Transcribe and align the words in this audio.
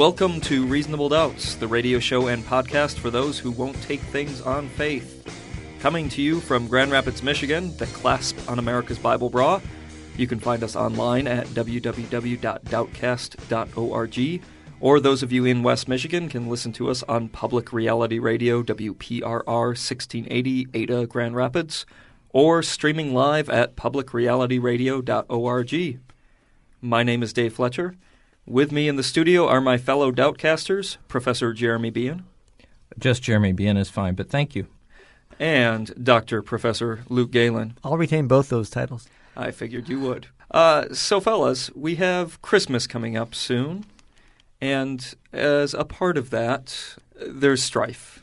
Welcome 0.00 0.40
to 0.42 0.64
Reasonable 0.64 1.08
Doubts, 1.10 1.56
the 1.56 1.68
radio 1.68 1.98
show 1.98 2.28
and 2.28 2.42
podcast 2.42 2.94
for 2.94 3.10
those 3.10 3.38
who 3.38 3.50
won't 3.50 3.82
take 3.82 4.00
things 4.00 4.40
on 4.40 4.70
faith. 4.70 5.30
Coming 5.80 6.08
to 6.08 6.22
you 6.22 6.40
from 6.40 6.68
Grand 6.68 6.90
Rapids, 6.90 7.22
Michigan, 7.22 7.76
the 7.76 7.84
clasp 7.84 8.38
on 8.48 8.58
America's 8.58 8.98
Bible 8.98 9.28
Bra. 9.28 9.60
You 10.16 10.26
can 10.26 10.40
find 10.40 10.64
us 10.64 10.74
online 10.74 11.26
at 11.26 11.48
www.doubtcast.org, 11.48 14.42
or 14.80 15.00
those 15.00 15.22
of 15.22 15.32
you 15.32 15.44
in 15.44 15.62
West 15.62 15.86
Michigan 15.86 16.30
can 16.30 16.48
listen 16.48 16.72
to 16.72 16.88
us 16.88 17.02
on 17.02 17.28
Public 17.28 17.70
Reality 17.70 18.18
Radio, 18.18 18.62
WPRR 18.62 19.44
1680 19.44 20.68
Ada, 20.72 21.06
Grand 21.08 21.36
Rapids, 21.36 21.84
or 22.30 22.62
streaming 22.62 23.12
live 23.12 23.50
at 23.50 23.76
publicrealityradio.org. 23.76 26.00
My 26.80 27.02
name 27.02 27.22
is 27.22 27.34
Dave 27.34 27.52
Fletcher. 27.52 27.96
With 28.46 28.72
me 28.72 28.88
in 28.88 28.96
the 28.96 29.02
studio 29.02 29.46
are 29.46 29.60
my 29.60 29.76
fellow 29.76 30.10
Doubtcasters, 30.10 30.96
Professor 31.08 31.52
Jeremy 31.52 31.90
Bean. 31.90 32.24
Just 32.98 33.22
Jeremy 33.22 33.52
Bean 33.52 33.76
is 33.76 33.90
fine, 33.90 34.14
but 34.14 34.28
thank 34.28 34.56
you. 34.56 34.66
And 35.38 35.92
Dr. 36.02 36.42
Professor 36.42 37.00
Luke 37.08 37.30
Galen. 37.30 37.78
I'll 37.84 37.96
retain 37.96 38.26
both 38.26 38.48
those 38.48 38.68
titles. 38.70 39.06
I 39.36 39.52
figured 39.52 39.88
you 39.88 40.00
would. 40.00 40.26
Uh, 40.50 40.86
so, 40.92 41.20
fellas, 41.20 41.70
we 41.74 41.94
have 41.96 42.42
Christmas 42.42 42.86
coming 42.86 43.16
up 43.16 43.34
soon. 43.34 43.84
And 44.60 45.14
as 45.32 45.72
a 45.72 45.84
part 45.84 46.18
of 46.18 46.30
that, 46.30 46.96
there's 47.14 47.62
strife. 47.62 48.22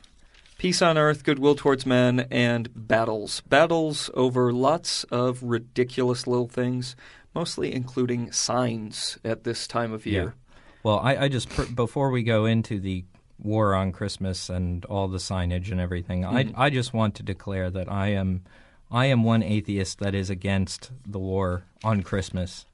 Peace 0.57 0.81
on 0.81 0.97
earth, 0.97 1.23
goodwill 1.23 1.55
towards 1.55 1.85
men, 1.85 2.27
and 2.31 2.69
battles. 2.75 3.41
Battles 3.41 4.09
over 4.13 4.51
lots 4.51 5.03
of 5.05 5.41
ridiculous 5.41 6.27
little 6.27 6.47
things 6.47 6.95
mostly 7.37 7.71
including 7.71 8.31
signs 8.31 9.19
at 9.23 9.43
this 9.43 9.67
time 9.67 9.93
of 9.93 10.07
year. 10.07 10.23
Yeah. 10.23 10.57
Well, 10.81 10.99
I, 10.99 11.17
I 11.17 11.27
just 11.27 11.75
before 11.75 12.09
we 12.09 12.23
go 12.23 12.45
into 12.45 12.79
the 12.79 13.05
war 13.37 13.75
on 13.75 13.91
Christmas 13.91 14.49
and 14.49 14.83
all 14.85 15.07
the 15.07 15.19
signage 15.19 15.71
and 15.71 15.79
everything, 15.79 16.23
mm-hmm. 16.23 16.59
I 16.59 16.65
I 16.65 16.69
just 16.71 16.95
want 16.95 17.13
to 17.15 17.23
declare 17.23 17.69
that 17.69 17.91
I 17.91 18.07
am 18.07 18.43
I 18.89 19.05
am 19.05 19.23
one 19.23 19.43
atheist 19.43 19.99
that 19.99 20.15
is 20.15 20.31
against 20.31 20.91
the 21.05 21.19
war 21.19 21.63
on 21.83 22.01
Christmas. 22.01 22.65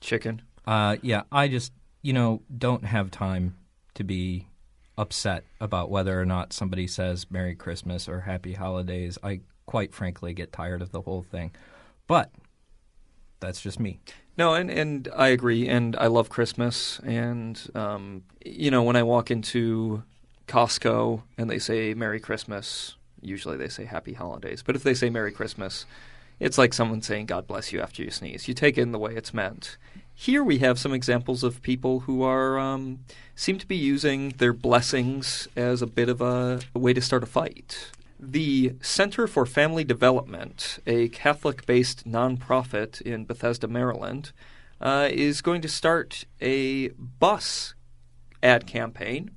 Chicken. 0.00 0.42
Uh, 0.64 0.96
yeah, 1.02 1.22
I 1.32 1.48
just 1.48 1.72
you 2.00 2.12
know 2.12 2.42
don't 2.56 2.84
have 2.84 3.10
time 3.10 3.56
to 3.94 4.04
be 4.04 4.46
upset 4.96 5.42
about 5.60 5.90
whether 5.90 6.20
or 6.20 6.24
not 6.24 6.52
somebody 6.52 6.86
says 6.86 7.26
Merry 7.30 7.56
Christmas 7.56 8.08
or 8.08 8.20
Happy 8.20 8.52
Holidays. 8.52 9.18
I 9.24 9.40
quite 9.66 9.92
frankly 9.92 10.34
get 10.34 10.52
tired 10.52 10.82
of 10.82 10.92
the 10.92 11.00
whole 11.00 11.22
thing. 11.22 11.50
But 12.06 12.30
that's 13.40 13.60
just 13.60 13.78
me. 13.80 14.00
No, 14.36 14.54
and, 14.54 14.70
and 14.70 15.08
I 15.16 15.28
agree, 15.28 15.68
and 15.68 15.96
I 15.96 16.06
love 16.06 16.28
Christmas. 16.28 17.00
And, 17.00 17.60
um, 17.74 18.22
you 18.44 18.70
know, 18.70 18.82
when 18.84 18.94
I 18.96 19.02
walk 19.02 19.30
into 19.30 20.04
Costco 20.46 21.22
and 21.36 21.50
they 21.50 21.58
say 21.58 21.92
Merry 21.94 22.20
Christmas, 22.20 22.94
usually 23.20 23.56
they 23.56 23.68
say 23.68 23.84
Happy 23.84 24.12
Holidays. 24.12 24.62
But 24.64 24.76
if 24.76 24.82
they 24.82 24.94
say 24.94 25.10
Merry 25.10 25.32
Christmas, 25.32 25.86
it's 26.38 26.58
like 26.58 26.72
someone 26.72 27.02
saying 27.02 27.26
God 27.26 27.46
bless 27.46 27.72
you 27.72 27.80
after 27.80 28.02
you 28.02 28.10
sneeze. 28.10 28.46
You 28.46 28.54
take 28.54 28.78
it 28.78 28.82
in 28.82 28.92
the 28.92 28.98
way 28.98 29.14
it's 29.14 29.34
meant. 29.34 29.76
Here 30.14 30.42
we 30.42 30.58
have 30.58 30.78
some 30.78 30.92
examples 30.92 31.44
of 31.44 31.62
people 31.62 32.00
who 32.00 32.22
are 32.22 32.58
um, 32.58 33.00
seem 33.34 33.58
to 33.58 33.66
be 33.66 33.76
using 33.76 34.30
their 34.38 34.52
blessings 34.52 35.46
as 35.54 35.80
a 35.80 35.86
bit 35.86 36.08
of 36.08 36.20
a, 36.20 36.60
a 36.74 36.78
way 36.78 36.92
to 36.92 37.00
start 37.00 37.22
a 37.22 37.26
fight. 37.26 37.90
The 38.20 38.74
Center 38.80 39.28
for 39.28 39.46
Family 39.46 39.84
Development, 39.84 40.80
a 40.86 41.08
Catholic 41.08 41.64
based 41.66 42.08
nonprofit 42.08 43.00
in 43.02 43.24
Bethesda, 43.24 43.68
Maryland, 43.68 44.32
uh, 44.80 45.08
is 45.10 45.40
going 45.40 45.60
to 45.62 45.68
start 45.68 46.24
a 46.40 46.88
bus 46.88 47.74
ad 48.42 48.66
campaign 48.66 49.30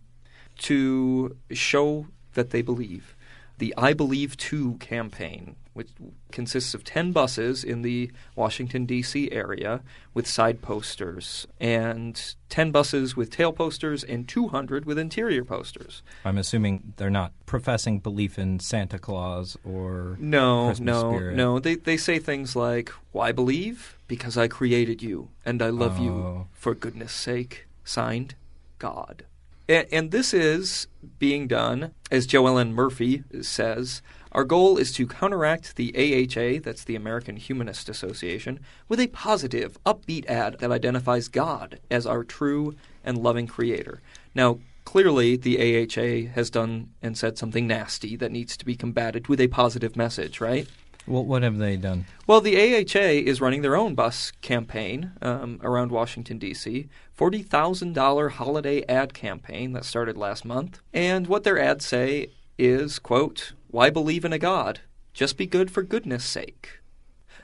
to 0.59 1.37
show 1.51 2.07
that 2.33 2.49
they 2.49 2.61
believe. 2.63 3.15
The 3.61 3.75
I 3.77 3.93
Believe 3.93 4.37
Too 4.37 4.77
campaign 4.79 5.55
which 5.73 5.89
consists 6.31 6.73
of 6.73 6.83
10 6.83 7.11
buses 7.11 7.63
in 7.63 7.83
the 7.83 8.11
Washington, 8.35 8.87
D.C. 8.87 9.31
area 9.31 9.81
with 10.15 10.27
side 10.27 10.63
posters, 10.63 11.47
and 11.59 12.33
10 12.49 12.71
buses 12.71 13.15
with 13.15 13.29
tail 13.29 13.53
posters, 13.53 14.03
and 14.03 14.27
200 14.27 14.85
with 14.85 14.97
interior 14.97 15.45
posters. 15.45 16.01
I'm 16.25 16.39
assuming 16.39 16.93
they're 16.97 17.11
not 17.11 17.33
professing 17.45 17.99
belief 17.99 18.39
in 18.39 18.59
Santa 18.59 18.97
Claus 18.97 19.55
or 19.63 20.17
no, 20.19 20.69
Christmas 20.69 20.85
no, 20.85 21.13
spirit. 21.13 21.35
no. 21.35 21.59
They 21.59 21.75
they 21.75 21.97
say 21.97 22.17
things 22.17 22.55
like, 22.55 22.89
"Why 23.11 23.31
believe? 23.31 23.95
Because 24.07 24.37
I 24.37 24.47
created 24.47 25.03
you, 25.03 25.29
and 25.45 25.61
I 25.61 25.69
love 25.69 25.99
oh. 25.99 26.03
you. 26.03 26.47
For 26.51 26.73
goodness' 26.73 27.13
sake." 27.13 27.67
Signed, 27.83 28.33
God. 28.79 29.25
And, 29.71 29.87
and 29.89 30.11
this 30.11 30.33
is 30.33 30.87
being 31.17 31.47
done, 31.47 31.93
as 32.11 32.27
Joellen 32.27 32.71
Murphy 32.71 33.23
says, 33.39 34.01
our 34.33 34.43
goal 34.43 34.77
is 34.77 34.91
to 34.93 35.07
counteract 35.07 35.77
the 35.77 35.93
AHA, 35.95 36.59
that's 36.61 36.83
the 36.83 36.97
American 36.97 37.37
Humanist 37.37 37.87
Association, 37.87 38.59
with 38.89 38.99
a 38.99 39.07
positive, 39.07 39.81
upbeat 39.85 40.25
ad 40.25 40.57
that 40.59 40.73
identifies 40.73 41.29
God 41.29 41.79
as 41.89 42.05
our 42.05 42.25
true 42.25 42.75
and 43.05 43.17
loving 43.17 43.47
creator. 43.47 44.01
Now, 44.35 44.59
clearly 44.83 45.37
the 45.37 45.57
AHA 45.57 46.33
has 46.33 46.49
done 46.49 46.89
and 47.01 47.17
said 47.17 47.37
something 47.37 47.65
nasty 47.65 48.17
that 48.17 48.31
needs 48.31 48.57
to 48.57 48.65
be 48.65 48.75
combated 48.75 49.29
with 49.29 49.39
a 49.39 49.47
positive 49.47 49.95
message, 49.95 50.41
right? 50.41 50.67
Well, 51.07 51.25
what 51.25 51.43
have 51.43 51.57
they 51.57 51.77
done? 51.77 52.05
Well, 52.27 52.41
the 52.41 52.55
AHA 52.55 53.27
is 53.29 53.41
running 53.41 53.61
their 53.61 53.75
own 53.75 53.95
bus 53.95 54.31
campaign 54.41 55.11
um, 55.21 55.59
around 55.63 55.91
Washington, 55.91 56.37
D.C., 56.37 56.87
$40,000 57.17 58.31
holiday 58.31 58.83
ad 58.87 59.13
campaign 59.13 59.73
that 59.73 59.85
started 59.85 60.17
last 60.17 60.45
month. 60.45 60.81
And 60.93 61.27
what 61.27 61.43
their 61.43 61.59
ads 61.59 61.85
say 61.85 62.29
is, 62.57 62.99
quote, 62.99 63.53
why 63.67 63.89
believe 63.89 64.25
in 64.25 64.33
a 64.33 64.39
God? 64.39 64.81
Just 65.13 65.37
be 65.37 65.45
good 65.45 65.71
for 65.71 65.83
goodness 65.83 66.23
sake. 66.23 66.79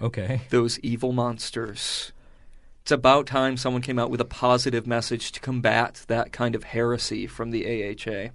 Okay. 0.01 0.41
Those 0.49 0.79
evil 0.79 1.11
monsters. 1.11 2.11
It's 2.83 2.91
about 2.91 3.27
time 3.27 3.57
someone 3.57 3.81
came 3.81 3.99
out 3.99 4.09
with 4.09 4.21
a 4.21 4.25
positive 4.25 4.87
message 4.87 5.31
to 5.33 5.39
combat 5.39 6.05
that 6.07 6.31
kind 6.31 6.55
of 6.55 6.63
heresy 6.63 7.27
from 7.27 7.51
the 7.51 7.65
AHA. 7.65 8.29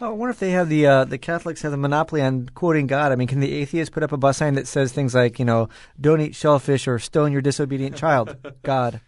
Oh, 0.00 0.06
I 0.08 0.10
wonder 0.10 0.30
if 0.30 0.38
they 0.40 0.50
have 0.50 0.68
the 0.68 0.86
uh, 0.86 1.04
the 1.04 1.18
Catholics 1.18 1.62
have 1.62 1.70
the 1.70 1.76
monopoly 1.76 2.22
on 2.22 2.48
quoting 2.54 2.86
God. 2.86 3.12
I 3.12 3.16
mean, 3.16 3.28
can 3.28 3.40
the 3.40 3.52
atheists 3.52 3.92
put 3.92 4.02
up 4.02 4.10
a 4.12 4.16
bus 4.16 4.38
sign 4.38 4.54
that 4.54 4.66
says 4.66 4.92
things 4.92 5.14
like, 5.14 5.38
you 5.38 5.44
know, 5.44 5.68
"Don't 6.00 6.20
eat 6.20 6.34
shellfish" 6.34 6.88
or 6.88 6.98
"Stone 6.98 7.30
your 7.32 7.42
disobedient 7.42 7.96
child"? 7.96 8.36
God. 8.62 9.00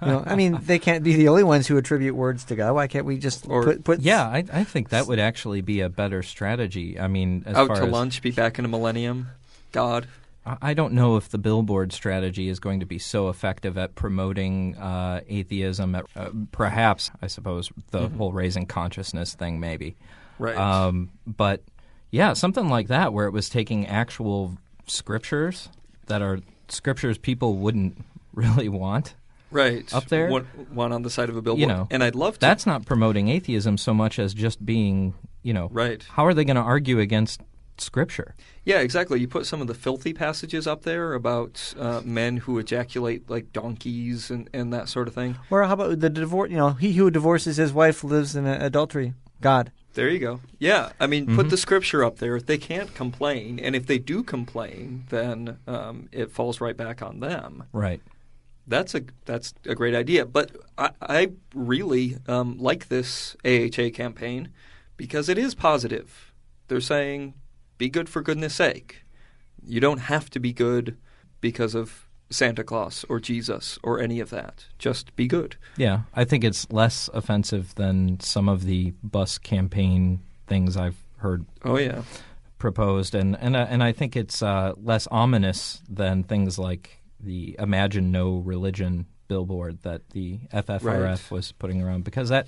You 0.00 0.08
know, 0.08 0.22
I 0.26 0.36
mean, 0.36 0.58
they 0.62 0.78
can't 0.78 1.04
be 1.04 1.16
the 1.16 1.28
only 1.28 1.42
ones 1.44 1.66
who 1.66 1.76
attribute 1.76 2.14
words 2.14 2.44
to 2.44 2.56
God. 2.56 2.72
Why 2.74 2.86
can't 2.86 3.04
we 3.04 3.18
just 3.18 3.46
Or- 3.46 3.62
put, 3.64 3.84
put? 3.84 4.00
Yeah, 4.00 4.24
I, 4.26 4.42
I 4.50 4.64
think 4.64 4.88
that 4.88 5.06
would 5.06 5.18
actually 5.18 5.60
be 5.60 5.82
a 5.82 5.90
better 5.90 6.22
strategy. 6.22 6.98
I 6.98 7.08
mean, 7.08 7.42
as 7.44 7.56
Out 7.56 7.66
far 7.66 7.76
to 7.76 7.82
as, 7.82 7.90
lunch, 7.92 8.22
be 8.22 8.30
back 8.30 8.58
in 8.58 8.64
a 8.64 8.68
millennium. 8.68 9.28
God. 9.72 10.06
I 10.46 10.56
I 10.62 10.72
don't 10.74 10.94
know 10.94 11.16
if 11.18 11.28
the 11.28 11.36
billboard 11.36 11.92
strategy 11.92 12.48
is 12.48 12.58
going 12.58 12.80
to 12.80 12.86
be 12.86 12.98
so 12.98 13.28
effective 13.28 13.76
at 13.76 13.94
promoting 13.94 14.74
uh, 14.78 15.20
atheism. 15.28 15.94
At, 15.94 16.06
uh, 16.16 16.30
perhaps, 16.52 17.10
I 17.20 17.26
suppose, 17.26 17.70
the 17.90 18.08
whole 18.08 18.32
raising 18.32 18.64
consciousness 18.64 19.34
thing, 19.34 19.60
maybe. 19.60 19.96
Right. 20.40 20.56
Um, 20.56 21.10
but 21.26 21.62
yeah, 22.10 22.32
something 22.32 22.68
like 22.68 22.88
that, 22.88 23.12
where 23.12 23.26
it 23.26 23.32
was 23.32 23.48
taking 23.48 23.86
actual 23.86 24.56
scriptures 24.86 25.68
that 26.06 26.22
are 26.22 26.40
scriptures 26.68 27.18
people 27.18 27.56
wouldn't 27.56 28.04
really 28.34 28.68
want. 28.68 29.14
right. 29.50 29.92
up 29.92 30.06
there? 30.06 30.28
One, 30.28 30.44
one 30.72 30.92
on 30.92 31.02
the 31.02 31.10
side 31.10 31.28
of 31.28 31.36
a 31.36 31.42
billboard. 31.42 31.60
You 31.60 31.66
know, 31.66 31.86
and 31.90 32.02
I'd 32.02 32.14
love 32.14 32.34
to. 32.34 32.40
That's 32.40 32.66
not 32.66 32.86
promoting 32.86 33.28
atheism 33.28 33.76
so 33.78 33.92
much 33.94 34.18
as 34.18 34.34
just 34.34 34.64
being, 34.64 35.14
you 35.42 35.52
know, 35.52 35.68
Right. 35.70 36.02
How 36.10 36.26
are 36.26 36.34
they 36.34 36.44
going 36.44 36.56
to 36.56 36.62
argue 36.62 36.98
against 36.98 37.40
scripture? 37.78 38.34
Yeah, 38.64 38.80
exactly. 38.80 39.20
You 39.20 39.28
put 39.28 39.46
some 39.46 39.60
of 39.60 39.66
the 39.66 39.74
filthy 39.74 40.12
passages 40.12 40.66
up 40.66 40.82
there 40.82 41.14
about 41.14 41.74
uh, 41.78 42.00
men 42.04 42.38
who 42.38 42.58
ejaculate 42.58 43.28
like 43.30 43.52
donkeys 43.52 44.30
and, 44.30 44.48
and 44.52 44.72
that 44.72 44.88
sort 44.88 45.08
of 45.08 45.14
thing. 45.14 45.36
Or 45.50 45.64
how 45.64 45.74
about 45.74 46.00
the 46.00 46.10
divorce? 46.10 46.50
You 46.50 46.56
know, 46.56 46.70
he 46.70 46.92
who 46.92 47.10
divorces 47.10 47.56
his 47.56 47.72
wife 47.72 48.04
lives 48.04 48.36
in 48.36 48.46
adultery. 48.46 49.14
God. 49.40 49.72
There 49.94 50.08
you 50.08 50.18
go. 50.20 50.40
Yeah, 50.58 50.90
I 51.00 51.06
mean, 51.06 51.26
Mm-hmm. 51.26 51.36
put 51.36 51.50
the 51.50 51.56
scripture 51.56 52.04
up 52.04 52.18
there. 52.18 52.40
They 52.40 52.58
can't 52.58 52.94
complain, 52.94 53.58
and 53.58 53.74
if 53.74 53.86
they 53.86 53.98
do 53.98 54.22
complain, 54.22 55.04
then 55.08 55.58
um, 55.66 56.08
it 56.12 56.30
falls 56.30 56.60
right 56.60 56.76
back 56.76 57.02
on 57.02 57.20
them. 57.20 57.64
Right. 57.72 58.00
That's 58.66 58.94
a 58.94 59.02
that's 59.24 59.52
a 59.66 59.74
great 59.74 59.94
idea. 59.96 60.24
But 60.26 60.52
I, 60.78 60.90
I 61.02 61.32
really 61.54 62.18
um, 62.28 62.56
like 62.58 62.88
this 62.88 63.36
AHA 63.44 63.90
campaign 63.94 64.50
because 64.96 65.28
it 65.28 65.38
is 65.38 65.54
positive. 65.56 66.32
They're 66.68 66.80
saying 66.80 67.34
be 67.78 67.88
good 67.88 68.08
for 68.08 68.22
goodness 68.22 68.54
sake. 68.54 69.02
You 69.64 69.80
don't 69.80 69.98
have 69.98 70.30
to 70.30 70.38
be 70.38 70.52
good 70.52 70.96
because 71.40 71.74
of 71.74 72.06
Santa 72.30 72.62
Claus 72.64 73.04
or 73.08 73.18
Jesus 73.20 73.78
or 73.82 74.00
any 74.00 74.20
of 74.20 74.30
that. 74.30 74.66
Just 74.78 75.14
be 75.16 75.26
good. 75.26 75.56
Yeah, 75.76 76.02
I 76.14 76.24
think 76.24 76.44
it's 76.44 76.70
less 76.70 77.10
offensive 77.12 77.74
than 77.74 78.20
some 78.20 78.48
of 78.48 78.64
the 78.64 78.92
bus 79.02 79.36
campaign 79.38 80.20
things 80.46 80.76
I've 80.76 80.96
heard 81.18 81.44
Oh 81.64 81.76
yeah. 81.78 82.02
proposed, 82.58 83.14
and 83.14 83.36
and 83.40 83.56
uh, 83.56 83.66
and 83.68 83.82
I 83.82 83.92
think 83.92 84.16
it's 84.16 84.42
uh, 84.42 84.72
less 84.82 85.06
ominous 85.08 85.82
than 85.88 86.22
things 86.24 86.58
like 86.58 87.00
the 87.18 87.56
"Imagine 87.58 88.10
No 88.12 88.36
Religion" 88.38 89.06
billboard 89.28 89.82
that 89.82 90.10
the 90.10 90.38
FFRF 90.52 90.82
Right. 90.84 91.30
was 91.30 91.52
putting 91.52 91.82
around 91.82 92.04
because 92.04 92.28
that. 92.30 92.46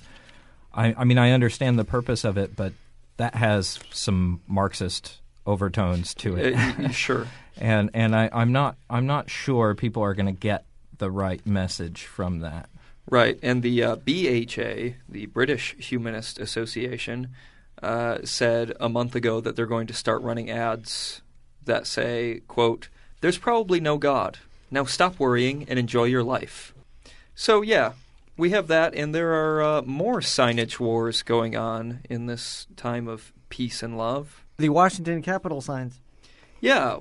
I, 0.75 0.95
I 0.97 1.05
mean, 1.05 1.19
I 1.19 1.33
understand 1.33 1.79
the 1.79 1.85
purpose 1.85 2.25
of 2.25 2.39
it, 2.39 2.57
but 2.57 2.73
that 3.19 3.35
has 3.35 3.79
some 3.91 4.41
Marxist 4.49 5.21
overtones 5.47 6.15
to 6.15 6.35
it. 6.37 6.55
Uh, 6.55 6.89
sure. 6.89 7.27
and 7.57 7.91
and 7.95 8.15
I, 8.15 8.29
I'm 8.33 8.53
not 8.53 8.77
I'm 8.89 9.07
not 9.07 9.31
sure 9.31 9.75
people 9.75 10.03
are 10.03 10.15
going 10.15 10.27
to 10.27 10.33
get 10.33 10.65
the 10.99 11.11
right 11.11 11.45
message 11.47 12.05
from 12.05 12.41
that. 12.41 12.69
Right, 13.11 13.39
and 13.43 13.63
the 13.63 13.83
uh, 13.83 13.97
BHA, 13.97 14.97
the 15.09 15.27
British 15.27 15.75
Humanist 15.79 16.39
Association, 16.39 17.29
uh, 17.83 18.19
said 18.25 18.75
a 18.79 18.89
month 18.89 19.17
ago 19.17 19.41
that 19.41 19.57
they're 19.57 19.67
going 19.67 19.89
to 19.89 19.95
start 19.95 20.23
running 20.23 20.51
ads 20.51 21.23
that 21.65 21.87
say, 21.87 22.43
"quote 22.49 22.89
There's 23.21 23.39
probably 23.39 23.81
no 23.81 23.99
God. 23.99 24.39
Now 24.71 24.85
stop 24.85 25.19
worrying 25.19 25.67
and 25.69 25.79
enjoy 25.79 26.05
your 26.05 26.23
life." 26.23 26.73
So 27.35 27.63
yeah, 27.63 27.93
we 28.37 28.51
have 28.51 28.69
that, 28.69 28.95
and 28.95 29.15
there 29.15 29.33
are 29.35 29.63
uh, 29.63 29.83
more 29.83 30.21
signage 30.21 30.79
wars 30.79 31.23
going 31.23 31.57
on 31.57 32.01
in 32.09 32.27
this 32.27 32.67
time 32.77 33.09
of 33.09 33.33
peace 33.49 33.83
and 33.83 33.99
love. 33.99 34.45
The 34.57 34.69
Washington 34.69 35.23
Capitol 35.23 35.61
signs. 35.61 35.99
Yeah, 36.63 36.99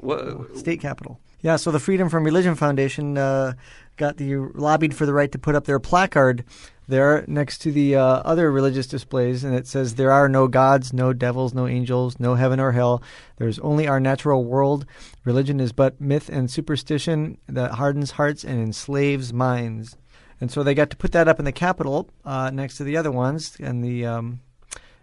state 0.56 0.82
capital. 0.82 1.20
Yeah, 1.42 1.56
so 1.56 1.70
the 1.70 1.80
Freedom 1.80 2.10
from 2.10 2.24
Religion 2.24 2.56
Foundation 2.56 3.16
uh, 3.16 3.54
got 3.96 4.18
the 4.18 4.36
lobbied 4.36 4.96
for 4.96 5.06
the 5.06 5.14
right 5.14 5.32
to 5.32 5.38
put 5.38 5.54
up 5.54 5.66
their 5.66 5.80
placard 5.80 6.44
there 6.88 7.24
next 7.28 7.60
to 7.60 7.72
the 7.72 7.96
uh, 7.96 8.04
other 8.26 8.52
religious 8.52 8.88
displays, 8.88 9.44
and 9.44 9.54
it 9.54 9.68
says, 9.68 9.96
"There 9.96 10.12
are 10.12 10.28
no 10.28 10.48
gods, 10.48 10.94
no 10.94 11.14
devils, 11.14 11.54
no 11.54 11.68
angels, 11.68 12.20
no 12.20 12.34
heaven 12.34 12.60
or 12.60 12.72
hell. 12.72 13.04
There's 13.38 13.60
only 13.60 13.88
our 13.88 14.00
natural 14.00 14.44
world. 14.44 14.88
Religion 15.26 15.60
is 15.60 15.72
but 15.72 16.02
myth 16.02 16.28
and 16.28 16.50
superstition 16.50 17.38
that 17.48 17.74
hardens 17.74 18.12
hearts 18.12 18.44
and 18.44 18.60
enslaves 18.60 19.32
minds." 19.32 19.96
And 20.40 20.52
so 20.52 20.64
they 20.64 20.74
got 20.74 20.90
to 20.90 20.98
put 20.98 21.12
that 21.12 21.28
up 21.28 21.38
in 21.38 21.46
the 21.46 21.52
Capitol 21.52 22.10
uh, 22.26 22.50
next 22.52 22.78
to 22.78 22.84
the 22.84 22.98
other 22.98 23.12
ones, 23.12 23.58
and 23.60 23.84
the 23.84 24.08
um, 24.08 24.42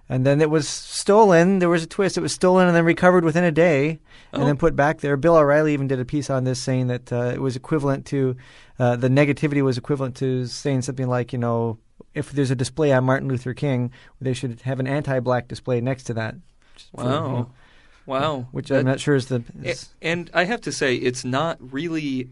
and 0.09 0.25
then 0.27 0.41
it 0.41 0.51
was 0.51 0.67
stolen. 0.69 1.59
There 1.59 1.69
was 1.69 1.83
a 1.83 1.87
twist. 1.87 2.17
It 2.17 2.21
was 2.23 2.33
stolen 2.33 2.67
and 2.67 2.77
then 2.77 2.85
recovered 2.85 3.25
within 3.25 3.45
a 3.45 3.53
day, 3.53 3.99
and 4.33 4.43
Oh. 4.43 4.47
then 4.47 4.57
put 4.57 4.75
back 4.77 5.01
there. 5.01 5.17
Bill 5.17 5.37
O'Reilly 5.37 5.73
even 5.73 5.89
did 5.89 6.01
a 6.01 6.05
piece 6.05 6.31
on 6.31 6.45
this, 6.45 6.61
saying 6.63 6.87
that 6.89 7.13
uh, 7.13 7.33
it 7.35 7.41
was 7.41 7.57
equivalent 7.57 8.07
to 8.07 8.37
uh, 8.79 8.97
the 8.97 9.09
negativity 9.09 9.63
was 9.63 9.77
equivalent 9.79 10.15
to 10.17 10.47
saying 10.47 10.83
something 10.83 11.09
like, 11.09 11.33
you 11.33 11.39
know, 11.39 11.79
if 12.15 12.31
there's 12.33 12.51
a 12.51 12.57
display 12.57 12.93
on 12.93 13.05
Martin 13.05 13.29
Luther 13.29 13.53
King, 13.55 13.91
they 14.21 14.33
should 14.33 14.61
have 14.63 14.79
an 14.81 14.87
anti-black 14.87 15.49
display 15.49 15.81
next 15.81 16.05
to 16.05 16.15
that. 16.15 16.35
For, 16.95 17.03
you 17.03 17.09
wow, 17.09 17.29
know, 17.29 17.51
wow, 18.07 18.47
which 18.53 18.69
That- 18.69 18.81
I'm 18.81 18.87
not 18.87 19.01
sure 19.01 19.15
is 19.17 19.27
the. 19.27 19.43
Is, 19.63 19.89
And 20.01 20.31
I 20.33 20.45
have 20.45 20.61
to 20.63 20.73
say, 20.73 20.95
it's 20.95 21.25
not 21.25 21.59
really 21.73 22.31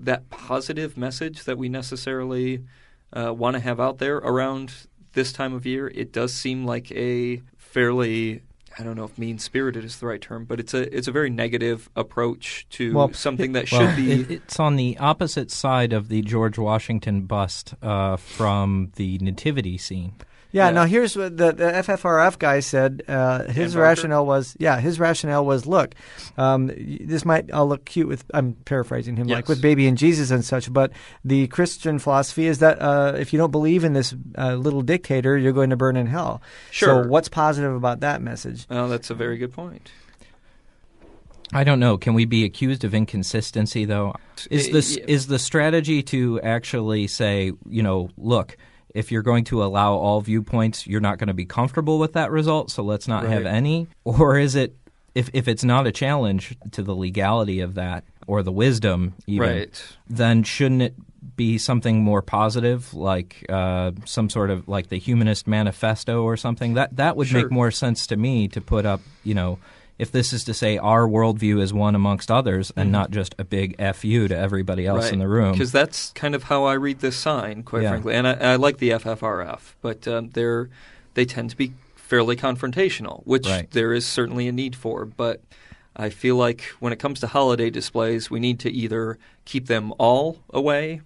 that 0.00 0.30
positive 0.30 0.96
message 0.96 1.44
that 1.44 1.58
we 1.58 1.68
necessarily 1.68 2.62
uh, 3.12 3.34
want 3.34 3.54
to 3.54 3.60
have 3.60 3.80
out 3.80 3.98
there 3.98 4.18
around 4.18 4.72
this 5.12 5.32
time 5.32 5.54
of 5.54 5.66
year. 5.66 5.88
It 5.88 6.12
does 6.12 6.32
seem 6.32 6.64
like 6.64 6.90
a 6.92 7.42
fairly 7.56 8.42
I 8.78 8.84
don't 8.84 8.96
know 8.96 9.04
if 9.04 9.18
mean 9.18 9.38
spirited 9.38 9.84
is 9.84 9.98
the 9.98 10.06
right 10.06 10.20
term, 10.20 10.44
but 10.44 10.60
it's 10.60 10.72
a 10.72 10.94
it's 10.96 11.08
a 11.08 11.12
very 11.12 11.30
negative 11.30 11.90
approach 11.96 12.66
to 12.70 12.94
Well, 12.94 13.12
something 13.12 13.52
that 13.52 13.70
Well, 13.72 13.80
should 13.80 13.96
be 13.96 14.12
it, 14.12 14.30
it's 14.30 14.60
on 14.60 14.76
the 14.76 14.96
opposite 14.98 15.50
side 15.50 15.92
of 15.92 16.08
the 16.08 16.22
George 16.22 16.58
Washington 16.58 17.22
bust 17.22 17.74
uh, 17.82 18.16
from 18.16 18.92
the 18.94 19.18
nativity 19.18 19.78
scene. 19.78 20.14
Yeah, 20.50 20.68
Yeah. 20.68 20.70
Now 20.72 20.84
here's 20.86 21.14
what 21.16 21.36
the, 21.36 21.52
the 21.52 21.64
FFRF 21.64 22.38
guy 22.38 22.60
said. 22.60 23.02
Uh, 23.06 23.44
his 23.44 23.76
rationale 23.76 24.24
was, 24.24 24.56
yeah, 24.58 24.80
his 24.80 24.98
rationale 24.98 25.44
was, 25.44 25.66
look, 25.66 25.94
um, 26.36 26.68
this 26.68 27.24
might 27.24 27.50
all 27.50 27.68
look 27.68 27.84
cute 27.84 28.08
with. 28.08 28.24
I'm 28.32 28.54
paraphrasing 28.64 29.16
him, 29.16 29.28
like 29.28 29.48
with 29.48 29.60
baby 29.60 29.86
and 29.86 29.98
Jesus 29.98 30.30
and 30.30 30.44
such. 30.44 30.72
But 30.72 30.92
the 31.24 31.46
Christian 31.48 31.98
philosophy 31.98 32.46
is 32.46 32.60
that 32.60 32.80
uh, 32.80 33.14
if 33.18 33.32
you 33.32 33.38
don't 33.38 33.50
believe 33.50 33.84
in 33.84 33.92
this 33.92 34.14
uh, 34.36 34.54
little 34.54 34.82
dictator, 34.82 35.36
you're 35.36 35.52
going 35.52 35.70
to 35.70 35.76
burn 35.76 35.96
in 35.96 36.06
hell. 36.06 36.40
Sure. 36.70 37.04
So 37.04 37.08
what's 37.08 37.28
positive 37.28 37.74
about 37.74 38.00
that 38.00 38.22
message? 38.22 38.66
Oh, 38.70 38.88
that's 38.88 39.10
a 39.10 39.14
very 39.14 39.36
good 39.36 39.52
point. 39.52 39.90
I 41.52 41.64
don't 41.64 41.80
know. 41.80 41.96
Can 41.96 42.14
we 42.14 42.24
be 42.26 42.44
accused 42.44 42.84
of 42.84 42.94
inconsistency 42.94 43.84
though? 43.84 44.14
Is 44.50 44.68
Uh, 44.68 44.72
this 44.72 44.96
yeah. 44.96 45.04
is 45.08 45.26
the 45.28 45.38
strategy 45.38 46.02
to 46.04 46.40
actually 46.42 47.06
say, 47.06 47.52
you 47.68 47.82
know, 47.82 48.10
look, 48.18 48.56
if 48.98 49.10
you're 49.12 49.22
going 49.22 49.44
to 49.44 49.62
allow 49.62 49.94
all 49.94 50.20
viewpoints, 50.20 50.86
you're 50.86 51.00
not 51.08 51.18
going 51.18 51.28
to 51.28 51.34
be 51.34 51.44
comfortable 51.46 51.98
with 51.98 52.12
that 52.14 52.30
result, 52.30 52.70
so 52.70 52.82
let's 52.82 53.06
not 53.08 53.24
have 53.24 53.46
any? 53.46 53.86
Or 54.04 54.38
is 54.38 54.54
it 54.54 54.74
if 55.14 55.30
if 55.32 55.48
it's 55.48 55.64
not 55.64 55.86
a 55.86 55.92
challenge 55.92 56.56
to 56.72 56.82
the 56.82 56.94
legality 56.94 57.60
of 57.60 57.74
that 57.74 58.04
or 58.26 58.42
the 58.42 58.52
wisdom 58.52 59.14
even, 59.26 59.48
Right. 59.48 59.96
then 60.08 60.42
shouldn't 60.42 60.82
it 60.82 60.94
be 61.36 61.58
something 61.58 62.02
more 62.02 62.22
positive, 62.22 62.92
like 62.94 63.44
uh, 63.48 63.92
some 64.04 64.28
sort 64.30 64.50
of 64.50 64.68
like 64.68 64.88
the 64.88 64.98
Humanist 64.98 65.46
Manifesto 65.46 66.22
or 66.22 66.36
something? 66.36 66.74
That 66.74 66.96
that 66.96 67.16
would 67.16 67.28
Sure. 67.28 67.42
make 67.42 67.50
more 67.50 67.70
sense 67.70 68.06
to 68.08 68.16
me 68.16 68.48
to 68.48 68.60
put 68.60 68.84
up, 68.84 69.00
you 69.24 69.34
know, 69.34 69.58
if 69.98 70.12
this 70.12 70.32
is 70.32 70.44
to 70.44 70.54
say 70.54 70.78
our 70.78 71.06
worldview 71.06 71.60
is 71.60 71.72
one 71.72 71.94
amongst 71.94 72.30
others 72.30 72.72
and 72.76 72.92
not 72.92 73.10
just 73.10 73.34
a 73.38 73.44
big 73.44 73.76
fu 73.94 74.28
to 74.28 74.36
everybody 74.36 74.86
else 74.86 75.10
in 75.10 75.18
the 75.18 75.28
room. 75.28 75.52
Because 75.52 75.72
that's 75.72 76.10
kind 76.12 76.34
of 76.34 76.44
how 76.44 76.64
I 76.64 76.74
read 76.74 77.00
this 77.00 77.16
sign, 77.16 77.62
quite 77.64 77.82
Yeah. 77.82 77.90
frankly. 77.90 78.14
And 78.14 78.26
I, 78.28 78.32
I 78.52 78.56
like 78.56 78.78
the 78.78 78.90
FFRF, 78.90 79.74
but 79.82 80.06
um, 80.06 80.30
they're 80.30 80.68
they 81.14 81.24
tend 81.24 81.50
to 81.50 81.56
be 81.56 81.72
fairly 81.96 82.36
confrontational, 82.36 83.22
which 83.26 83.46
Right. 83.46 83.70
there 83.72 83.92
is 83.92 84.06
certainly 84.06 84.46
a 84.48 84.52
need 84.52 84.76
for. 84.76 85.04
But 85.04 85.42
I 85.96 86.10
feel 86.10 86.36
like 86.36 86.62
when 86.78 86.92
it 86.92 87.00
comes 87.00 87.18
to 87.20 87.26
holiday 87.26 87.70
displays, 87.70 88.30
we 88.30 88.38
need 88.38 88.60
to 88.60 88.70
either 88.70 89.18
keep 89.44 89.66
them 89.66 89.92
all 89.98 90.38
away, 90.50 91.00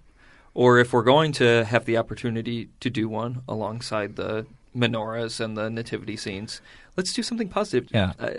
or 0.53 0.77
if 0.77 0.93
we're 0.93 1.01
going 1.03 1.31
to 1.33 1.65
have 1.65 1.85
the 1.85 1.97
opportunity 1.97 2.69
to 2.79 2.91
do 2.91 3.09
one 3.09 3.41
alongside 3.47 4.17
the 4.17 4.45
menorahs 4.75 5.39
and 5.39 5.55
the 5.57 5.69
nativity 5.69 6.17
scenes, 6.17 6.61
let's 6.97 7.13
do 7.13 7.23
something 7.23 7.47
positive. 7.49 7.89
Yeah. 7.93 8.13
Uh, 8.19 8.31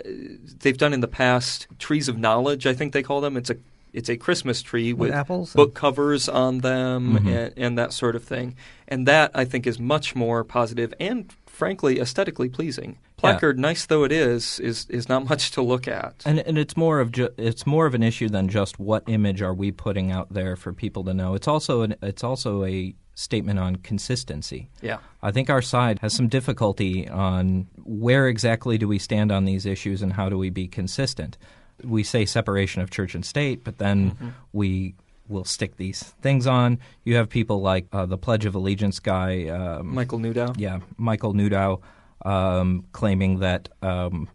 they've 0.59 0.77
done 0.77 0.93
in 0.93 0.99
the 1.01 1.07
past 1.07 1.67
trees 1.79 2.07
of 2.09 2.17
knowledge, 2.17 2.65
I 2.67 2.73
think 2.73 2.93
they 2.93 3.03
call 3.03 3.21
them. 3.21 3.37
It's 3.37 3.49
a 3.49 3.57
it's 3.93 4.09
a 4.09 4.17
Christmas 4.17 4.61
tree 4.61 4.91
With 4.91 5.11
with 5.11 5.17
apples? 5.17 5.53
book 5.53 5.73
covers 5.73 6.27
on 6.27 6.57
them 6.57 7.13
Mhm. 7.17 7.27
and, 7.33 7.53
and 7.55 7.77
that 7.77 7.93
sort 7.93 8.17
of 8.17 8.25
thing. 8.25 8.55
And 8.89 9.07
that 9.07 9.31
I 9.33 9.45
think 9.45 9.65
is 9.65 9.79
much 9.79 10.13
more 10.17 10.43
positive 10.43 10.93
and 10.99 11.31
frankly 11.45 12.01
aesthetically 12.01 12.49
pleasing. 12.49 12.97
Placard, 13.15 13.57
nice 13.57 13.85
though 13.85 14.03
it 14.03 14.11
is, 14.11 14.59
is 14.59 14.85
is 14.89 15.07
not 15.07 15.23
much 15.29 15.51
to 15.51 15.61
look 15.61 15.87
at. 15.87 16.21
and 16.25 16.39
and 16.39 16.57
it's 16.57 16.75
more 16.75 16.99
of 16.99 17.13
ju- 17.13 17.29
it's 17.37 17.65
more 17.65 17.85
of 17.85 17.93
an 17.93 18.03
issue 18.03 18.27
than 18.27 18.49
just 18.49 18.77
what 18.79 19.03
image 19.07 19.41
are 19.41 19.53
we 19.53 19.71
putting 19.71 20.11
out 20.11 20.33
there 20.33 20.57
for 20.57 20.73
people 20.73 21.05
to 21.05 21.13
know. 21.13 21.33
It's 21.33 21.47
also 21.47 21.81
an, 21.83 21.95
it's 22.01 22.23
also 22.23 22.65
a 22.65 22.93
statement 23.15 23.57
on 23.59 23.77
consistency. 23.77 24.69
yeah. 24.81 24.97
I 25.23 25.31
think 25.31 25.49
our 25.49 25.61
side 25.61 25.99
has 25.99 26.13
some 26.13 26.27
difficulty 26.27 27.07
on 27.09 27.67
where 27.83 28.27
exactly 28.27 28.77
do 28.77 28.87
we 28.87 28.99
stand 28.99 29.31
on 29.31 29.45
these 29.45 29.65
issues 29.65 30.01
and 30.03 30.13
how 30.13 30.29
do 30.29 30.37
we 30.37 30.49
be 30.49 30.67
consistent. 30.67 31.37
We 31.83 32.03
say 32.03 32.25
separation 32.25 32.81
of 32.81 32.89
church 32.91 33.15
and 33.15 33.25
state, 33.25 33.63
but 33.63 33.77
then 33.77 34.11
Mm-hmm. 34.11 34.29
we 34.53 34.95
will 35.27 35.45
stick 35.45 35.77
these 35.77 36.03
things 36.21 36.45
on. 36.45 36.77
You 37.03 37.15
have 37.15 37.29
people 37.29 37.61
like 37.61 37.87
uh, 37.91 38.05
the 38.05 38.17
Pledge 38.17 38.45
of 38.45 38.53
Allegiance 38.53 38.99
guy, 38.99 39.47
um, 39.47 39.95
Michael 39.95 40.19
Newdow. 40.19 40.53
yeah, 40.59 40.79
Michael 40.97 41.33
Newdow, 41.33 41.81
um, 42.23 42.85
claiming 42.91 43.39
that 43.39 43.69
um, 43.81 44.27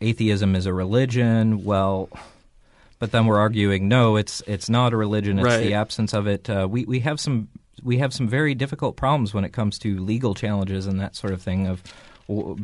atheism 0.00 0.54
is 0.54 0.66
a 0.66 0.74
religion. 0.74 1.64
Well, 1.64 2.08
but 2.98 3.12
then 3.12 3.26
we're 3.26 3.38
arguing 3.38 3.88
no, 3.88 4.16
it's 4.16 4.42
it's 4.46 4.68
not 4.68 4.92
a 4.92 4.96
religion. 4.96 5.38
It's 5.38 5.44
Right. 5.46 5.62
the 5.62 5.74
absence 5.74 6.12
of 6.12 6.26
it. 6.26 6.48
Uh, 6.50 6.66
we 6.70 6.84
we 6.84 7.00
have 7.00 7.18
some 7.20 7.48
we 7.82 7.98
have 7.98 8.12
some 8.14 8.28
very 8.28 8.54
difficult 8.54 8.96
problems 8.96 9.34
when 9.34 9.44
it 9.44 9.52
comes 9.52 9.78
to 9.80 9.98
legal 9.98 10.34
challenges 10.34 10.86
and 10.86 11.00
that 11.00 11.14
sort 11.16 11.32
of 11.32 11.42
thing 11.42 11.66
of 11.66 11.82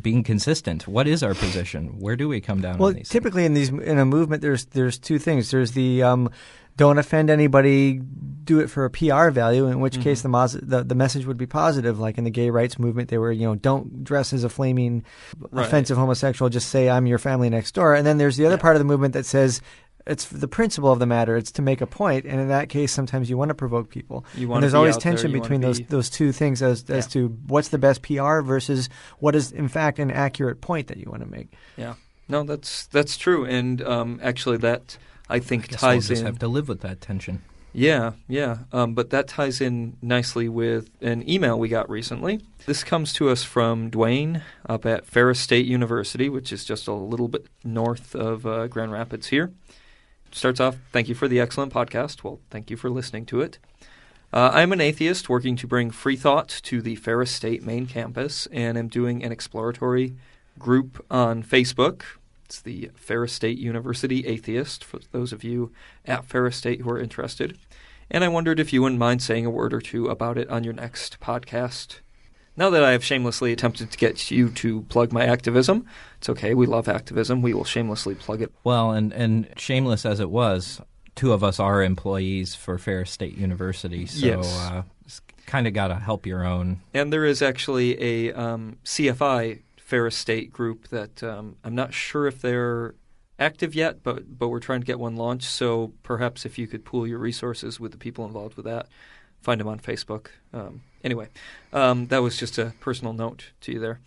being 0.01 0.23
consistent. 0.23 0.87
What 0.87 1.07
is 1.07 1.23
our 1.23 1.33
position? 1.33 1.99
Where 1.99 2.15
do 2.17 2.27
we 2.27 2.41
come 2.41 2.59
down 2.61 2.77
Well, 2.79 2.89
on 2.89 2.95
these? 2.95 3.09
typically 3.09 3.45
in 3.45 3.53
these 3.53 3.69
in 3.69 3.97
a 3.97 4.05
movement, 4.05 4.41
there's 4.41 4.65
there's 4.65 4.97
two 4.99 5.19
things. 5.19 5.51
There's 5.51 5.71
the 5.71 6.03
um, 6.03 6.29
don't 6.75 6.97
offend 6.97 7.29
anybody, 7.29 8.01
do 8.43 8.59
it 8.59 8.69
for 8.69 8.83
a 8.83 8.89
PR 8.89 9.29
value. 9.29 9.67
In 9.67 9.79
which 9.79 10.01
case, 10.01 10.21
the, 10.21 10.27
mos- 10.27 10.57
the 10.61 10.83
the 10.83 10.95
message 10.95 11.25
would 11.25 11.37
be 11.37 11.45
positive. 11.45 11.97
Like 11.97 12.17
in 12.17 12.25
the 12.25 12.29
gay 12.29 12.49
rights 12.49 12.77
movement, 12.77 13.07
they 13.07 13.17
were 13.17 13.31
you 13.31 13.47
know 13.47 13.55
don't 13.55 14.03
dress 14.03 14.33
as 14.33 14.43
a 14.43 14.49
flaming 14.49 15.05
Right. 15.51 15.65
offensive 15.65 15.95
homosexual. 15.97 16.49
Just 16.49 16.67
say 16.69 16.89
I'm 16.89 17.05
your 17.07 17.19
family 17.19 17.49
next 17.49 17.73
door. 17.73 17.93
And 17.95 18.05
then 18.05 18.17
there's 18.17 18.35
the 18.35 18.45
other 18.45 18.55
Yeah. 18.55 18.61
part 18.61 18.75
of 18.75 18.79
the 18.81 18.85
movement 18.85 19.13
that 19.13 19.25
says. 19.25 19.61
It's 20.05 20.25
the 20.25 20.47
principle 20.49 20.91
of 20.91 20.99
the 20.99 21.05
matter. 21.05 21.37
It's 21.37 21.51
to 21.53 21.61
make 21.61 21.79
a 21.81 21.87
point, 21.87 22.25
and 22.25 22.41
in 22.41 22.49
that 22.49 22.67
case, 22.69 22.91
sometimes 22.91 23.29
you 23.29 23.37
want 23.37 23.49
to 23.49 23.55
provoke 23.55 23.89
people. 23.89 24.25
You 24.35 24.47
wanna 24.49 24.57
and 24.57 24.63
there's 24.63 24.73
be 24.73 24.77
always 24.77 24.95
out 24.95 25.03
there, 25.03 25.11
tension 25.13 25.31
you 25.31 25.39
between 25.41 25.61
those 25.61 25.79
be- 25.79 25.85
those 25.85 26.09
two 26.09 26.31
things 26.33 26.61
as 26.61 26.83
as 26.89 27.05
Yeah. 27.05 27.21
to 27.21 27.27
what's 27.47 27.69
the 27.69 27.77
best 27.77 28.01
PR 28.01 28.41
versus 28.41 28.89
what 29.19 29.33
is 29.35 29.51
in 29.51 29.67
fact 29.69 29.99
an 29.99 30.11
accurate 30.11 30.59
point 30.61 30.87
that 30.87 30.97
you 30.97 31.09
want 31.09 31.23
to 31.23 31.29
make. 31.29 31.53
Yeah. 31.77 31.93
No, 32.27 32.43
that's 32.43 32.85
that's 32.87 33.17
true, 33.17 33.45
and 33.45 33.81
um, 33.81 34.19
actually, 34.23 34.57
that 34.57 34.97
I 35.29 35.39
think 35.39 35.69
Guess 35.69 35.81
we'll 35.81 35.91
ties 35.91 36.07
just 36.09 36.19
in. 36.21 36.25
have 36.25 36.39
to 36.39 36.47
live 36.47 36.67
with 36.67 36.81
that 36.81 36.99
tension. 36.99 37.41
Yeah, 37.75 38.11
yeah. 38.27 38.57
Um, 38.71 38.93
but 38.93 39.09
that 39.09 39.27
ties 39.27 39.59
in 39.59 39.97
nicely 40.01 40.47
with 40.47 40.89
an 41.01 41.27
email 41.27 41.57
we 41.57 41.69
got 41.69 41.89
recently. 41.89 42.39
This 42.67 42.83
comes 42.83 43.13
to 43.13 43.29
us 43.29 43.43
from 43.43 43.89
Dwayne 43.89 44.41
up 44.69 44.85
at 44.85 45.05
Ferris 45.07 45.39
State 45.39 45.65
University, 45.65 46.29
which 46.29 46.53
is 46.53 46.63
just 46.65 46.87
a 46.87 46.93
little 46.93 47.27
bit 47.27 47.47
north 47.63 48.13
of 48.15 48.45
uh, 48.45 48.67
Grand 48.67 48.91
Rapids 48.91 49.27
here. 49.27 49.51
Starts 50.33 50.59
off, 50.59 50.77
thank 50.91 51.07
you 51.07 51.15
for 51.15 51.27
the 51.27 51.39
excellent 51.39 51.71
podcast. 51.71 52.23
Well, 52.23 52.39
thank 52.49 52.71
you 52.71 52.75
for 52.75 52.89
listening 52.89 53.25
to 53.27 53.41
it. 53.41 53.59
Uh, 54.33 54.49
I'm 54.51 54.73
an 54.73 54.81
atheist 54.81 55.29
working 55.29 55.55
to 55.57 55.67
bring 55.67 55.91
free 55.91 56.15
thought 56.15 56.49
to 56.63 56.81
the 56.81 56.95
Ferris 56.95 57.29
State 57.29 57.63
main 57.63 57.85
campus, 57.85 58.47
and 58.51 58.75
am 58.75 58.87
doing 58.87 59.23
an 59.23 59.31
exploratory 59.31 60.15
group 60.57 61.05
on 61.11 61.43
Facebook. 61.43 62.01
It's 62.45 62.59
the 62.59 62.89
Ferris 62.95 63.31
State 63.31 63.59
University 63.59 64.25
Atheist, 64.25 64.83
for 64.83 64.99
those 65.11 65.33
of 65.33 65.43
you 65.43 65.71
at 66.03 66.25
Ferris 66.25 66.57
State 66.57 66.81
who 66.81 66.89
are 66.89 66.99
interested. 66.99 67.55
And 68.09 68.23
I 68.23 68.27
wondered 68.27 68.59
if 68.59 68.73
you 68.73 68.81
wouldn't 68.81 68.99
mind 68.99 69.21
saying 69.21 69.45
a 69.45 69.51
word 69.51 69.71
or 69.71 69.81
two 69.81 70.07
about 70.07 70.39
it 70.39 70.49
on 70.49 70.63
your 70.63 70.73
next 70.73 71.19
podcast. 71.19 71.99
Now 72.55 72.69
that 72.69 72.83
I 72.83 72.91
have 72.91 73.03
shamelessly 73.03 73.51
attempted 73.51 73.91
to 73.91 73.97
get 73.97 74.29
you 74.29 74.49
to 74.49 74.81
plug 74.83 75.11
my 75.11 75.25
activism, 75.25 75.85
it's 76.17 76.29
okay. 76.29 76.53
We 76.53 76.65
love 76.67 76.87
activism. 76.87 77.41
We 77.41 77.53
will 77.53 77.63
shamelessly 77.63 78.15
plug 78.15 78.41
it. 78.41 78.51
Well, 78.63 78.91
and, 78.91 79.11
and 79.11 79.47
shameless 79.57 80.05
as 80.05 80.19
it 80.19 80.29
was, 80.29 80.79
two 81.15 81.33
of 81.33 81.43
us 81.43 81.59
are 81.59 81.81
employees 81.81 82.53
for 82.53 82.77
Ferris 82.77 83.09
State 83.11 83.37
University, 83.37 84.05
so 84.05 84.25
Yes. 84.25 84.59
uh, 84.59 84.83
kind 85.47 85.65
of 85.67 85.73
got 85.73 85.87
to 85.87 85.95
help 85.95 86.25
your 86.25 86.45
own. 86.45 86.81
And 86.93 87.11
there 87.11 87.25
is 87.25 87.41
actually 87.41 88.01
a 88.01 88.33
um, 88.33 88.77
CFI 88.85 89.61
Ferris 89.77 90.15
State 90.15 90.51
group 90.53 90.87
that 90.89 91.23
um, 91.23 91.55
I'm 91.63 91.75
not 91.75 91.93
sure 91.93 92.27
if 92.27 92.39
they're 92.41 92.95
active 93.39 93.73
yet, 93.75 94.03
but 94.03 94.37
but 94.37 94.47
we're 94.49 94.59
trying 94.59 94.79
to 94.79 94.85
get 94.85 94.99
one 94.99 95.15
launched. 95.15 95.49
So 95.49 95.91
perhaps 96.03 96.45
if 96.45 96.57
you 96.57 96.67
could 96.67 96.85
pool 96.85 97.05
your 97.07 97.17
resources 97.19 97.79
with 97.79 97.91
the 97.91 97.97
people 97.97 98.25
involved 98.25 98.55
with 98.55 98.65
that, 98.65 98.87
find 99.41 99.59
them 99.59 99.67
on 99.67 99.79
Facebook. 99.79 100.27
Um, 100.53 100.81
anyway, 101.03 101.27
um, 101.71 102.07
that 102.07 102.21
was 102.21 102.37
just 102.37 102.57
a 102.57 102.73
personal 102.79 103.13
note 103.13 103.51
to 103.61 103.71
you 103.73 103.79
there. 103.79 103.99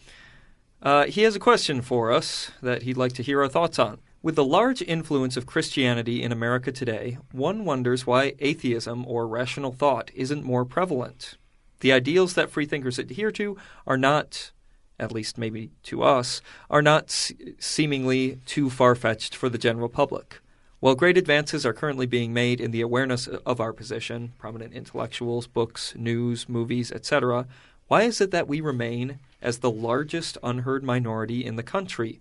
Uh, 0.83 1.05
he 1.07 1.23
has 1.23 1.35
a 1.35 1.41
question 1.41 1.83
for 1.83 2.13
us 2.13 2.51
that 2.63 2.83
he'd 2.83 2.97
like 2.97 3.13
to 3.15 3.23
hear 3.23 3.41
our 3.43 3.49
thoughts 3.49 3.79
on. 3.79 3.99
With 4.23 4.35
the 4.35 4.45
large 4.45 4.83
influence 4.83 5.37
of 5.37 5.47
Christianity 5.47 6.23
in 6.23 6.33
America 6.33 6.73
today, 6.73 7.19
one 7.33 7.65
wonders 7.65 8.07
why 8.07 8.35
atheism 8.41 9.05
or 9.07 9.27
rational 9.29 9.73
thought 9.73 10.11
isn't 10.15 10.43
more 10.45 10.65
prevalent. 10.65 11.37
The 11.81 11.93
ideals 11.93 12.35
that 12.35 12.51
freethinkers 12.51 12.99
adhere 12.99 13.31
to 13.33 13.57
are 13.87 13.97
not, 13.97 14.51
at 14.99 15.13
least 15.13 15.39
maybe 15.39 15.71
to 15.85 16.03
us, 16.03 16.43
are 16.71 16.83
not 16.83 17.11
se- 17.11 17.55
seemingly 17.59 18.41
too 18.47 18.69
far 18.69 18.95
fetched 18.95 19.37
for 19.37 19.49
the 19.49 19.59
general 19.59 19.89
public. 19.89 20.41
While 20.79 20.95
great 20.95 21.17
advances 21.17 21.65
are 21.65 21.73
currently 21.73 22.05
being 22.05 22.35
made 22.35 22.61
in 22.61 22.71
the 22.71 22.83
awareness 22.83 23.27
of 23.27 23.61
our 23.61 23.73
position, 23.73 24.35
prominent 24.39 24.75
intellectuals, 24.75 25.47
books, 25.47 25.95
news, 25.97 26.49
movies, 26.49 26.93
etc., 26.93 27.47
why 27.89 28.03
is 28.03 28.21
it 28.21 28.31
that 28.33 28.49
we 28.49 28.61
remain 28.61 29.19
as 29.41 29.59
the 29.59 29.71
largest 29.71 30.37
unheard 30.43 30.85
minority 30.85 31.45
in 31.45 31.57
the 31.57 31.63
country? 31.63 32.21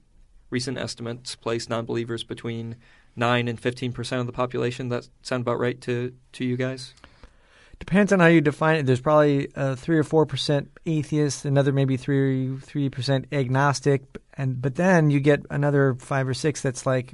Recent 0.49 0.77
estimates 0.77 1.35
place 1.35 1.67
non-believers 1.67 2.23
between 2.23 2.77
9 3.15 3.47
and 3.47 3.61
15% 3.61 4.19
of 4.19 4.25
the 4.25 4.31
population. 4.31 4.87
That 4.89 5.09
sound 5.21 5.41
about 5.41 5.59
right 5.59 5.81
to, 5.81 6.13
to 6.33 6.45
you 6.45 6.55
guys? 6.55 6.93
Depends 7.79 8.13
on 8.13 8.21
how 8.21 8.27
you 8.27 8.39
define 8.39 8.77
it. 8.77 8.85
There's 8.85 9.01
probably 9.01 9.53
uh, 9.53 9.75
three 9.75 9.97
or 9.97 10.03
four 10.03 10.25
percent 10.25 10.71
atheist, 10.85 11.43
another 11.43 11.73
maybe 11.73 11.97
three 11.97 12.55
three 12.61 12.89
percent 12.89 13.25
agnostic, 13.33 14.03
and 14.35 14.61
but 14.61 14.75
then 14.75 15.09
you 15.09 15.19
get 15.19 15.45
another 15.49 15.93
five 15.95 16.25
or 16.25 16.33
six 16.33 16.61
that's 16.61 16.85
like 16.85 17.13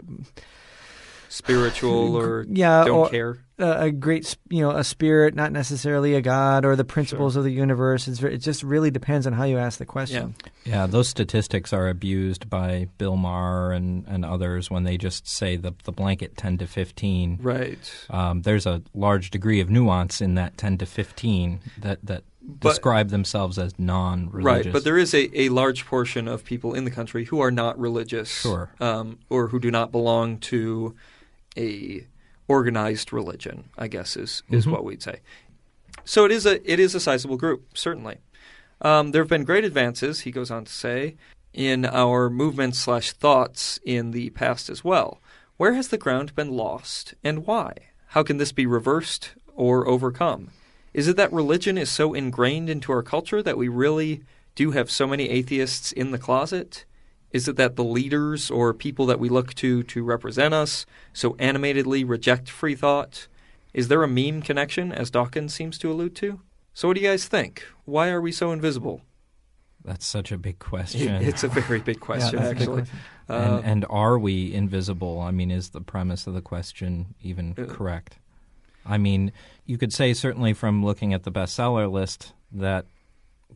Spiritual 1.31 2.15
or 2.17 2.45
yeah, 2.49 2.83
don't 2.83 2.97
or, 2.97 3.09
care? 3.09 3.37
a, 3.61 3.83
a 3.83 3.91
great, 3.91 4.35
you 4.49 4.61
know, 4.61 4.71
a 4.71 4.83
spirit, 4.83 5.35
not 5.35 5.51
necessarily 5.51 6.15
a 6.15 6.21
god, 6.21 6.65
or 6.65 6.75
the 6.75 6.83
principles 6.83 7.35
of 7.35 7.43
the 7.43 7.51
universe. 7.51 8.07
It's, 8.07 8.21
it 8.21 8.39
just 8.39 8.63
really 8.63 8.91
depends 8.91 9.25
on 9.27 9.33
how 9.33 9.43
you 9.43 9.57
ask 9.57 9.79
the 9.79 9.85
question. 9.85 10.35
Yeah, 10.65 10.87
those 10.87 11.07
statistics 11.07 11.71
are 11.71 11.87
abused 11.87 12.49
by 12.49 12.87
Bill 12.97 13.15
Maher 13.15 13.71
and, 13.71 14.05
and 14.07 14.25
others 14.25 14.69
when 14.69 14.83
they 14.83 14.97
just 14.97 15.27
say 15.27 15.55
the, 15.55 15.73
the 15.83 15.91
blanket 15.91 16.35
10 16.37 16.57
to 16.59 16.67
15. 16.67 17.39
Right. 17.41 18.05
Um, 18.09 18.41
there's 18.41 18.65
a 18.65 18.81
large 18.93 19.29
degree 19.29 19.61
of 19.61 19.69
nuance 19.69 20.21
in 20.21 20.35
that 20.35 20.57
10 20.57 20.79
to 20.79 20.85
15 20.85 21.61
that, 21.79 21.99
that 22.03 22.23
But- 22.41 22.69
describe 22.69 23.09
themselves 23.09 23.57
as 23.57 23.77
non 23.79 24.29
religious. 24.31 24.65
Right, 24.67 24.73
but 24.73 24.83
there 24.83 24.97
is 24.97 25.13
a, 25.13 25.39
a 25.39 25.49
large 25.49 25.85
portion 25.85 26.27
of 26.27 26.43
people 26.43 26.73
in 26.73 26.83
the 26.83 26.91
country 26.91 27.25
who 27.25 27.39
are 27.39 27.51
not 27.51 27.79
religious, 27.79 28.29
Sure. 28.41 28.71
um, 28.79 29.19
or 29.29 29.47
who 29.47 29.59
do 29.59 29.71
not 29.71 29.91
belong 29.91 30.37
to 30.39 30.95
a 31.57 32.05
organized 32.47 33.13
religion. 33.13 33.69
I 33.77 33.87
guess 33.87 34.17
is 34.17 34.43
is 34.49 34.65
Mhm. 34.65 34.71
what 34.71 34.83
we'd 34.83 35.01
say. 35.03 35.19
So 36.05 36.25
it 36.25 36.31
is 36.31 36.45
a 36.45 36.71
it 36.71 36.79
is 36.79 36.95
a 36.95 36.99
sizable 36.99 37.37
group, 37.37 37.77
certainly. 37.77 38.17
Um, 38.81 39.11
there 39.11 39.21
have 39.21 39.29
been 39.29 39.43
great 39.43 39.63
advances, 39.63 40.21
he 40.21 40.31
goes 40.31 40.49
on 40.49 40.65
to 40.65 40.71
say, 40.71 41.15
in 41.53 41.85
our 41.85 42.29
movements 42.29 42.79
slash 42.79 43.11
thoughts 43.11 43.79
in 43.85 44.11
the 44.11 44.31
past 44.31 44.69
as 44.69 44.83
well. 44.83 45.21
Where 45.57 45.73
has 45.73 45.89
the 45.89 45.97
ground 45.99 46.33
been 46.35 46.49
lost, 46.49 47.13
and 47.23 47.45
why? 47.45 47.73
How 48.07 48.23
can 48.23 48.37
this 48.37 48.51
be 48.51 48.65
reversed 48.65 49.31
or 49.53 49.87
overcome? 49.87 50.49
Is 50.93 51.07
it 51.07 51.15
that 51.17 51.31
religion 51.31 51.77
is 51.77 51.91
so 51.91 52.13
ingrained 52.15 52.69
into 52.69 52.91
our 52.91 53.03
culture 53.03 53.43
that 53.43 53.57
we 53.57 53.67
really 53.67 54.23
do 54.55 54.71
have 54.71 54.89
so 54.89 55.05
many 55.05 55.29
atheists 55.29 55.91
in 55.91 56.09
the 56.11 56.17
closet? 56.17 56.85
Is 57.31 57.47
it 57.47 57.55
that 57.55 57.75
the 57.75 57.83
leaders 57.83 58.51
or 58.51 58.73
people 58.73 59.05
that 59.05 59.19
we 59.19 59.29
look 59.29 59.53
to 59.55 59.83
to 59.83 60.03
represent 60.03 60.53
us 60.53 60.85
so 61.13 61.35
animatedly 61.39 62.03
reject 62.03 62.49
free 62.49 62.75
thought? 62.75 63.27
Is 63.73 63.87
there 63.87 64.03
a 64.03 64.07
meme 64.07 64.41
connection, 64.41 64.91
as 64.91 65.09
Dawkins 65.09 65.53
seems 65.53 65.77
to 65.79 65.91
allude 65.91 66.15
to? 66.17 66.41
So, 66.73 66.87
what 66.87 66.95
do 66.95 67.01
you 67.01 67.07
guys 67.07 67.27
think? 67.27 67.65
Why 67.85 68.09
are 68.09 68.19
we 68.21 68.31
so 68.31 68.51
invisible? 68.51 69.01
That's 69.83 70.05
such 70.05 70.31
a 70.31 70.37
big 70.37 70.59
question. 70.59 71.23
It's 71.23 71.43
a 71.43 71.47
very 71.47 71.79
big 71.79 71.99
question, 72.09 72.37
that's 72.37 72.51
a 72.51 72.53
big 72.53 72.61
actually. 72.61 72.81
question. 72.83 72.99
Uh, 73.29 73.33
and, 73.63 73.65
and 73.65 73.85
are 73.89 74.19
we 74.19 74.53
invisible? 74.53 75.19
I 75.19 75.31
mean, 75.31 75.51
is 75.51 75.69
the 75.69 75.81
premise 75.81 76.27
of 76.27 76.33
the 76.33 76.41
question 76.41 77.15
even 77.21 77.55
Uh, 77.57 77.65
correct? 77.65 78.17
I 78.85 78.97
mean, 78.97 79.31
you 79.65 79.77
could 79.77 79.93
say 79.93 80.13
certainly 80.13 80.53
from 80.53 80.83
looking 80.83 81.13
at 81.13 81.23
the 81.23 81.31
bestseller 81.31 81.89
list 81.91 82.33
that 82.51 82.85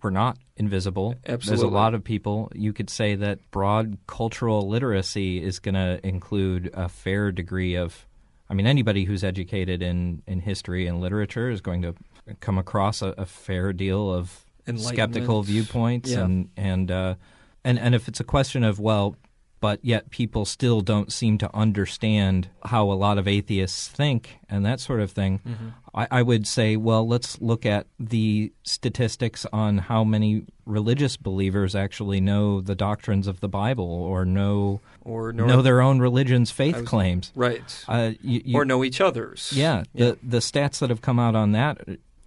we're 0.05 0.12
not 0.12 0.38
invisible. 0.55 1.15
There's 1.25 1.63
a 1.63 1.67
lot 1.67 1.95
of 1.95 2.03
people. 2.03 2.51
You 2.53 2.71
could 2.74 2.89
say 2.89 3.15
that 3.15 3.39
broad 3.51 3.97
cultural 4.07 4.69
literacy 4.69 5.43
is 5.43 5.57
going 5.59 5.74
to 5.75 6.00
include 6.07 6.69
a 6.74 6.88
fair 6.88 7.31
degree 7.31 7.75
of. 7.75 8.05
I 8.47 8.53
mean, 8.53 8.67
anybody 8.67 9.03
who's 9.05 9.24
educated 9.24 9.81
in, 9.81 10.21
in 10.27 10.39
history 10.39 10.85
and 10.85 11.01
literature 11.01 11.50
is 11.50 11.59
going 11.62 11.81
to 11.81 11.95
come 12.39 12.59
across 12.59 13.01
a, 13.01 13.07
a 13.17 13.25
fair 13.25 13.74
deal 13.74 14.13
of 14.13 14.45
skeptical 14.77 15.41
viewpoints 15.41 16.12
Yeah. 16.12 16.24
and 16.25 16.50
and 16.55 16.91
uh, 16.91 17.15
and 17.63 17.79
and 17.79 17.95
if 17.95 18.07
it's 18.07 18.19
a 18.19 18.24
question 18.24 18.63
of 18.63 18.79
well, 18.79 19.15
but 19.59 19.79
yet 19.83 20.09
people 20.09 20.45
still 20.45 20.81
don't 20.81 21.12
seem 21.12 21.38
to 21.39 21.55
understand 21.55 22.50
how 22.65 22.91
a 22.91 22.93
lot 22.93 23.17
of 23.17 23.27
atheists 23.27 23.88
think 23.88 24.38
and 24.50 24.65
that 24.65 24.79
sort 24.79 25.00
of 25.00 25.12
thing. 25.12 25.39
Mm-hmm. 25.47 25.67
I, 25.95 26.07
I 26.12 26.21
would 26.21 26.45
say, 26.45 26.75
well, 26.75 27.07
let's 27.07 27.41
look 27.41 27.65
at 27.65 27.88
the 28.00 28.51
statistics 28.63 29.45
on 29.51 29.77
how 29.79 30.03
many 30.03 30.43
religious 30.65 31.17
believers 31.17 31.74
actually 31.75 32.19
know 32.21 32.62
the 32.62 32.75
doctrines 32.75 33.27
of 33.27 33.39
the 33.39 33.47
Bible 33.50 33.85
or 33.89 34.25
know 34.25 34.81
or 35.01 35.31
nor- 35.33 35.47
know 35.47 35.62
their 35.62 35.81
own 35.81 36.00
religion's 36.00 36.51
faith 36.51 36.75
was- 36.81 36.88
claims. 36.89 37.31
right, 37.35 37.85
Uh, 37.88 38.12
you, 38.21 38.41
you, 38.45 38.55
or 38.57 38.65
know 38.65 38.83
each 38.83 39.00
other's. 39.01 39.51
yeah, 39.53 39.83
the 39.95 40.17
the 40.21 40.39
stats 40.39 40.79
that 40.79 40.89
have 40.89 41.01
come 41.01 41.17
out 41.19 41.35
on 41.35 41.53
that 41.53 41.79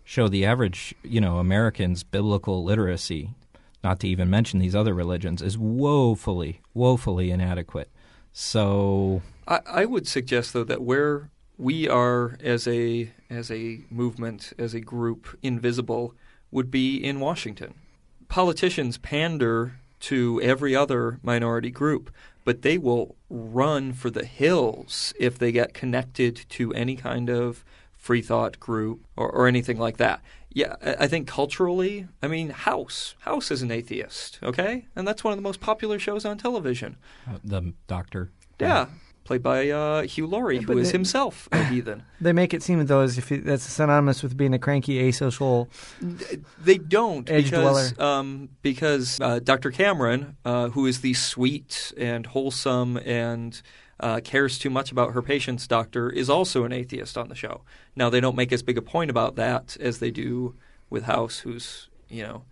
show 0.04 0.26
the 0.28 0.44
average, 0.46 0.94
you 1.02 1.20
know, 1.20 1.36
American's 1.38 2.02
biblical 2.02 2.64
literacy, 2.64 3.30
not 3.82 4.00
to 4.00 4.08
even 4.08 4.28
mention 4.28 4.58
these 4.58 4.74
other 4.74 4.94
religions, 4.94 5.42
is 5.42 5.56
woefully, 5.56 6.60
woefully 6.74 7.30
inadequate. 7.30 7.90
So 8.32 9.22
I, 9.46 9.60
I 9.66 9.84
would 9.84 10.06
suggest 10.06 10.52
though 10.52 10.64
that 10.64 10.82
where 10.82 11.30
we 11.56 11.88
are 11.88 12.36
as 12.42 12.68
a 12.68 13.10
as 13.28 13.50
a 13.50 13.80
movement, 13.90 14.52
as 14.58 14.74
a 14.74 14.80
group, 14.80 15.36
invisible, 15.42 16.14
would 16.50 16.70
be 16.70 16.96
in 16.96 17.20
Washington. 17.20 17.74
Politicians 18.28 18.98
pander 18.98 19.80
to 20.00 20.40
every 20.40 20.76
other 20.76 21.18
minority 21.22 21.70
group, 21.70 22.10
but 22.44 22.62
they 22.62 22.78
will 22.78 23.16
run 23.28 23.92
for 23.92 24.10
the 24.10 24.24
hills 24.24 25.12
if 25.18 25.38
they 25.38 25.50
get 25.50 25.74
connected 25.74 26.44
to 26.50 26.72
any 26.74 26.94
kind 26.94 27.28
of 27.28 27.64
free 27.92 28.22
thought 28.22 28.60
group 28.60 29.04
or, 29.16 29.28
or 29.30 29.46
anything 29.46 29.78
like 29.78 29.96
that. 29.96 30.20
Yeah, 30.52 30.76
I 30.82 31.04
I 31.04 31.08
think 31.08 31.28
culturally, 31.28 32.06
I 32.22 32.26
mean, 32.28 32.50
House. 32.50 33.14
House 33.20 33.50
is 33.50 33.62
an 33.62 33.70
atheist, 33.70 34.38
okay? 34.42 34.86
And 34.96 35.06
that's 35.06 35.22
one 35.22 35.32
of 35.32 35.38
the 35.38 35.42
most 35.42 35.60
popular 35.60 35.98
shows 35.98 36.24
on 36.24 36.38
television. 36.38 36.96
uh, 37.28 37.38
the 37.44 37.74
doctor, 37.86 38.30
Yeah. 38.58 38.86
played 39.24 39.42
by 39.42 39.68
uh, 39.68 40.02
Hugh 40.04 40.26
Laurie, 40.26 40.54
Yeah, 40.56 40.60
who 40.62 40.66
but 40.68 40.78
is 40.78 40.88
they- 40.88 40.92
himself 40.98 41.48
a 41.52 41.62
heathen. 41.72 42.02
They 42.20 42.32
make 42.32 42.54
it 42.54 42.62
seem 42.62 42.84
though 42.86 43.00
as 43.02 43.18
if 43.18 43.30
it, 43.30 43.44
that's 43.44 43.62
synonymous 43.64 44.22
with 44.22 44.36
being 44.38 44.54
a 44.54 44.58
cranky, 44.58 44.98
asocial. 45.10 45.68
They 46.64 46.78
don't 46.78 47.28
Edge 47.30 47.50
because 47.50 47.92
dweller. 47.92 48.10
um, 48.10 48.48
because 48.62 49.18
uh, 49.20 49.40
Dr. 49.40 49.70
Cameron, 49.70 50.36
uh, 50.46 50.70
who 50.70 50.86
is 50.86 51.02
the 51.02 51.12
sweet 51.14 51.92
and 51.98 52.24
wholesome 52.26 52.96
and 53.04 53.60
uh, 54.00 54.20
cares 54.22 54.58
too 54.58 54.70
much 54.70 54.92
about 54.92 55.12
her 55.12 55.22
patients 55.22 55.66
doctor, 55.66 56.10
is 56.10 56.30
also 56.30 56.64
an 56.64 56.72
atheist 56.72 57.18
on 57.18 57.28
the 57.28 57.34
show. 57.34 57.62
Now 57.96 58.10
they 58.10 58.20
don't 58.20 58.36
make 58.36 58.52
as 58.52 58.62
big 58.62 58.78
a 58.78 58.82
point 58.82 59.10
about 59.10 59.36
that 59.36 59.76
as 59.80 59.98
they 59.98 60.10
do 60.10 60.54
with 60.90 61.04
House, 61.04 61.38
who's 61.40 61.88
you 62.08 62.22
know 62.22 62.42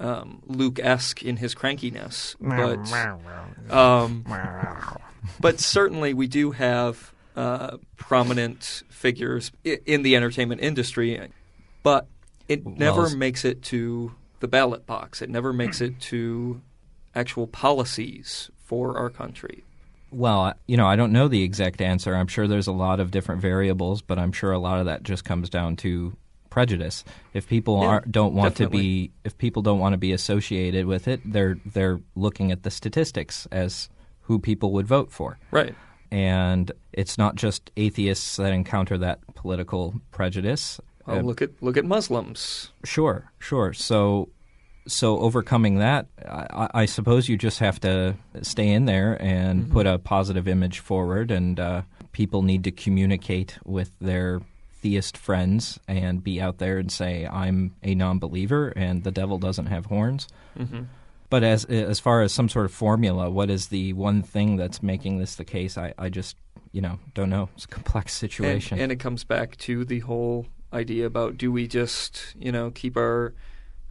um, 0.00 0.42
Luke-esque 0.46 1.22
in 1.22 1.36
his 1.36 1.54
crankiness, 1.54 2.34
but 2.40 2.78
um, 3.70 4.24
but 5.40 5.60
certainly 5.60 6.14
we 6.14 6.26
do 6.26 6.50
have 6.50 7.12
uh, 7.36 7.76
prominent 7.96 8.82
figures 8.90 9.52
in 9.64 10.02
the 10.02 10.16
entertainment 10.16 10.60
industry, 10.60 11.20
but 11.82 12.06
it 12.48 12.66
never 12.66 13.06
s- 13.06 13.14
makes 13.14 13.44
it 13.44 13.62
to 13.62 14.14
the 14.40 14.48
ballot 14.48 14.84
box. 14.86 15.22
It 15.22 15.30
never 15.30 15.52
makes 15.52 15.80
it 15.80 16.00
to 16.00 16.60
actual 17.14 17.46
policies 17.46 18.50
for 18.58 18.98
our 18.98 19.08
country. 19.08 19.64
Well, 20.12 20.54
you 20.66 20.76
know, 20.76 20.86
I 20.86 20.94
don't 20.96 21.12
know 21.12 21.26
the 21.26 21.42
exact 21.42 21.80
answer. 21.80 22.14
I'm 22.14 22.26
sure 22.26 22.46
there's 22.46 22.66
a 22.66 22.72
lot 22.72 23.00
of 23.00 23.10
different 23.10 23.40
variables, 23.40 24.02
but 24.02 24.18
I'm 24.18 24.30
sure 24.32 24.52
a 24.52 24.58
lot 24.58 24.78
of 24.78 24.86
that 24.86 25.02
just 25.02 25.24
comes 25.24 25.48
down 25.48 25.76
to 25.76 26.14
prejudice. 26.50 27.02
If 27.32 27.48
people 27.48 27.80
Yeah, 27.80 27.88
aren't, 27.88 28.12
don't 28.12 28.34
want 28.34 28.56
to 28.58 28.68
be, 28.68 29.10
if 29.24 29.38
people 29.38 29.62
don't 29.62 29.78
want 29.78 29.94
to 29.94 29.98
be 29.98 30.12
associated 30.12 30.84
with 30.86 31.08
it, 31.08 31.20
they're 31.24 31.58
they're 31.64 32.00
looking 32.14 32.52
at 32.52 32.62
the 32.62 32.70
statistics 32.70 33.46
as 33.50 33.88
who 34.22 34.38
people 34.38 34.72
would 34.72 34.86
vote 34.86 35.10
for. 35.10 35.38
Right. 35.50 35.74
And 36.10 36.70
it's 36.92 37.16
not 37.16 37.36
just 37.36 37.70
atheists 37.78 38.36
that 38.36 38.52
encounter 38.52 38.98
that 38.98 39.20
political 39.34 39.94
prejudice. 40.10 40.78
Well, 41.06 41.20
Uh, 41.20 41.22
look 41.22 41.40
at 41.40 41.50
look 41.62 41.78
at 41.78 41.86
Muslims. 41.86 42.70
Sure, 42.84 43.32
sure. 43.38 43.72
So, 43.72 44.28
so 44.86 45.18
overcoming 45.20 45.78
that, 45.78 46.06
I, 46.26 46.68
I 46.74 46.84
suppose 46.86 47.28
you 47.28 47.36
just 47.36 47.58
have 47.60 47.80
to 47.80 48.16
stay 48.42 48.68
in 48.68 48.84
there 48.86 49.16
and 49.22 49.64
Mm-hmm. 49.64 49.72
put 49.72 49.86
a 49.86 49.98
positive 49.98 50.48
image 50.48 50.78
forward, 50.80 51.30
and 51.30 51.58
uh, 51.60 51.82
people 52.12 52.42
need 52.42 52.64
to 52.64 52.70
communicate 52.70 53.58
with 53.64 53.90
their 54.00 54.40
theist 54.82 55.16
friends 55.16 55.78
and 55.86 56.24
be 56.24 56.40
out 56.40 56.58
there 56.58 56.78
and 56.78 56.90
say, 56.90 57.26
"I'm 57.26 57.74
a 57.82 57.94
non-believer, 57.94 58.72
and 58.76 59.04
the 59.04 59.12
devil 59.12 59.38
doesn't 59.38 59.66
have 59.66 59.86
horns." 59.86 60.26
hmm 60.56 60.82
But 61.30 61.44
as 61.44 61.64
as 61.66 62.00
far 62.00 62.22
as 62.22 62.32
some 62.32 62.48
sort 62.48 62.66
of 62.66 62.72
formula, 62.72 63.30
what 63.30 63.48
is 63.50 63.68
the 63.68 63.92
one 63.92 64.22
thing 64.22 64.56
that's 64.56 64.82
making 64.82 65.18
this 65.18 65.36
the 65.36 65.44
case? 65.44 65.78
I, 65.78 65.94
I 65.98 66.08
just 66.08 66.36
you 66.72 66.80
know 66.80 66.98
don't 67.14 67.30
know. 67.30 67.48
It's 67.54 67.64
a 67.64 67.68
complex 67.68 68.12
And, 68.22 68.30
situation. 68.30 68.78
and 68.80 68.90
it 68.92 68.96
comes 68.96 69.24
back 69.24 69.56
to 69.58 69.84
the 69.84 70.00
whole 70.00 70.46
idea 70.72 71.06
about 71.06 71.36
do 71.36 71.52
we 71.52 71.66
just 71.68 72.34
you 72.38 72.50
know 72.50 72.70
keep 72.70 72.96
our 72.96 73.34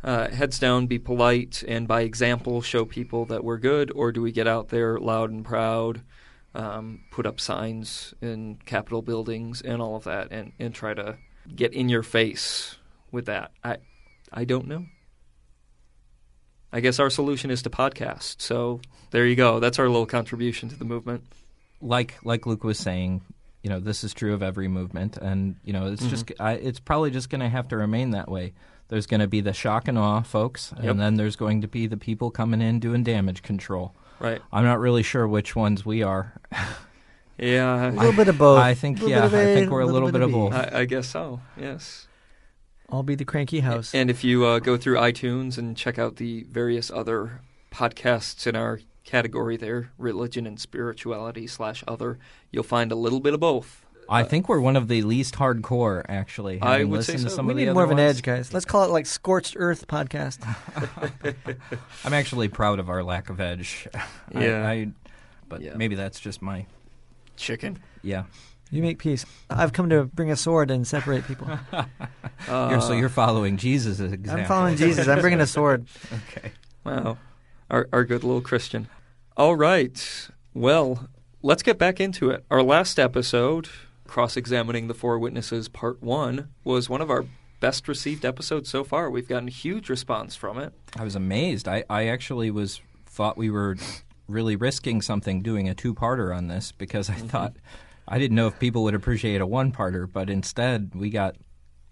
uh, 0.03 0.29
heads 0.29 0.60
down, 0.60 0.88
be 0.88 1.00
polite, 1.00 1.63
and 1.67 1.88
by 1.88 2.01
example 2.01 2.62
show 2.62 2.86
people 2.86 3.25
that 3.25 3.43
we're 3.43 3.58
good, 3.58 3.91
or 3.93 4.12
do 4.12 4.22
we 4.22 4.31
get 4.31 4.48
out 4.48 4.70
there 4.70 5.00
loud 5.00 5.29
and 5.29 5.46
proud, 5.46 6.01
um, 6.55 7.01
put 7.12 7.25
up 7.25 7.39
signs 7.39 8.13
in 8.22 8.58
Capitol 8.65 9.01
buildings 9.01 9.62
and 9.62 9.81
all 9.81 9.96
of 9.96 10.03
that, 10.05 10.29
and, 10.31 10.53
and 10.60 10.74
try 10.74 10.93
to 10.93 11.17
get 11.55 11.74
in 11.74 11.89
your 11.89 12.03
face 12.03 12.77
with 13.12 13.25
that? 13.27 13.51
I 13.63 13.77
I 14.34 14.46
don't 14.46 14.67
know. 14.67 14.86
I 16.74 16.79
guess 16.79 17.00
our 17.00 17.10
solution 17.10 17.51
is 17.51 17.62
to 17.63 17.70
podcast. 17.70 18.41
So 18.41 18.81
there 19.12 19.25
you 19.25 19.36
go. 19.36 19.60
That's 19.60 19.77
our 19.77 19.88
little 19.89 20.05
contribution 20.05 20.70
to 20.70 20.75
the 20.75 20.86
movement. 20.86 21.24
like 21.81 22.17
like 22.24 22.46
Luke 22.46 22.63
was 22.63 22.79
saying, 22.79 23.22
you 23.62 23.70
know, 23.70 23.79
this 23.79 24.03
is 24.03 24.13
true 24.13 24.34
of 24.34 24.41
every 24.41 24.67
movement, 24.67 25.17
and 25.17 25.58
you 25.63 25.74
know, 25.74 25.88
it's 25.91 26.05
just 26.08 26.31
I, 26.39 26.53
it's 26.53 26.79
probably 26.79 27.12
just 27.12 27.29
going 27.29 27.41
to 27.41 27.50
have 27.50 27.67
to 27.70 27.77
remain 27.77 28.12
that 28.12 28.29
way. 28.29 28.53
There's 28.91 29.05
going 29.07 29.21
to 29.21 29.27
be 29.27 29.39
the 29.39 29.53
shock 29.53 29.88
and 29.88 29.98
awe 29.98 30.21
folks, 30.21 30.74
Yep. 30.75 30.83
and 30.91 31.00
then 31.00 31.15
there's 31.15 31.38
going 31.38 31.62
to 31.62 31.67
be 31.69 31.88
the 31.88 31.95
people 31.95 32.29
coming 32.29 32.62
in 32.62 32.81
doing 32.81 33.03
damage 33.03 33.41
control. 33.41 33.95
Right. 34.19 34.41
I'm 34.51 34.65
not 34.65 34.79
really 34.79 35.01
sure 35.01 35.25
which 35.25 35.55
ones 35.55 35.86
we 35.86 36.03
are. 36.03 36.33
Yeah. 37.38 37.89
A 37.89 37.91
little 37.91 38.12
bit 38.12 38.27
of 38.27 38.38
both. 38.38 38.60
I 38.60 38.74
think 38.74 38.99
yeah, 38.99 39.21
bit 39.21 39.23
of 39.23 39.34
I 39.34 39.38
A, 39.43 39.56
think 39.56 39.71
we're 39.71 39.80
a 39.80 39.86
little, 39.86 40.12
bit 40.12 40.21
of 40.21 40.32
both. 40.34 40.54
I, 40.54 40.69
I 40.82 40.86
guess 40.86 41.08
so. 41.08 41.39
Yes. 41.58 42.08
I'll 42.89 43.01
be 43.01 43.15
the 43.15 43.23
cranky 43.23 43.62
house. 43.62 43.95
And 43.95 44.10
if 44.10 44.25
you 44.25 44.45
uh, 44.45 44.60
go 44.60 44.75
through 44.75 44.97
iTunes 44.97 45.58
and 45.58 45.77
check 45.77 45.97
out 45.97 46.17
the 46.17 46.43
various 46.43 46.91
other 46.91 47.39
podcasts 47.71 48.45
in 48.45 48.58
our 48.58 48.82
category 49.06 49.56
there, 49.56 49.91
religion 49.97 50.45
and 50.45 50.60
spirituality 50.60 51.47
slash 51.47 51.82
other, 51.88 52.19
you'll 52.51 52.63
find 52.63 52.91
a 52.91 52.95
little 52.95 53.21
bit 53.21 53.34
of 53.34 53.39
both. 53.39 53.81
I 54.12 54.24
think 54.24 54.50
we're 54.50 54.60
one 54.60 54.76
of 54.76 54.88
the 54.88 55.02
least 55.04 55.36
hardcore, 55.36 56.04
actually. 56.08 56.62
I 56.62 56.84
would 56.84 57.04
say 57.06 57.13
listened 57.13 57.26
to 57.26 57.30
so. 57.32 57.36
some 57.38 57.45
we 57.47 57.54
of 57.54 57.58
need 57.58 57.71
more 57.74 57.84
of 57.84 57.91
an 57.91 57.97
ones. 57.97 58.17
edge, 58.17 58.24
guys. 58.24 58.54
Let's 58.54 58.65
call 58.65 58.84
it 58.84 58.91
like 58.91 59.06
Scorched 59.06 59.56
Earth 59.58 59.88
podcast. 59.88 60.39
I'm 62.06 62.13
actually 62.13 62.47
proud 62.50 62.80
of 62.80 62.89
our 62.89 63.04
lack 63.04 63.30
of 63.30 63.39
edge. 63.39 63.88
I- 64.36 64.43
Yeah. 64.43 64.67
I, 64.67 64.88
but 65.47 65.62
Yeah. 65.62 65.76
maybe 65.76 65.95
that's 65.95 66.19
just 66.19 66.41
my 66.41 66.65
Chicken. 67.38 67.80
yeah. 68.04 68.24
You 68.74 68.82
make 68.82 69.00
peace. 69.00 69.26
I've 69.50 69.74
come 69.74 69.89
to 69.89 70.06
bring 70.06 70.32
a 70.32 70.36
sword 70.38 70.71
and 70.71 70.88
separate 70.88 71.28
people. 71.28 71.50
Uh, 71.74 71.84
You're, 72.71 72.80
so 72.82 72.93
you're 72.93 73.10
following 73.10 73.58
Jesus' 73.58 74.00
example. 74.00 74.32
I'm 74.43 74.45
following 74.47 74.78
Jesus. 74.78 75.10
I'm 75.10 75.19
bringing 75.19 75.41
a 75.41 75.47
sword. 75.47 75.88
Okay. 76.30 76.52
Wow. 76.86 77.17
Our, 77.69 77.89
our 77.91 78.06
good 78.06 78.24
little 78.24 78.39
Christian. 78.39 78.88
All 79.36 79.56
right. 79.58 80.30
Well, 80.54 81.10
let's 81.41 81.63
get 81.63 81.78
back 81.78 82.00
into 82.00 82.30
it. 82.30 82.45
Our 82.50 82.63
last 82.63 82.97
episode, 82.97 83.67
Cross 84.12 84.36
Examining 84.36 84.89
the 84.89 84.93
Four 84.93 85.17
Witnesses, 85.19 85.69
Part 85.69 86.04
1, 86.04 86.50
was 86.65 86.89
one 86.89 87.00
of 87.00 87.10
our 87.10 87.24
best 87.62 87.88
received 87.88 88.26
episodes 88.26 88.67
so 88.67 88.84
far. 88.84 89.10
We've 89.10 89.26
gotten 89.26 89.47
huge 89.47 89.88
response 89.88 90.36
from 90.36 90.58
it. 90.58 90.74
I 91.00 91.06
was 91.06 91.15
amazed. 91.15 91.65
I, 91.65 91.86
I 91.89 92.08
actually 92.08 92.52
was 92.52 92.82
thought 93.06 93.38
we 93.38 93.50
were 93.50 93.78
really 94.28 94.58
risking 94.58 95.02
something 95.02 95.41
doing 95.41 95.69
a 95.69 95.74
two-parter 95.74 96.36
on 96.36 96.50
this 96.50 96.74
because 96.74 97.10
Mm-hmm. 97.10 97.24
I 97.24 97.28
thought 97.30 97.54
I 98.06 98.19
didn't 98.19 98.36
know 98.36 98.47
if 98.47 98.60
people 98.60 98.84
would 98.84 98.95
appreciate 98.95 99.39
a 99.39 99.47
one-parter, 99.47 100.12
but 100.12 100.30
instead 100.30 100.91
we 100.93 101.10
got 101.10 101.38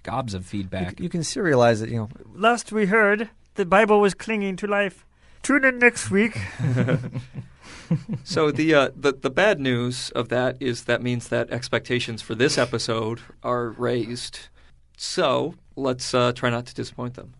gobs 0.03 0.33
of 0.33 0.45
feedback. 0.45 0.99
You 0.99 1.07
can 1.07 1.21
serialize 1.21 1.81
it. 1.81 1.87
You 1.87 1.99
know, 1.99 2.09
Last 2.35 2.73
we 2.73 2.87
heard, 2.87 3.29
the 3.55 3.65
Bible 3.65 4.01
was 4.01 4.13
clinging 4.13 4.57
to 4.57 4.67
life. 4.67 5.05
Tune 5.41 5.63
in 5.63 5.79
next 5.79 6.11
week. 6.11 6.37
So 8.23 8.51
the, 8.51 8.73
uh, 8.75 8.89
the 8.95 9.13
the 9.13 9.29
bad 9.29 9.59
news 9.59 10.11
of 10.11 10.29
that 10.29 10.57
is 10.59 10.83
that 10.83 11.01
means 11.01 11.29
that 11.29 11.49
expectations 11.49 12.21
for 12.21 12.35
this 12.35 12.57
episode 12.57 13.21
are 13.41 13.69
raised. 13.69 14.49
So 14.97 15.55
let's 15.75 16.13
uh, 16.13 16.33
try 16.33 16.49
not 16.49 16.65
to 16.67 16.75
disappoint 16.75 17.15
them, 17.15 17.33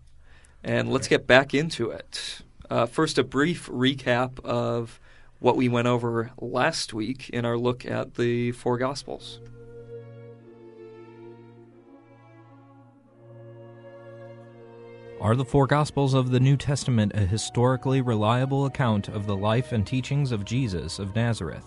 and 0.64 0.90
let's 0.90 1.06
get 1.06 1.26
back 1.26 1.54
into 1.54 1.90
it. 1.90 2.40
Uh, 2.68 2.86
first, 2.86 3.18
a 3.18 3.24
brief 3.24 3.68
recap 3.68 4.44
of 4.44 4.98
what 5.38 5.56
we 5.56 5.68
went 5.68 5.88
over 5.88 6.32
last 6.40 6.92
week 6.92 7.30
in 7.30 7.44
our 7.44 7.56
look 7.56 7.86
at 7.86 8.14
the 8.14 8.52
four 8.52 8.78
Gospels. 8.78 9.40
Are 15.20 15.36
the 15.36 15.44
four 15.44 15.66
Gospels 15.66 16.14
of 16.14 16.30
the 16.30 16.40
New 16.40 16.56
Testament 16.56 17.12
a 17.14 17.26
historically 17.26 18.00
reliable 18.00 18.64
account 18.64 19.08
of 19.08 19.26
the 19.26 19.36
life 19.36 19.72
and 19.72 19.86
teachings 19.86 20.32
of 20.32 20.46
Jesus 20.46 20.98
of 20.98 21.14
Nazareth? 21.14 21.66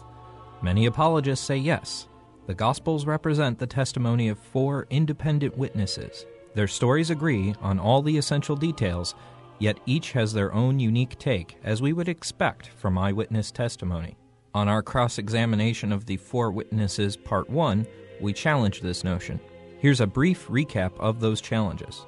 Many 0.63 0.87
apologists 0.87 1.45
say 1.45 1.57
yes. 1.57 2.07
The 2.47 2.55
Gospels 2.55 3.05
represent 3.05 3.59
the 3.59 3.67
testimony 3.67 4.27
of 4.29 4.39
four 4.39 4.87
independent 4.89 5.55
witnesses. 5.55 6.25
Their 6.55 6.67
stories 6.67 7.11
agree 7.11 7.53
on 7.61 7.77
all 7.77 8.01
the 8.01 8.17
essential 8.17 8.55
details, 8.55 9.13
yet 9.59 9.79
each 9.85 10.13
has 10.13 10.33
their 10.33 10.51
own 10.51 10.79
unique 10.79 11.19
take, 11.19 11.55
as 11.63 11.79
we 11.79 11.93
would 11.93 12.09
expect 12.09 12.69
from 12.69 12.97
eyewitness 12.97 13.51
testimony. 13.51 14.17
On 14.55 14.67
our 14.67 14.81
cross 14.81 15.19
examination 15.19 15.91
of 15.91 16.07
the 16.07 16.17
four 16.17 16.49
witnesses, 16.49 17.15
Part 17.15 17.51
1, 17.51 17.85
we 18.19 18.33
challenge 18.33 18.81
this 18.81 19.03
notion. 19.03 19.39
Here's 19.77 20.01
a 20.01 20.07
brief 20.07 20.47
recap 20.47 20.97
of 20.97 21.19
those 21.19 21.39
challenges. 21.39 22.07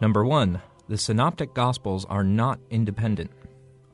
Number 0.00 0.24
one, 0.24 0.62
the 0.88 0.96
Synoptic 0.96 1.52
Gospels 1.52 2.06
are 2.06 2.24
not 2.24 2.58
independent. 2.70 3.30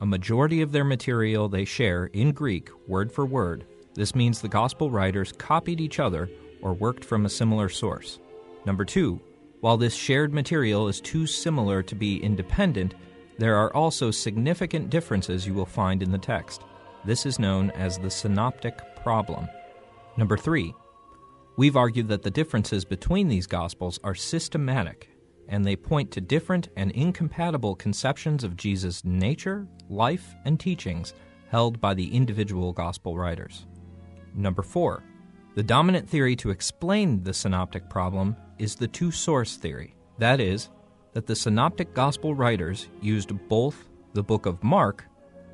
A 0.01 0.07
majority 0.07 0.63
of 0.63 0.71
their 0.71 0.85
material 0.85 1.49
they 1.49 1.65
share 1.65 2.07
in 2.07 2.31
Greek, 2.31 2.71
word 2.87 3.11
for 3.11 3.27
word. 3.27 3.67
This 3.95 4.15
means 4.15 4.41
the 4.41 4.49
Gospel 4.49 4.89
writers 4.89 5.33
copied 5.33 5.81
each 5.81 5.99
other 5.99 6.31
or 6.63 6.75
worked 6.75 7.05
from 7.05 7.27
a 7.27 7.31
similar 7.31 7.69
source. 7.69 8.21
Number 8.65 8.85
two, 8.85 9.21
while 9.61 9.77
this 9.77 9.97
shared 9.97 10.33
material 10.33 10.87
is 10.87 11.01
too 11.01 11.27
similar 11.27 11.83
to 11.83 11.97
be 11.97 12.23
independent, 12.23 12.95
there 13.39 13.57
are 13.57 13.75
also 13.75 14.13
significant 14.13 14.91
differences 14.91 15.45
you 15.45 15.55
will 15.55 15.67
find 15.67 16.05
in 16.05 16.13
the 16.13 16.19
text. 16.19 16.63
This 17.05 17.27
is 17.27 17.41
known 17.41 17.73
as 17.73 17.99
the 17.99 18.11
synoptic 18.11 18.79
problem. 19.03 19.49
Number 20.17 20.37
three, 20.37 20.73
we've 21.57 21.77
argued 21.77 22.07
that 22.09 22.23
the 22.23 22.31
differences 22.31 22.85
between 22.85 23.27
these 23.27 23.49
Gospels 23.49 23.99
are 24.05 24.15
systematic 24.15 25.09
and 25.49 25.65
they 25.65 25.77
point 25.77 26.11
to 26.13 26.21
different 26.21 26.69
and 26.77 26.91
incompatible 26.93 27.75
conceptions 27.75 28.45
of 28.45 28.57
Jesus' 28.57 29.05
nature, 29.05 29.67
life, 29.89 30.35
and 30.45 30.59
teachings 30.59 31.15
held 31.51 31.81
by 31.81 31.95
the 31.95 32.15
individual 32.15 32.73
Gospel 32.73 33.17
writers. 33.17 33.67
Number 34.35 34.63
four, 34.63 35.03
the 35.55 35.63
dominant 35.63 36.09
theory 36.09 36.37
to 36.37 36.51
explain 36.51 37.23
the 37.23 37.33
synoptic 37.33 37.89
problem 37.89 38.37
is 38.59 38.75
the 38.75 38.89
two 38.89 39.11
source 39.11 39.57
theory. 39.57 39.95
That 40.19 40.41
is, 40.41 40.69
that 41.15 41.27
the 41.27 41.35
synoptic 41.35 41.95
gospel 41.95 42.35
writers 42.35 42.89
used 43.01 43.33
both 43.49 43.89
the 44.13 44.23
book 44.23 44.45
of 44.45 44.63
Mark 44.63 45.07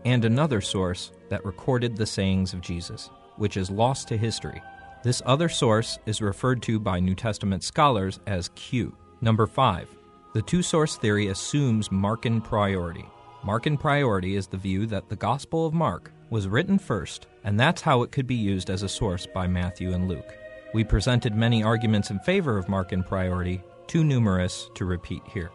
and 0.05 0.25
another 0.25 0.61
source 0.61 1.13
that 1.29 1.45
recorded 1.45 1.97
the 1.97 2.05
sayings 2.05 2.53
of 2.53 2.61
Jesus, 2.61 3.11
which 3.37 3.57
is 3.57 3.71
lost 3.71 4.09
to 4.09 4.17
history. 4.17 4.61
This 5.05 5.23
other 5.25 5.49
source 5.49 6.01
is 6.05 6.21
referred 6.21 6.63
to 6.63 6.81
by 6.81 6.99
New 6.99 7.15
Testament 7.15 7.63
scholars 7.63 8.19
as 8.27 8.49
Q. 8.57 8.97
Number 9.23 9.47
five, 9.47 9.89
the 10.35 10.43
two 10.43 10.63
source 10.63 10.97
theory 10.97 11.29
assumes 11.29 11.91
Markan 11.91 12.43
priority. 12.43 13.05
Markan 13.45 13.79
priority 13.79 14.35
is 14.35 14.49
the 14.49 14.57
view 14.57 14.85
that 14.87 15.09
the 15.09 15.15
Gospel 15.15 15.65
of 15.65 15.73
Mark 15.73 16.11
was 16.31 16.49
written 16.49 16.77
first, 16.77 17.29
and 17.45 17.59
that's 17.59 17.83
how 17.83 18.03
it 18.03 18.11
could 18.11 18.27
be 18.27 18.35
used 18.35 18.69
as 18.69 18.83
a 18.83 18.89
source 18.89 19.25
by 19.25 19.47
Matthew 19.47 19.93
and 19.93 20.09
Luke. 20.09 20.37
We 20.75 20.83
presented 20.83 21.37
many 21.37 21.63
arguments 21.63 22.11
in 22.11 22.19
favor 22.19 22.59
of 22.59 22.67
Markan 22.67 23.07
priority, 23.07 23.63
too 23.87 24.03
numerous 24.03 24.69
to 24.75 24.85
repeat 24.85 25.23
here. 25.29 25.53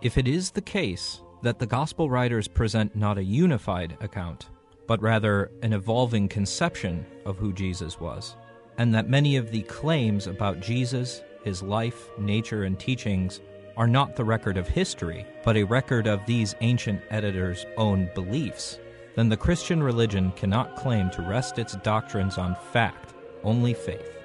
If 0.00 0.16
it 0.16 0.28
is 0.28 0.52
the 0.52 0.60
case 0.60 1.22
that 1.42 1.58
the 1.58 1.66
Gospel 1.66 2.08
writers 2.08 2.46
present 2.46 2.94
not 2.94 3.18
a 3.18 3.24
unified 3.24 3.96
account, 4.00 4.50
but 4.86 5.02
rather 5.02 5.50
an 5.62 5.72
evolving 5.72 6.28
conception 6.28 7.04
of 7.24 7.38
who 7.38 7.52
Jesus 7.52 7.98
was, 7.98 8.36
and 8.78 8.94
that 8.94 9.08
many 9.08 9.36
of 9.36 9.50
the 9.50 9.62
claims 9.62 10.28
about 10.28 10.60
Jesus, 10.60 11.22
his 11.44 11.62
life, 11.62 12.08
nature, 12.18 12.64
and 12.64 12.78
teachings 12.78 13.40
are 13.76 13.86
not 13.86 14.16
the 14.16 14.24
record 14.24 14.56
of 14.56 14.68
history, 14.68 15.26
but 15.44 15.56
a 15.56 15.62
record 15.64 16.06
of 16.06 16.24
these 16.26 16.54
ancient 16.60 17.00
editors' 17.10 17.64
own 17.76 18.10
beliefs, 18.14 18.78
then 19.16 19.28
the 19.28 19.36
Christian 19.36 19.82
religion 19.82 20.32
cannot 20.32 20.76
claim 20.76 21.10
to 21.10 21.22
rest 21.22 21.58
its 21.58 21.76
doctrines 21.76 22.38
on 22.38 22.56
fact, 22.72 23.14
only 23.42 23.74
faith, 23.74 24.18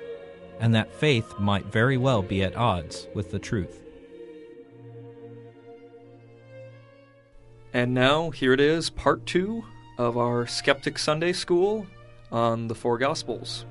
and 0.60 0.74
that 0.76 0.94
faith 0.94 1.34
might 1.40 1.66
very 1.66 1.98
well 1.98 2.22
be 2.22 2.44
at 2.44 2.56
odds 2.56 3.08
with 3.14 3.32
the 3.32 3.40
truth. 3.40 3.82
And 7.74 7.94
now, 7.94 8.30
here 8.30 8.54
it 8.54 8.60
is, 8.60 8.90
part 8.90 9.26
two 9.26 9.64
of 9.98 10.18
our 10.18 10.48
Skeptic 10.48 10.98
Sunday 10.98 11.34
School 11.34 11.86
on 12.32 12.68
the 12.68 12.76
Four 12.76 12.98
Gospels. 12.98 13.66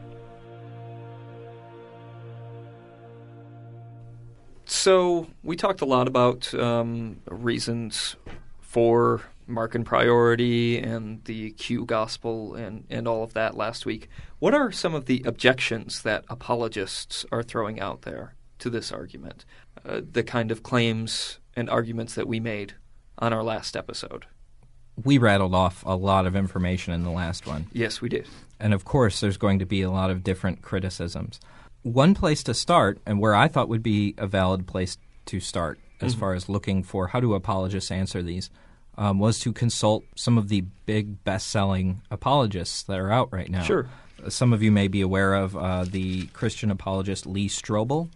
So, 4.67 5.29
we 5.43 5.57
talked 5.57 5.81
a 5.81 5.87
lot 5.87 6.09
about 6.09 6.55
um, 6.55 7.21
reasons 7.29 8.17
for 8.61 9.23
Markan 9.49 9.85
priority 9.85 10.79
and 10.79 11.23
the 11.25 11.51
Q 11.53 11.85
gospel 11.85 12.55
and, 12.55 12.85
and 12.89 13.07
all 13.07 13.23
of 13.23 13.35
that 13.35 13.57
last 13.57 13.85
week. 13.87 14.09
What 14.39 14.55
are 14.55 14.73
some 14.73 14.95
of 14.95 15.07
the 15.07 15.23
objections 15.27 16.03
that 16.03 16.25
apologists 16.29 17.27
are 17.31 17.43
throwing 17.43 17.81
out 17.81 18.03
there 18.03 18.35
to 18.59 18.71
this 18.71 18.91
argument? 18.91 19.45
Uh, 19.87 20.01
the 20.11 20.23
kind 20.23 20.51
of 20.51 20.63
claims 20.63 21.39
and 21.55 21.69
arguments 21.69 22.15
that 22.15 22.27
we 22.27 22.41
made 22.41 22.75
on 23.19 23.33
our 23.33 23.43
last 23.43 23.77
episode. 23.77 24.27
We 25.03 25.19
rattled 25.19 25.55
off 25.55 25.83
a 25.87 25.97
lot 25.97 26.27
of 26.27 26.37
information 26.37 26.95
in 26.95 27.03
the 27.03 27.11
last 27.11 27.47
one. 27.47 27.67
Yes, 27.73 28.01
we 28.01 28.09
did. 28.09 28.29
And 28.61 28.73
of 28.73 28.85
course, 28.85 29.21
there's 29.21 29.37
going 29.37 29.59
to 29.59 29.67
be 29.67 29.83
a 29.83 29.91
lot 29.91 30.11
of 30.11 30.23
different 30.23 30.63
criticisms. 30.63 31.41
One 31.85 32.15
place 32.15 32.43
to 32.45 32.55
start, 32.55 32.99
and 33.07 33.21
where 33.21 33.35
I 33.35 33.47
thought 33.47 33.69
would 33.69 33.83
be 33.83 34.15
a 34.19 34.27
valid 34.27 34.67
place 34.67 34.99
to 35.27 35.39
start 35.39 35.79
as 36.01 36.13
Mm-hmm. 36.13 36.21
far 36.21 36.35
as 36.35 36.49
looking 36.49 36.83
for 36.83 37.07
how 37.09 37.21
do 37.21 37.35
apologists 37.35 37.91
answer 37.91 38.21
these, 38.23 38.51
um, 38.99 39.19
was 39.21 39.39
to 39.41 39.53
consult 39.53 40.05
some 40.17 40.37
of 40.37 40.49
the 40.49 40.63
big 40.87 41.23
best 41.25 41.47
selling 41.49 42.03
apologists 42.11 42.83
that 42.85 42.99
are 42.99 43.13
out 43.13 43.33
right 43.33 43.49
now. 43.49 43.63
Sure. 43.63 43.87
Some 44.29 44.53
of 44.53 44.63
you 44.63 44.73
may 44.73 44.89
be 44.89 45.01
aware 45.03 45.35
of 45.35 45.57
uh, 45.57 45.85
the 45.85 46.27
Christian 46.29 46.71
apologist 46.71 47.27
Lee 47.27 47.49
Strobel, 47.49 48.09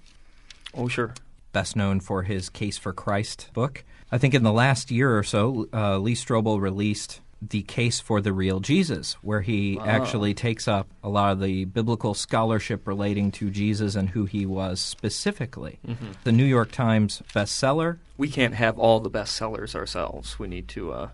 Oh, 0.75 0.89
sure. 0.89 1.15
best 1.53 1.77
known 1.77 2.01
for 2.01 2.23
his 2.25 2.49
Case 2.51 2.77
for 2.79 2.93
Christ 2.93 3.49
book. 3.55 3.85
I 4.11 4.19
think 4.19 4.35
in 4.35 4.43
the 4.43 4.53
last 4.53 4.91
year 4.91 5.17
or 5.17 5.23
so, 5.23 5.69
uh, 5.73 5.99
Lee 5.99 6.15
Strobel 6.15 6.61
released 6.61 7.21
The 7.41 7.63
Case 7.63 8.01
for 8.01 8.21
the 8.21 8.33
Real 8.33 8.61
Jesus, 8.61 9.15
where 9.23 9.43
he 9.43 9.79
actually 9.79 10.35
takes 10.35 10.67
up 10.67 10.89
a 11.03 11.09
lot 11.09 11.33
of 11.33 11.41
the 11.41 11.65
biblical 11.67 12.15
scholarship 12.15 12.87
relating 12.87 13.31
to 13.33 13.51
Jesus 13.51 13.95
and 13.95 14.11
who 14.11 14.25
he 14.25 14.45
was 14.45 14.81
specifically. 14.81 15.79
The 16.25 16.33
New 16.33 16.45
York 16.45 16.73
Times 16.73 17.23
bestseller. 17.35 17.99
We 18.17 18.29
can't 18.29 18.55
have 18.55 18.79
all 18.79 19.01
the 19.01 19.11
bestsellers 19.11 19.75
ourselves. 19.75 20.39
We 20.39 20.49
need 20.49 20.69
to 20.69 20.93
uh, 20.93 21.09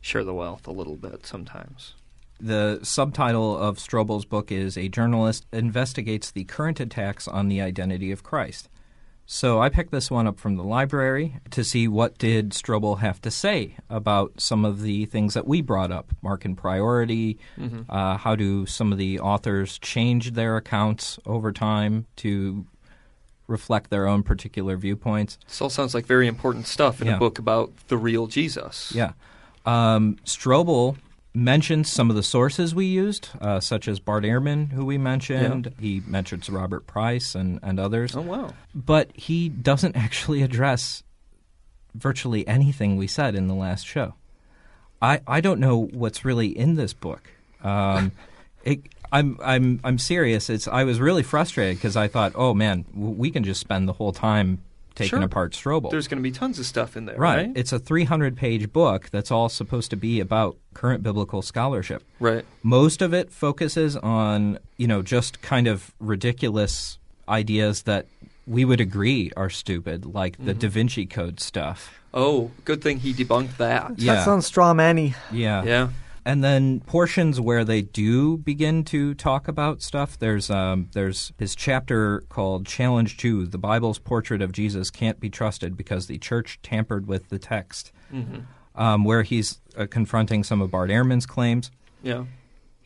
share 0.00 0.24
the 0.24 0.34
wealth 0.34 0.66
a 0.66 0.72
little 0.72 0.96
bit 0.96 1.24
sometimes. 1.24 1.94
The 2.40 2.80
subtitle 2.82 3.56
of 3.56 3.78
Strobel's 3.78 4.24
book 4.24 4.52
is 4.52 4.76
A 4.76 4.88
Journalist 4.88 5.44
Investigates 5.52 6.30
the 6.30 6.44
Current 6.44 6.78
Attacks 6.78 7.26
on 7.26 7.48
the 7.48 7.60
Identity 7.60 8.12
of 8.12 8.22
Christ. 8.22 8.68
So 9.30 9.60
I 9.60 9.68
picked 9.68 9.90
this 9.90 10.10
one 10.10 10.26
up 10.26 10.38
from 10.40 10.56
the 10.56 10.64
library 10.64 11.36
to 11.50 11.62
see 11.62 11.86
what 11.86 12.16
did 12.16 12.52
Strobel 12.52 13.00
have 13.00 13.20
to 13.20 13.30
say 13.30 13.76
about 13.90 14.40
some 14.40 14.64
of 14.64 14.80
the 14.80 15.04
things 15.04 15.34
that 15.34 15.46
we 15.46 15.60
brought 15.60 15.92
up, 15.92 16.14
Markan 16.24 16.56
priority, 16.56 17.36
uh, 17.90 18.16
how 18.16 18.34
do 18.34 18.64
some 18.64 18.90
of 18.90 18.96
the 18.96 19.20
authors 19.20 19.78
change 19.80 20.30
their 20.32 20.56
accounts 20.56 21.18
over 21.26 21.52
time 21.52 22.06
to 22.16 22.64
reflect 23.48 23.90
their 23.90 24.06
own 24.06 24.22
particular 24.22 24.78
viewpoints. 24.78 25.38
This 25.46 25.60
all 25.60 25.68
sounds 25.68 25.92
like 25.94 26.06
very 26.06 26.26
important 26.26 26.66
stuff 26.66 27.02
in 27.02 27.08
Yeah. 27.08 27.16
a 27.16 27.18
book 27.18 27.38
about 27.38 27.70
the 27.88 27.98
real 27.98 28.28
Jesus. 28.28 28.92
Yeah. 28.94 29.12
Um, 29.66 30.16
Strobel 30.24 30.96
mentioned 31.38 31.86
some 31.86 32.10
of 32.10 32.16
the 32.16 32.22
sources 32.22 32.74
we 32.74 32.86
used, 32.86 33.28
uh, 33.40 33.60
such 33.60 33.88
as 33.88 34.00
Bart 34.00 34.24
Ehrman, 34.24 34.72
who 34.72 34.84
we 34.84 34.98
mentioned. 34.98 35.74
He 35.80 36.02
mentions 36.06 36.50
Robert 36.50 36.86
Price 36.86 37.34
and, 37.34 37.60
and 37.62 37.80
others. 37.80 38.14
Oh, 38.14 38.20
wow. 38.20 38.50
But 38.74 39.10
he 39.14 39.48
doesn't 39.48 39.96
actually 39.96 40.42
address 40.42 41.02
virtually 41.94 42.46
anything 42.46 42.96
we 42.96 43.06
said 43.06 43.34
in 43.34 43.48
the 43.48 43.54
last 43.54 43.86
show. 43.86 44.14
I, 45.00 45.20
I 45.26 45.40
don't 45.40 45.60
know 45.60 45.86
what's 45.86 46.24
really 46.24 46.48
in 46.48 46.74
this 46.74 46.92
book. 46.92 47.30
Um, 47.62 48.12
it, 48.64 48.80
I'm 49.10 49.38
I'm 49.42 49.80
I'm 49.84 49.98
serious. 49.98 50.50
It's 50.50 50.68
I 50.68 50.84
was 50.84 51.00
really 51.00 51.22
frustrated 51.22 51.76
because 51.76 51.96
I 51.96 52.08
thought, 52.08 52.32
oh 52.34 52.52
man, 52.52 52.84
we 52.94 53.30
can 53.30 53.42
just 53.42 53.60
spend 53.60 53.88
the 53.88 53.94
whole 53.94 54.12
time 54.12 54.62
taking 54.98 55.08
Sure. 55.18 55.22
apart 55.22 55.52
Strobel. 55.52 55.90
There's 55.90 56.08
going 56.08 56.18
to 56.22 56.22
be 56.22 56.30
tons 56.32 56.58
of 56.58 56.66
stuff 56.66 56.96
in 56.96 57.06
there, 57.06 57.16
Right. 57.16 57.46
right? 57.46 57.52
It's 57.56 57.72
a 57.72 57.78
300 57.78 58.36
page 58.36 58.72
book 58.72 59.08
that's 59.10 59.30
all 59.30 59.48
supposed 59.48 59.90
to 59.90 59.96
be 59.96 60.20
about 60.20 60.56
current 60.74 61.02
biblical 61.02 61.40
scholarship. 61.42 62.02
right. 62.20 62.44
Most 62.62 63.00
of 63.02 63.14
it 63.14 63.30
focuses 63.32 63.96
on, 63.96 64.58
you 64.76 64.86
know, 64.86 65.00
just 65.02 65.40
kind 65.40 65.66
of 65.66 65.92
ridiculous 66.00 66.98
ideas 67.28 67.82
that 67.82 68.06
we 68.46 68.64
would 68.64 68.80
agree 68.80 69.30
are 69.36 69.50
stupid, 69.50 70.04
like 70.06 70.36
the 70.38 70.52
Mm-hmm. 70.52 70.58
Da 70.60 70.68
Vinci 70.68 71.06
Code 71.06 71.40
stuff. 71.40 71.94
Oh, 72.14 72.50
good 72.64 72.80
thing 72.82 73.00
he 73.00 73.12
debunked 73.12 73.58
that. 73.58 73.98
Yeah. 73.98 74.14
That 74.14 74.24
sounds 74.24 74.46
straw 74.46 74.72
manny. 74.74 75.14
Yeah. 75.30 75.62
Yeah. 75.64 75.88
And 76.24 76.44
then 76.44 76.80
portions 76.80 77.40
where 77.40 77.64
they 77.64 77.82
do 77.82 78.36
begin 78.36 78.84
to 78.84 79.14
talk 79.14 79.48
about 79.48 79.80
stuff. 79.82 80.18
There's 80.18 80.50
um, 80.50 80.90
there's 80.92 81.32
his 81.38 81.54
chapter 81.54 82.24
called 82.28 82.66
"Challenge 82.66 83.16
Two: 83.16 83.46
The 83.46 83.58
Bible's 83.58 83.98
Portrait 83.98 84.42
of 84.42 84.52
Jesus 84.52 84.90
Can't 84.90 85.18
Be 85.20 85.30
Trusted 85.30 85.76
Because 85.76 86.06
the 86.06 86.18
Church 86.18 86.58
Tampered 86.62 87.06
with 87.06 87.28
the 87.28 87.38
Text," 87.38 87.92
um, 88.74 89.04
where 89.04 89.22
he's 89.22 89.60
uh, 89.76 89.86
confronting 89.90 90.44
some 90.44 90.60
of 90.60 90.70
Bart 90.70 90.90
Ehrman's 90.90 91.26
claims. 91.26 91.70
Yeah. 92.02 92.24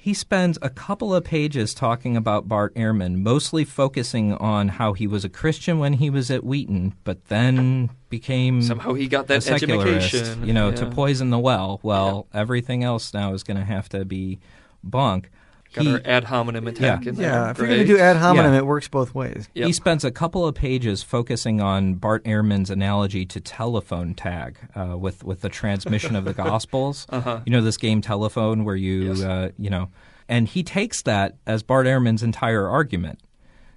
He 0.02 0.14
spends 0.14 0.58
a 0.60 0.68
couple 0.68 1.14
of 1.14 1.22
pages 1.22 1.74
talking 1.74 2.16
about 2.16 2.48
Bart 2.48 2.74
Ehrman, 2.74 3.18
mostly 3.18 3.64
focusing 3.64 4.32
on 4.34 4.66
how 4.66 4.94
he 4.94 5.06
was 5.06 5.24
a 5.24 5.28
Christian 5.28 5.78
when 5.78 5.92
he 5.92 6.10
was 6.10 6.28
at 6.28 6.42
Wheaton, 6.42 6.94
but 7.04 7.26
then 7.26 7.88
became 8.08 8.62
Somehow 8.62 8.94
he 8.94 9.06
got 9.06 9.28
that 9.28 9.48
education. 9.48 10.44
you 10.44 10.52
know, 10.52 10.70
yeah. 10.70 10.74
to 10.74 10.86
poison 10.86 11.30
the 11.30 11.38
well. 11.38 11.78
Well, 11.84 12.26
everything 12.34 12.82
else 12.82 13.14
now 13.14 13.32
is 13.32 13.44
going 13.44 13.58
to 13.58 13.64
have 13.64 13.88
to 13.90 14.04
be 14.04 14.40
bunk. 14.82 15.30
Got 15.72 15.84
He- 15.84 15.92
our 15.92 16.00
ad 16.04 16.24
hominem 16.24 16.66
attack 16.66 17.04
Yeah. 17.04 17.08
in 17.08 17.14
there. 17.16 17.30
Yeah, 17.30 17.50
if 17.50 17.58
you're 17.58 17.66
going 17.66 17.80
to 17.80 17.86
do 17.86 17.98
ad 17.98 18.16
hominem, 18.16 18.52
Yeah. 18.52 18.58
it 18.58 18.66
works 18.66 18.88
both 18.88 19.14
ways. 19.14 19.48
Yep. 19.54 19.66
He 19.66 19.72
spends 19.72 20.04
a 20.04 20.10
couple 20.10 20.46
of 20.46 20.54
pages 20.54 21.02
focusing 21.02 21.60
on 21.60 21.94
Bart 21.94 22.22
Ehrman's 22.24 22.68
analogy 22.70 23.24
to 23.26 23.40
telephone 23.40 24.14
tag 24.14 24.58
uh, 24.74 24.96
with 24.98 25.24
with 25.24 25.40
the 25.40 25.48
transmission 25.48 26.14
of 26.16 26.24
the 26.24 26.32
Gospels. 26.44 27.06
Uh-huh. 27.08 27.40
You 27.46 27.52
know 27.52 27.62
this 27.62 27.76
game 27.78 28.00
telephone 28.02 28.64
where 28.64 28.76
you 28.76 29.08
Yes. 29.14 29.22
uh, 29.22 29.50
you 29.58 29.70
know, 29.70 29.88
and 30.28 30.46
he 30.48 30.62
takes 30.62 31.02
that 31.02 31.36
as 31.46 31.62
Bart 31.62 31.86
Ehrman's 31.86 32.22
entire 32.22 32.68
argument. 32.68 33.20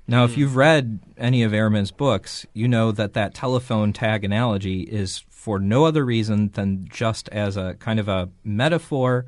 Now, 0.07 0.25
Hmm. 0.25 0.31
if 0.31 0.37
you've 0.37 0.55
read 0.55 0.99
any 1.17 1.43
of 1.43 1.51
Ehrman's 1.53 1.91
books, 1.91 2.45
you 2.53 2.67
know 2.67 2.91
that 2.91 3.13
that 3.13 3.33
telephone 3.33 3.91
tag 3.93 4.23
analogy 4.23 4.81
is 4.81 5.23
for 5.29 5.59
no 5.59 5.85
other 5.85 6.03
reason 6.03 6.49
than 6.53 6.87
just 6.91 7.29
as 7.29 7.55
a 7.57 7.75
kind 7.79 7.99
of 7.99 8.07
a 8.07 8.29
metaphor 8.43 9.25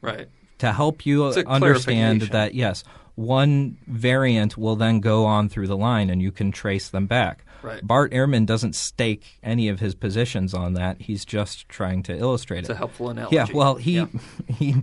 Right. 0.00 0.28
To 0.58 0.72
help 0.72 1.04
you 1.06 1.24
understand 1.24 2.22
that 2.22 2.54
yes, 2.54 2.82
one 3.14 3.76
variant 3.86 4.56
will 4.58 4.76
then 4.76 5.00
go 5.00 5.24
on 5.24 5.48
through 5.48 5.66
the 5.66 5.76
line 5.76 6.10
and 6.10 6.20
you 6.22 6.30
can 6.32 6.52
trace 6.52 6.88
them 6.88 7.06
back. 7.06 7.44
Right. 7.62 7.84
Bart 7.84 8.12
Ehrman 8.12 8.46
doesn't 8.46 8.74
stake 8.76 9.38
any 9.42 9.68
of 9.68 9.80
his 9.80 9.94
positions 9.94 10.54
on 10.54 10.74
that. 10.74 11.00
He's 11.00 11.24
just 11.24 11.68
trying 11.68 12.02
to 12.04 12.16
illustrate 12.16 12.60
It's 12.60 12.68
it. 12.68 12.74
a 12.74 12.76
helpful 12.76 13.08
analogy. 13.10 13.36
yeah, 13.36 13.46
well, 13.52 13.74
he 13.76 13.92
Yeah. 13.96 14.06
he 14.48 14.76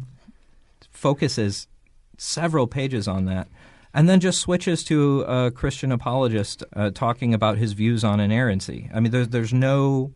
focuses 0.92 1.68
several 2.18 2.68
pages 2.68 3.08
on 3.08 3.26
that, 3.26 3.48
and 3.94 4.10
then 4.10 4.20
just 4.20 4.40
switches 4.42 4.84
to 4.86 5.22
a 5.22 5.52
Christian 5.52 5.92
apologist 5.92 6.64
uh, 6.76 6.90
talking 6.92 7.34
about 7.34 7.58
his 7.58 7.74
views 7.74 8.04
on 8.04 8.20
inerrancy. 8.20 8.90
I 8.94 9.00
mean, 9.00 9.12
there's 9.12 9.30
there's 9.30 9.54
no 9.54 10.12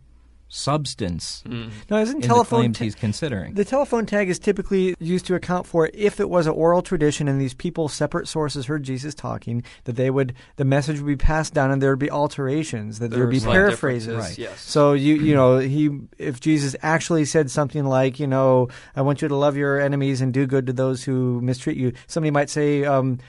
substance 0.49 1.43
Now, 1.89 1.97
isn't 1.97 2.15
in 2.15 2.21
the 2.21 2.27
telephone 2.27 2.59
claims 2.61 2.77
ta- 2.77 2.83
he's 2.85 2.95
considering. 2.95 3.53
The 3.53 3.65
telephone 3.65 4.05
tag 4.05 4.29
is 4.29 4.39
typically 4.39 4.95
used 4.99 5.25
to 5.27 5.35
account 5.35 5.65
for 5.65 5.89
if 5.93 6.19
it 6.19 6.29
was 6.29 6.47
an 6.47 6.53
oral 6.53 6.81
tradition 6.81 7.27
and 7.27 7.39
these 7.39 7.53
people, 7.53 7.89
separate 7.89 8.27
sources, 8.27 8.65
heard 8.67 8.83
Jesus 8.83 9.13
talking, 9.13 9.63
that 9.83 9.95
they 9.95 10.09
would 10.09 10.33
the 10.55 10.65
message 10.65 10.99
would 10.99 11.07
be 11.07 11.15
passed 11.17 11.53
down 11.53 11.71
and 11.71 11.81
there 11.81 11.89
would 11.91 11.99
be 11.99 12.11
alterations, 12.11 12.99
that 12.99 13.11
there 13.11 13.21
would 13.21 13.31
be 13.31 13.39
slight 13.39 13.53
paraphrases. 13.53 14.07
differences, 14.07 14.37
Yes. 14.37 14.61
So 14.61 14.93
you 14.93 15.15
you 15.15 15.35
know 15.35 15.57
he 15.57 15.89
if 16.17 16.39
Jesus 16.39 16.75
actually 16.81 17.25
said 17.25 17.51
something 17.51 17.85
like 17.85 18.19
you 18.19 18.27
know 18.27 18.69
I 18.95 19.01
want 19.01 19.21
you 19.21 19.27
to 19.27 19.35
love 19.35 19.57
your 19.57 19.79
enemies 19.79 20.21
and 20.21 20.33
do 20.33 20.45
good 20.45 20.67
to 20.67 20.73
those 20.73 21.03
who 21.03 21.41
mistreat 21.41 21.77
you. 21.77 21.93
Somebody 22.07 22.31
might 22.31 22.49
say. 22.49 22.85
Um, 22.85 23.19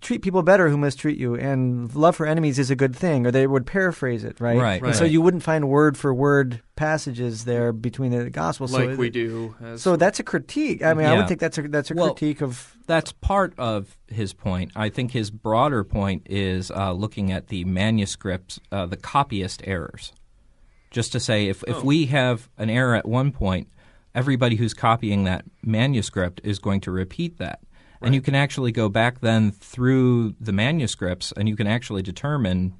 Treat 0.00 0.22
people 0.22 0.42
better 0.44 0.68
who 0.68 0.78
mistreat 0.78 1.18
you, 1.18 1.34
and 1.34 1.92
love 1.96 2.14
for 2.14 2.26
enemies 2.26 2.60
is 2.60 2.70
a 2.70 2.76
good 2.76 2.94
thing. 2.94 3.26
Or 3.26 3.32
they 3.32 3.44
would 3.48 3.66
paraphrase 3.66 4.22
it, 4.22 4.38
right? 4.40 4.56
Right, 4.56 4.80
And 4.80 4.94
so 4.94 5.04
you 5.04 5.20
wouldn't 5.20 5.42
find 5.42 5.68
word 5.68 5.96
for 5.98 6.14
word 6.14 6.62
passages 6.76 7.44
there 7.44 7.72
between 7.72 8.12
the 8.12 8.30
gospels. 8.30 8.72
like 8.72 8.90
so 8.90 8.96
we 8.96 9.10
do. 9.10 9.56
As 9.60 9.82
so 9.82 9.96
that's 9.96 10.20
a 10.20 10.22
critique. 10.22 10.84
I 10.84 10.94
mean, 10.94 11.06
I 11.06 11.12
Yeah. 11.14 11.18
would 11.18 11.28
think 11.28 11.40
that's 11.40 11.58
a 11.58 11.62
that's 11.62 11.90
a 11.90 11.94
Well, 11.94 12.14
critique 12.14 12.40
of. 12.40 12.76
That's 12.86 13.10
part 13.10 13.52
of 13.58 13.96
his 14.06 14.32
point. 14.32 14.70
I 14.76 14.90
think 14.90 15.10
his 15.10 15.32
broader 15.32 15.82
point 15.82 16.22
is 16.30 16.70
uh, 16.70 16.92
looking 16.92 17.32
at 17.32 17.48
the 17.48 17.64
manuscripts, 17.64 18.60
uh, 18.70 18.86
the 18.86 18.96
copyist 18.96 19.60
errors. 19.64 20.12
Just 20.92 21.10
to 21.12 21.18
say, 21.18 21.48
if, 21.48 21.64
if 21.66 21.78
Oh. 21.78 21.82
we 21.84 22.06
have 22.06 22.48
an 22.58 22.70
error 22.70 22.94
at 22.94 23.08
one 23.08 23.32
point, 23.32 23.66
everybody 24.14 24.54
who's 24.54 24.74
copying 24.74 25.24
that 25.24 25.44
manuscript 25.64 26.40
is 26.44 26.60
going 26.60 26.80
to 26.82 26.92
repeat 26.92 27.38
that. 27.38 27.58
And 28.04 28.14
you 28.14 28.20
can 28.20 28.34
actually 28.34 28.72
go 28.72 28.88
back 28.88 29.20
then 29.20 29.50
through 29.50 30.34
the 30.40 30.52
manuscripts 30.52 31.32
and 31.32 31.48
you 31.48 31.56
can 31.56 31.66
actually 31.66 32.02
determine, 32.02 32.74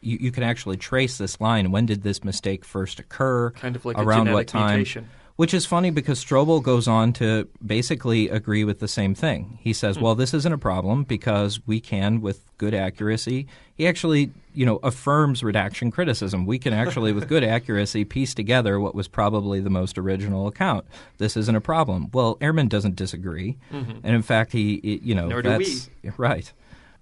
you, 0.00 0.18
you 0.20 0.32
can 0.32 0.42
actually 0.42 0.76
trace 0.76 1.18
this 1.18 1.40
line. 1.40 1.70
When 1.70 1.86
did 1.86 2.02
this 2.02 2.24
mistake 2.24 2.64
first 2.64 2.98
occur? 2.98 3.50
kind 3.50 3.76
of 3.76 3.84
like 3.84 3.96
a 3.96 4.00
around 4.00 4.26
genetic 4.26 4.34
what 4.34 4.46
time? 4.48 4.76
mutation. 4.76 5.08
Which 5.40 5.54
is 5.54 5.64
funny 5.64 5.88
because 5.88 6.22
Strobel 6.22 6.62
goes 6.62 6.86
on 6.86 7.14
to 7.14 7.48
basically 7.64 8.28
agree 8.28 8.62
with 8.62 8.78
the 8.78 8.86
same 8.86 9.14
thing. 9.14 9.58
He 9.62 9.72
says, 9.72 9.96
Hmm. 9.96 10.02
"Well, 10.02 10.14
this 10.14 10.34
isn't 10.34 10.52
a 10.52 10.58
problem 10.58 11.04
because 11.04 11.66
we 11.66 11.80
can, 11.80 12.20
with 12.20 12.44
good 12.58 12.74
accuracy." 12.74 13.46
He 13.74 13.86
actually, 13.86 14.32
you 14.52 14.66
know, 14.66 14.80
affirms 14.82 15.42
redaction 15.42 15.90
criticism. 15.90 16.44
We 16.44 16.58
can 16.58 16.74
actually, 16.74 17.14
with 17.14 17.26
good 17.26 17.42
accuracy, 17.56 18.04
piece 18.04 18.34
together 18.34 18.78
what 18.78 18.94
was 18.94 19.08
probably 19.08 19.60
the 19.60 19.70
most 19.70 19.96
original 19.96 20.46
account. 20.46 20.84
This 21.16 21.38
isn't 21.38 21.56
a 21.56 21.60
problem. 21.62 22.10
Well, 22.12 22.36
Ehrman 22.42 22.68
doesn't 22.68 22.96
disagree, 22.96 23.56
and 23.70 24.04
in 24.04 24.20
fact, 24.20 24.52
he, 24.52 25.00
you 25.02 25.14
know, 25.14 25.22
Mm-hmm. 25.22 25.30
Nor 25.30 25.42
that's 25.42 25.88
right. 26.18 26.52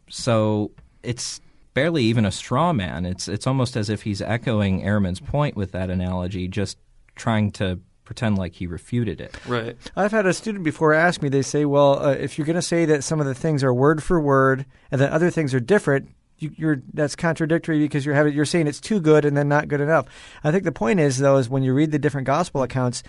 So 0.09 0.71
it's 1.03 1.41
barely 1.75 2.05
even 2.05 2.25
a 2.25 2.31
straw 2.31 2.73
man. 2.73 3.05
It's 3.05 3.27
it's 3.27 3.49
almost 3.49 3.77
as 3.77 3.91
if 3.91 4.03
he's 4.03 4.23
echoing 4.23 4.83
Ehrman's 4.83 5.19
point 5.19 5.57
with 5.57 5.73
that 5.73 5.91
analogy, 5.91 6.47
just 6.47 6.79
trying 7.17 7.51
to 7.51 7.81
pretend 8.09 8.39
like 8.39 8.55
he 8.55 8.67
refuted 8.67 9.21
it. 9.21 9.37
Right. 9.47 9.77
I've 9.95 10.13
had 10.13 10.25
a 10.25 10.33
student 10.33 10.65
before 10.65 10.95
ask 10.95 11.21
me. 11.21 11.29
They 11.29 11.43
say, 11.43 11.67
"Well, 11.67 12.03
uh, 12.03 12.13
if 12.13 12.39
you're 12.39 12.47
going 12.47 12.57
to 12.57 12.63
say 12.63 12.87
that 12.87 13.05
some 13.05 13.21
of 13.21 13.27
the 13.27 13.35
things 13.35 13.63
are 13.63 13.75
word 13.75 14.03
for 14.03 14.19
word, 14.19 14.65
and 14.91 14.99
then 14.99 15.13
other 15.13 15.31
things 15.31 15.53
are 15.55 15.61
different." 15.61 16.09
You, 16.39 16.51
you're 16.57 16.83
that's 16.95 17.15
contradictory 17.15 17.81
because 17.81 18.07
you're 18.07 18.15
having 18.15 18.33
you're 18.33 18.47
saying 18.47 18.67
it's 18.67 18.81
too 18.81 18.99
good 18.99 19.27
and 19.27 19.37
then 19.37 19.47
not 19.47 19.69
good 19.69 19.83
enough. 19.83 20.07
I 20.43 20.51
think 20.51 20.65
the 20.65 20.73
point 20.73 21.01
is 21.01 21.19
though 21.19 21.37
is 21.37 21.51
when 21.51 21.63
you 21.63 21.75
read 21.75 21.91
the 21.91 21.99
different 21.99 22.27
gospel 22.27 22.63
accounts, 22.63 23.03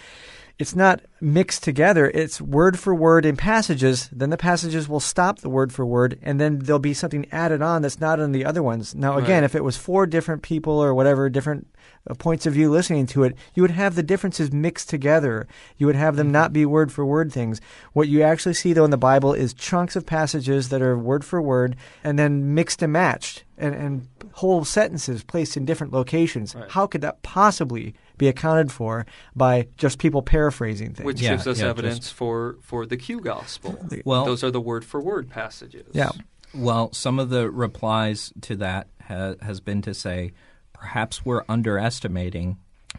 it's 0.60 0.76
not 0.76 1.02
mixed 1.22 1.64
together. 1.64 2.12
It's 2.14 2.42
word 2.42 2.78
for 2.78 2.94
word 2.94 3.26
in 3.26 3.38
passages. 3.38 4.10
Then 4.12 4.30
the 4.30 4.38
passages 4.38 4.90
will 4.90 5.00
stop 5.00 5.40
the 5.40 5.50
word 5.50 5.72
for 5.72 5.86
word, 5.86 6.20
and 6.22 6.40
then 6.40 6.60
there'll 6.60 6.80
be 6.80 6.94
something 6.94 7.26
added 7.32 7.62
on 7.62 7.82
that's 7.82 8.02
not 8.02 8.20
in 8.20 8.34
the 8.34 8.44
other 8.44 8.62
ones. 8.62 8.94
Now, 8.94 9.18
again, 9.18 9.42
Right. 9.42 9.46
if 9.46 9.56
it 9.56 9.64
was 9.64 9.78
four 9.78 10.06
different 10.06 10.42
people 10.42 10.74
or 10.74 10.94
whatever, 10.94 11.30
different 11.30 11.68
uh, 12.10 12.14
points 12.14 12.46
of 12.46 12.54
view 12.54 12.70
listening 12.70 13.06
to 13.08 13.24
it, 13.24 13.36
you 13.54 13.62
would 13.64 13.72
have 13.72 13.96
the 13.96 14.04
differences 14.04 14.52
mixed 14.52 14.90
together. 14.90 15.48
You 15.78 15.88
would 15.88 15.96
have 15.96 16.18
them 16.18 16.30
not 16.32 16.52
be 16.52 16.66
word 16.66 16.92
for 16.92 17.06
word 17.06 17.32
things. 17.32 17.62
What 17.94 18.10
you 18.10 18.22
actually 18.22 18.54
see, 18.54 18.74
though, 18.74 18.86
in 18.86 18.92
the 18.92 18.98
Bible 18.98 19.34
is 19.34 19.54
chunks 19.54 19.96
of 19.96 20.06
passages 20.06 20.70
that 20.70 20.82
are 20.82 20.98
word 20.98 21.24
for 21.24 21.42
word 21.42 21.78
and 22.04 22.20
then 22.20 22.54
mixed 22.54 22.82
and 22.82 22.92
matched, 22.92 23.46
and, 23.58 23.74
and 23.74 24.08
whole 24.34 24.66
sentences 24.66 25.24
placed 25.24 25.56
in 25.56 25.64
different 25.66 25.94
locations. 25.94 26.54
Right. 26.54 26.70
How 26.70 26.86
could 26.86 27.02
that 27.02 27.22
possibly 27.24 27.94
be 28.20 28.28
accounted 28.28 28.72
for 28.72 29.08
by 29.36 29.68
just 29.78 29.98
people 29.98 30.22
paraphrasing 30.22 30.94
things? 30.94 31.06
Which 31.06 31.20
Yeah, 31.22 31.32
gives 31.32 31.48
us 31.48 31.60
yeah, 31.60 31.70
evidence 31.70 31.98
just- 32.00 32.14
for, 32.14 32.58
for 32.62 32.86
the 32.86 32.98
Q 32.98 33.20
gospel. 33.22 33.84
Well- 34.06 34.26
those 34.26 34.44
are 34.44 34.52
the 34.52 34.62
word 34.62 34.86
for 34.86 35.02
word 35.02 35.28
passages. 35.32 35.88
Yeah. 35.94 36.12
Well, 36.54 36.94
some 36.94 37.18
of 37.20 37.30
the 37.30 37.50
replies 37.50 38.32
to 38.42 38.56
that 38.58 38.88
ha- 39.08 39.36
has 39.42 39.60
been 39.60 39.82
to 39.84 39.94
say 39.96 40.34
perhaps 40.74 41.26
we're 41.26 41.44
underestimating 41.50 42.58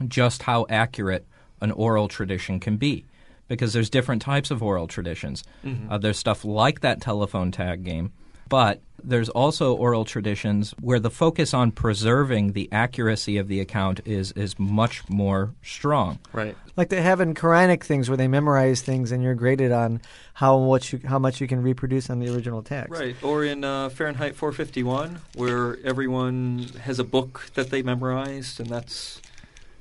just 0.09 0.43
how 0.45 0.67
accurate 0.69 1.27
an 1.61 1.71
oral 1.73 2.09
tradition 2.09 2.59
can 2.61 2.77
be. 2.77 3.05
Because 3.49 3.73
there's 3.73 3.91
different 3.91 4.23
types 4.23 4.53
of 4.53 4.63
oral 4.63 4.87
traditions. 4.87 5.43
Uh, 5.89 5.99
there's 5.99 6.17
stuff 6.19 6.45
like 6.45 6.83
that 6.83 7.01
telephone 7.01 7.51
tag 7.51 7.83
game, 7.83 8.13
but 8.51 8.83
there's 9.03 9.31
also 9.31 9.75
oral 9.75 10.05
traditions 10.05 10.75
where 10.81 11.01
the 11.01 11.11
focus 11.11 11.55
on 11.55 11.71
preserving 11.71 12.53
the 12.53 12.69
accuracy 12.71 13.39
of 13.39 13.49
the 13.49 13.61
account 13.61 14.01
is 14.05 14.33
is 14.33 14.59
much 14.59 15.09
more 15.09 15.55
strong. 15.63 16.19
Right. 16.33 16.57
Like 16.77 16.91
they 16.91 17.01
have 17.01 17.21
in 17.21 17.35
Quranic 17.35 17.83
things 17.83 18.11
where 18.11 18.17
they 18.17 18.29
memorize 18.29 18.83
things 18.83 19.13
and 19.13 19.23
you're 19.23 19.35
graded 19.35 19.73
on 19.73 20.03
how 20.35 20.59
much 20.59 20.93
you, 20.93 21.01
how 21.07 21.19
much 21.19 21.41
you 21.41 21.47
can 21.47 21.63
reproduce 21.63 22.11
on 22.11 22.19
the 22.19 22.29
original 22.35 22.63
text. 22.63 22.91
Right. 22.91 23.17
Or 23.23 23.45
in 23.45 23.65
uh, 23.65 23.89
Fahrenheit 23.89 24.37
451, 24.37 25.21
where 25.35 25.79
everyone 25.85 26.71
has 26.83 26.99
a 26.99 27.05
book 27.05 27.51
that 27.55 27.71
they 27.71 27.83
memorized, 27.83 28.61
and 28.61 28.69
that's 28.69 29.23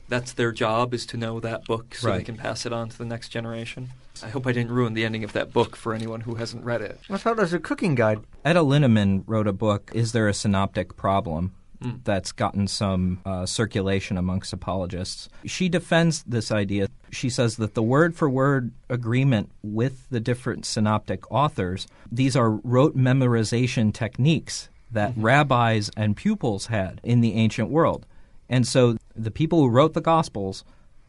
that's 0.08 0.32
their 0.34 0.52
job 0.52 0.94
is 0.94 1.06
to 1.08 1.18
know 1.18 1.40
that 1.40 1.66
book 1.66 1.96
so 1.96 2.12
they 2.12 2.24
can 2.24 2.38
pass 2.38 2.66
it 2.66 2.74
on 2.74 2.90
to 2.90 2.98
the 2.98 3.06
next 3.06 3.30
generation. 3.30 3.90
I 4.24 4.30
hope 4.30 4.48
I 4.48 4.52
didn't 4.52 4.72
ruin 4.72 4.94
the 4.94 5.06
ending 5.06 5.24
of 5.24 5.34
that 5.34 5.54
book 5.54 5.76
for 5.76 5.94
anyone 5.94 6.22
who 6.22 6.36
hasn't 6.36 6.66
read 6.66 6.82
it. 6.82 7.00
I 7.10 7.18
thought 7.18 7.38
it 7.38 7.42
was 7.42 7.54
a 7.54 7.60
cooking 7.60 7.96
guide. 7.96 8.20
Eta 8.44 8.62
Linnemann 8.62 9.24
wrote 9.28 9.48
a 9.48 9.54
book, 9.54 9.92
Is 9.94 10.12
There 10.12 10.28
a 10.28 10.34
Synoptic 10.34 10.96
Problem? 10.96 11.54
Mm. 11.84 12.04
That's 12.04 12.32
gotten 12.34 12.68
some 12.68 13.22
uh, 13.26 13.46
circulation 13.46 14.18
amongst 14.18 14.52
apologists. 14.52 15.30
She 15.46 15.70
defends 15.70 16.24
this 16.24 16.52
idea. 16.52 16.90
She 17.10 17.30
says 17.30 17.56
that 17.58 17.74
the 17.74 17.84
word 17.84 18.16
for 18.16 18.30
word 18.30 18.72
agreement 18.90 19.50
with 19.64 20.10
the 20.10 20.20
different 20.20 20.66
synoptic 20.66 21.30
authors, 21.32 21.88
these 22.12 22.36
are 22.36 22.52
rote 22.52 22.98
memorization 22.98 23.94
techniques 23.94 24.70
that 24.92 25.14
rabbis 25.16 25.90
and 25.96 26.18
pupils 26.18 26.68
had 26.68 27.00
in 27.04 27.22
the 27.22 27.36
ancient 27.36 27.70
world. 27.70 28.06
And 28.50 28.68
so 28.68 28.98
the 29.16 29.32
people 29.32 29.60
who 29.60 29.70
wrote 29.70 29.94
the 29.94 30.02
Gospels 30.02 30.66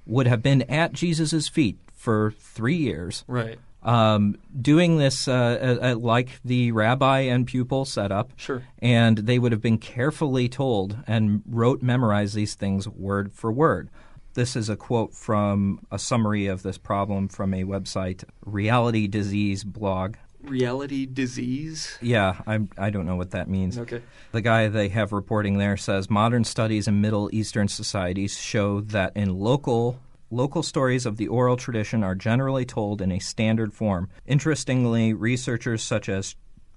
would 0.07 0.27
have 0.27 0.43
been 0.43 0.63
at 0.63 0.93
Jesus' 0.93 1.49
feet 1.49 1.79
for 2.01 2.33
three 2.39 2.77
years 2.77 3.25
Right. 3.29 3.59
um, 3.83 4.39
doing 4.59 4.97
this 4.97 5.29
uh, 5.29 5.79
uh, 5.83 5.87
uh, 5.93 5.97
like 5.97 6.41
the 6.45 6.73
rabbi 6.73 7.21
and 7.21 7.47
pupil 7.47 7.85
setup. 7.85 8.33
Sure. 8.37 8.63
And 8.79 9.19
they 9.19 9.39
would 9.39 9.53
have 9.53 9.61
been 9.61 9.77
carefully 9.79 10.49
told 10.49 10.97
and 11.07 11.43
wrote, 11.47 11.83
memorized 11.83 12.35
these 12.35 12.55
things 12.55 12.89
word 12.89 13.33
for 13.35 13.53
word. 13.53 13.91
This 14.33 14.57
is 14.57 14.69
a 14.71 14.77
quote 14.77 15.13
from 15.15 15.81
a 15.91 15.99
summary 15.99 16.47
of 16.47 16.63
this 16.63 16.79
problem 16.79 17.29
from 17.29 17.53
a 17.53 17.65
website, 17.65 18.25
Reality 18.47 19.07
Disease 19.07 19.63
blog. 19.65 20.17
Reality 20.43 21.05
disease. 21.05 21.99
Yeah, 22.01 22.41
I'm, 22.47 22.71
I 22.79 22.89
don't 22.89 23.05
know 23.05 23.17
what 23.17 23.33
that 23.33 23.47
means. 23.47 23.77
Okay. 23.77 24.01
The 24.33 24.41
guy 24.41 24.69
they 24.69 24.89
have 24.89 25.13
reporting 25.13 25.59
there 25.59 25.77
says 25.77 26.09
modern 26.09 26.45
studies 26.45 26.89
in 26.89 27.03
Middle 27.03 27.29
Eastern 27.31 27.69
societies 27.69 28.39
show 28.41 28.81
that 28.81 29.13
in 29.15 29.39
local 29.39 29.99
local 30.31 30.63
stories 30.63 31.07
of 31.07 31.17
the 31.17 31.29
oral 31.29 31.57
tradition 31.57 32.05
are 32.05 32.15
generally 32.15 32.65
told 32.65 33.03
in 33.03 33.11
a 33.11 33.19
standard 33.19 33.73
form. 33.75 34.09
Interestingly, 34.27 35.13
researchers 35.13 35.83
such 35.83 36.09
as 36.09 36.37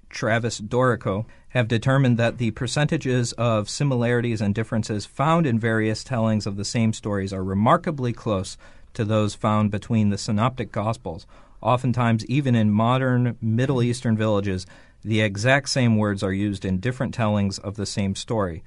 Travis 0.10 0.60
Dorico 0.60 1.26
have 1.50 1.68
determined 1.68 2.18
that 2.18 2.38
the 2.38 2.52
percentages 2.52 3.32
of 3.34 3.70
similarities 3.70 4.42
and 4.42 4.54
differences 4.54 5.06
found 5.06 5.46
in 5.46 5.60
various 5.60 6.04
tellings 6.04 6.46
of 6.46 6.56
the 6.56 6.66
same 6.66 6.94
stories 6.94 7.34
are 7.34 7.44
remarkably 7.44 8.14
close 8.14 8.58
to 8.94 9.04
those 9.04 9.36
found 9.36 9.72
between 9.72 10.10
the 10.10 10.18
synoptic 10.18 10.72
gospels. 10.72 11.26
Oftentimes, 11.62 12.26
even 12.28 12.56
in 12.56 12.72
modern 12.72 13.38
Middle 13.42 13.82
Eastern 13.82 14.18
villages, 14.18 14.66
the 15.04 15.22
exact 15.22 15.70
same 15.70 15.98
words 15.98 16.24
are 16.24 16.34
used 16.34 16.64
in 16.64 16.80
different 16.80 17.14
tellings 17.14 17.58
of 17.58 17.76
the 17.76 17.86
same 17.86 18.16
story. 18.16 18.64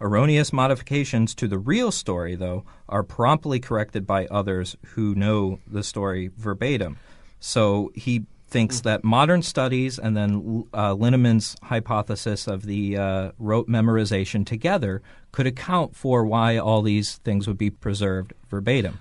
Erroneous 0.00 0.52
modifications 0.52 1.34
to 1.34 1.46
the 1.46 1.58
real 1.58 1.92
story, 1.92 2.34
though, 2.34 2.64
are 2.88 3.02
promptly 3.02 3.60
corrected 3.60 4.06
by 4.06 4.26
others 4.26 4.76
who 4.94 5.14
know 5.14 5.60
the 5.66 5.82
story 5.82 6.30
verbatim. 6.36 6.96
So 7.38 7.92
he 7.94 8.24
thinks 8.48 8.80
that 8.80 9.04
modern 9.04 9.42
studies 9.42 9.98
and 9.98 10.16
then 10.16 10.64
uh, 10.74 10.96
hypothesis 11.62 12.46
of 12.46 12.62
the 12.62 12.96
uh, 12.96 13.32
rote 13.38 13.68
memorization 13.68 14.44
together 14.44 15.02
could 15.32 15.46
account 15.46 15.94
for 15.94 16.24
why 16.24 16.56
all 16.58 16.82
these 16.82 17.16
things 17.18 17.46
would 17.46 17.58
be 17.58 17.70
preserved 17.70 18.32
verbatim. 18.48 18.98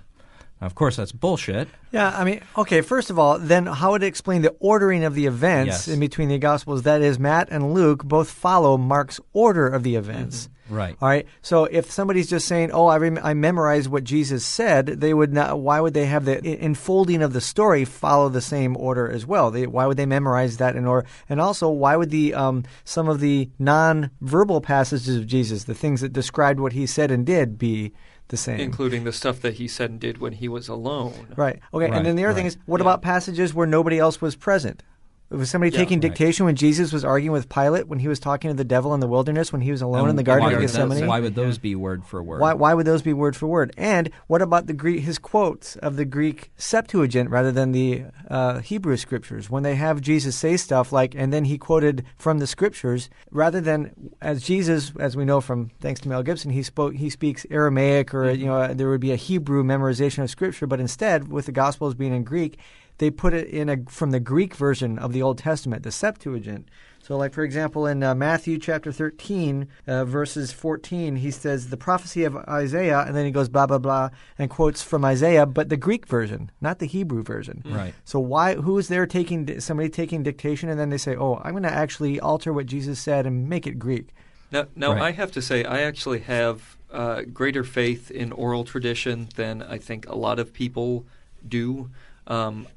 Of 0.61 0.75
course, 0.75 0.97
that's 0.97 1.13
bullshit. 1.13 1.69
Yeah, 1.91 2.09
I 2.15 2.25
mean, 2.25 2.41
okay, 2.57 2.81
first 2.81 3.09
of 3.09 3.17
all, 3.17 3.39
then 3.39 3.65
how 3.65 3.91
would 3.91 4.03
it 4.03 4.07
explain 4.07 4.41
the 4.41 4.53
ordering 4.59 5.05
of 5.05 5.15
the 5.15 5.25
events 5.25 5.67
Yes. 5.67 5.87
in 5.87 5.99
between 6.01 6.27
the 6.27 6.37
Gospels? 6.37 6.83
That 6.83 7.01
is, 7.01 7.17
Matt 7.17 7.47
and 7.49 7.73
Luke 7.73 8.03
both 8.03 8.29
follow 8.29 8.77
Mark's 8.77 9.21
order 9.31 9.67
of 9.67 9.83
the 9.83 9.95
events. 9.95 10.49
Right. 10.69 10.95
All 11.01 11.07
right. 11.09 11.25
So 11.41 11.65
if 11.65 11.89
somebody's 11.91 12.29
just 12.29 12.47
saying, 12.47 12.71
"Oh, 12.71 12.85
I 12.87 12.97
rem- 12.97 13.19
I 13.23 13.33
memorized 13.33 13.89
what 13.89 14.03
Jesus 14.03 14.45
said," 14.45 14.85
they 14.85 15.13
would 15.13 15.33
not. 15.33 15.59
Why 15.59 15.79
would 15.81 15.93
they 15.93 16.05
have 16.05 16.25
the 16.25 16.37
i- 16.37 16.57
enfolding 16.63 17.21
of 17.21 17.33
the 17.33 17.41
story 17.41 17.85
follow 17.85 18.29
the 18.29 18.41
same 18.41 18.77
order 18.77 19.09
as 19.09 19.25
well? 19.25 19.51
They, 19.51 19.65
why 19.67 19.85
would 19.87 19.97
they 19.97 20.05
memorize 20.05 20.57
that 20.57 20.75
in 20.75 20.85
order? 20.85 21.07
And 21.27 21.41
also, 21.41 21.69
why 21.69 21.95
would 21.95 22.11
the 22.11 22.33
um, 22.33 22.63
some 22.83 23.07
of 23.09 23.19
the 23.19 23.49
non-verbal 23.57 24.61
passages 24.61 25.15
of 25.15 25.27
Jesus, 25.27 25.63
the 25.63 25.73
things 25.73 26.01
that 26.01 26.13
described 26.13 26.59
what 26.59 26.73
he 26.73 26.85
said 26.85 27.11
and 27.11 27.25
did, 27.25 27.57
be 27.57 27.91
the 28.29 28.37
same? 28.37 28.59
including 28.59 29.03
the 29.05 29.11
stuff 29.11 29.41
that 29.41 29.55
he 29.55 29.67
said 29.67 29.89
and 29.89 29.99
did 29.99 30.19
when 30.19 30.33
he 30.33 30.47
was 30.47 30.67
alone. 30.67 31.13
Right. 31.35 31.59
Okay. 31.73 31.85
Right, 31.85 31.93
and 31.93 32.05
then 32.05 32.15
the 32.15 32.25
other 32.25 32.35
thing 32.35 32.45
is, 32.45 32.57
what 32.67 32.79
Yeah. 32.79 32.83
about 32.85 33.01
passages 33.01 33.53
where 33.53 33.65
nobody 33.67 33.97
else 33.97 34.21
was 34.21 34.35
present? 34.35 34.83
Was 35.31 35.51
somebody 35.51 35.71
Yeah. 35.71 35.77
taking 35.79 35.97
Right. 35.97 36.09
dictation 36.09 36.47
when 36.47 36.55
Jesus 36.55 36.91
was 36.91 37.05
arguing 37.05 37.33
with 37.33 37.49
Pilate 37.49 37.87
when 37.87 37.99
he 37.99 38.07
was 38.07 38.19
talking 38.19 38.49
to 38.49 38.55
the 38.55 38.63
devil 38.63 38.95
in 38.95 38.99
the 38.99 39.07
wilderness 39.07 39.53
when 39.53 39.61
he 39.61 39.69
was 39.69 39.79
alone 39.81 40.09
in 40.09 40.15
the 40.15 40.23
Garden 40.23 40.47
why 40.47 40.53
of 40.53 40.61
Gethsemane? 40.61 41.01
Those, 41.01 41.07
why 41.07 41.19
would 41.19 41.35
those 41.35 41.59
be 41.59 41.75
word 41.75 42.03
for 42.03 42.23
word? 42.23 42.41
Why, 42.41 42.53
why 42.53 42.73
would 42.73 42.87
those 42.87 43.03
be 43.03 43.13
word 43.13 43.35
for 43.35 43.45
word? 43.45 43.71
And 43.77 44.09
what 44.25 44.41
about 44.41 44.65
the 44.65 44.73
Greek, 44.73 45.03
his 45.03 45.19
quotes 45.19 45.75
of 45.75 45.97
the 45.97 46.05
Greek 46.05 46.49
Septuagint 46.57 47.29
rather 47.29 47.51
than 47.51 47.73
the 47.73 48.05
uh, 48.27 48.59
Hebrew 48.59 48.97
scriptures? 48.97 49.51
When 49.51 49.61
they 49.61 49.75
have 49.75 50.01
Jesus 50.01 50.35
say 50.35 50.57
stuff 50.57 50.91
like, 50.91 51.13
and 51.15 51.31
then 51.31 51.45
he 51.45 51.59
quoted 51.59 52.05
from 52.17 52.39
the 52.39 52.47
scriptures, 52.47 53.07
rather 53.29 53.61
than 53.61 53.91
as 54.21 54.41
Jesus, 54.41 54.93
as 54.99 55.15
we 55.15 55.25
know 55.25 55.41
from 55.41 55.69
thanks 55.79 55.99
to 56.01 56.09
Mel 56.09 56.23
Gibson, 56.23 56.49
he 56.49 56.63
spoke, 56.63 56.95
he 56.95 57.09
speaks 57.11 57.45
Aramaic, 57.51 58.15
or 58.15 58.31
you 58.31 58.47
know, 58.47 58.73
there 58.73 58.89
would 58.89 58.99
be 59.01 59.11
a 59.11 59.15
Hebrew 59.15 59.63
memorization 59.63 60.23
of 60.23 60.31
scripture. 60.31 60.65
But 60.65 60.79
instead, 60.79 61.31
with 61.31 61.45
the 61.45 61.51
Gospels 61.51 61.93
being 61.93 62.15
in 62.15 62.23
Greek, 62.23 62.57
they 62.99 63.09
put 63.09 63.33
it 63.33 63.47
in 63.47 63.67
a 63.69 63.77
from 63.89 64.11
the 64.11 64.19
Greek 64.19 64.55
version 64.55 64.99
of 64.99 65.11
the 65.11 65.21
Old 65.21 65.37
Testament, 65.39 65.83
the 65.83 65.91
Septuagint. 65.91 66.69
So, 67.01 67.17
like 67.17 67.33
for 67.33 67.43
example, 67.43 67.87
in 67.87 68.03
uh, 68.03 68.13
Matthew 68.13 68.59
chapter 68.59 68.91
thirteen, 68.91 69.67
uh, 69.87 70.05
verses 70.05 70.51
fourteen, 70.51 71.15
he 71.15 71.31
says 71.31 71.69
the 71.69 71.77
prophecy 71.77 72.23
of 72.23 72.35
Isaiah, 72.35 72.99
and 72.99 73.15
then 73.15 73.25
he 73.25 73.31
goes 73.31 73.49
blah 73.49 73.65
blah 73.65 73.79
blah 73.79 74.09
and 74.37 74.49
quotes 74.49 74.83
from 74.83 75.03
Isaiah, 75.03 75.47
but 75.47 75.69
the 75.69 75.77
Greek 75.77 76.05
version, 76.05 76.51
not 76.61 76.77
the 76.79 76.85
Hebrew 76.85 77.23
version. 77.23 77.63
Right. 77.65 77.95
So 78.05 78.19
why? 78.19 78.55
Who 78.55 78.77
is 78.77 78.89
there 78.89 79.07
taking 79.07 79.59
somebody 79.59 79.89
taking 79.89 80.21
dictation, 80.21 80.69
and 80.69 80.79
then 80.79 80.89
they 80.91 80.97
say, 80.99 81.15
"Oh, 81.15 81.41
I'm 81.43 81.51
going 81.51 81.63
to 81.63 81.71
actually 81.71 82.19
alter 82.19 82.53
what 82.53 82.67
Jesus 82.67 82.99
said 82.99 83.25
and 83.25 83.49
make 83.49 83.65
it 83.65 83.79
Greek." 83.79 84.09
Now, 84.51 84.67
now 84.75 84.93
Right. 84.93 85.01
I 85.01 85.11
have 85.11 85.31
to 85.33 85.41
say, 85.41 85.63
I 85.63 85.81
actually 85.81 86.19
have 86.19 86.77
uh, 86.91 87.21
greater 87.21 87.63
faith 87.63 88.09
in 88.11 88.31
oral 88.31 88.63
tradition 88.65 89.29
than 89.35 89.61
I 89.61 89.77
think 89.77 90.07
a 90.07 90.15
lot 90.15 90.39
of 90.39 90.53
people 90.53 91.05
do. 91.47 91.89
Um, 92.29 92.67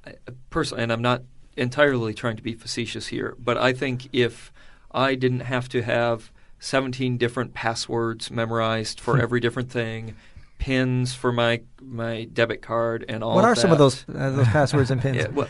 personally, 0.51 0.83
and 0.83 0.93
I'm 0.93 1.03
not 1.03 1.23
entirely 1.57 2.15
trying 2.15 2.37
to 2.37 2.43
be 2.43 2.55
facetious 2.55 3.09
here, 3.09 3.37
but 3.39 3.59
I 3.59 3.73
think 3.73 4.09
if 4.13 4.53
I 4.91 5.15
didn't 5.15 5.41
have 5.41 5.69
to 5.71 5.83
have 5.83 6.31
17 6.61 7.19
different 7.19 7.55
passwords 7.55 8.31
memorized 8.31 9.01
for 9.01 9.21
every 9.21 9.41
different 9.41 9.71
thing, 9.71 10.15
pins 10.59 11.13
for 11.13 11.33
my 11.33 11.61
my 11.81 12.25
debit 12.33 12.63
card, 12.63 13.05
and 13.09 13.23
all 13.25 13.31
that. 13.31 13.37
what 13.37 13.45
are 13.45 13.57
some 13.57 13.73
of 13.73 13.79
those 13.79 14.05
uh, 14.09 14.31
those 14.31 14.49
passwords 14.49 14.91
and 14.91 15.01
pins? 15.03 15.17
yeah, 15.17 15.29
well, 15.29 15.49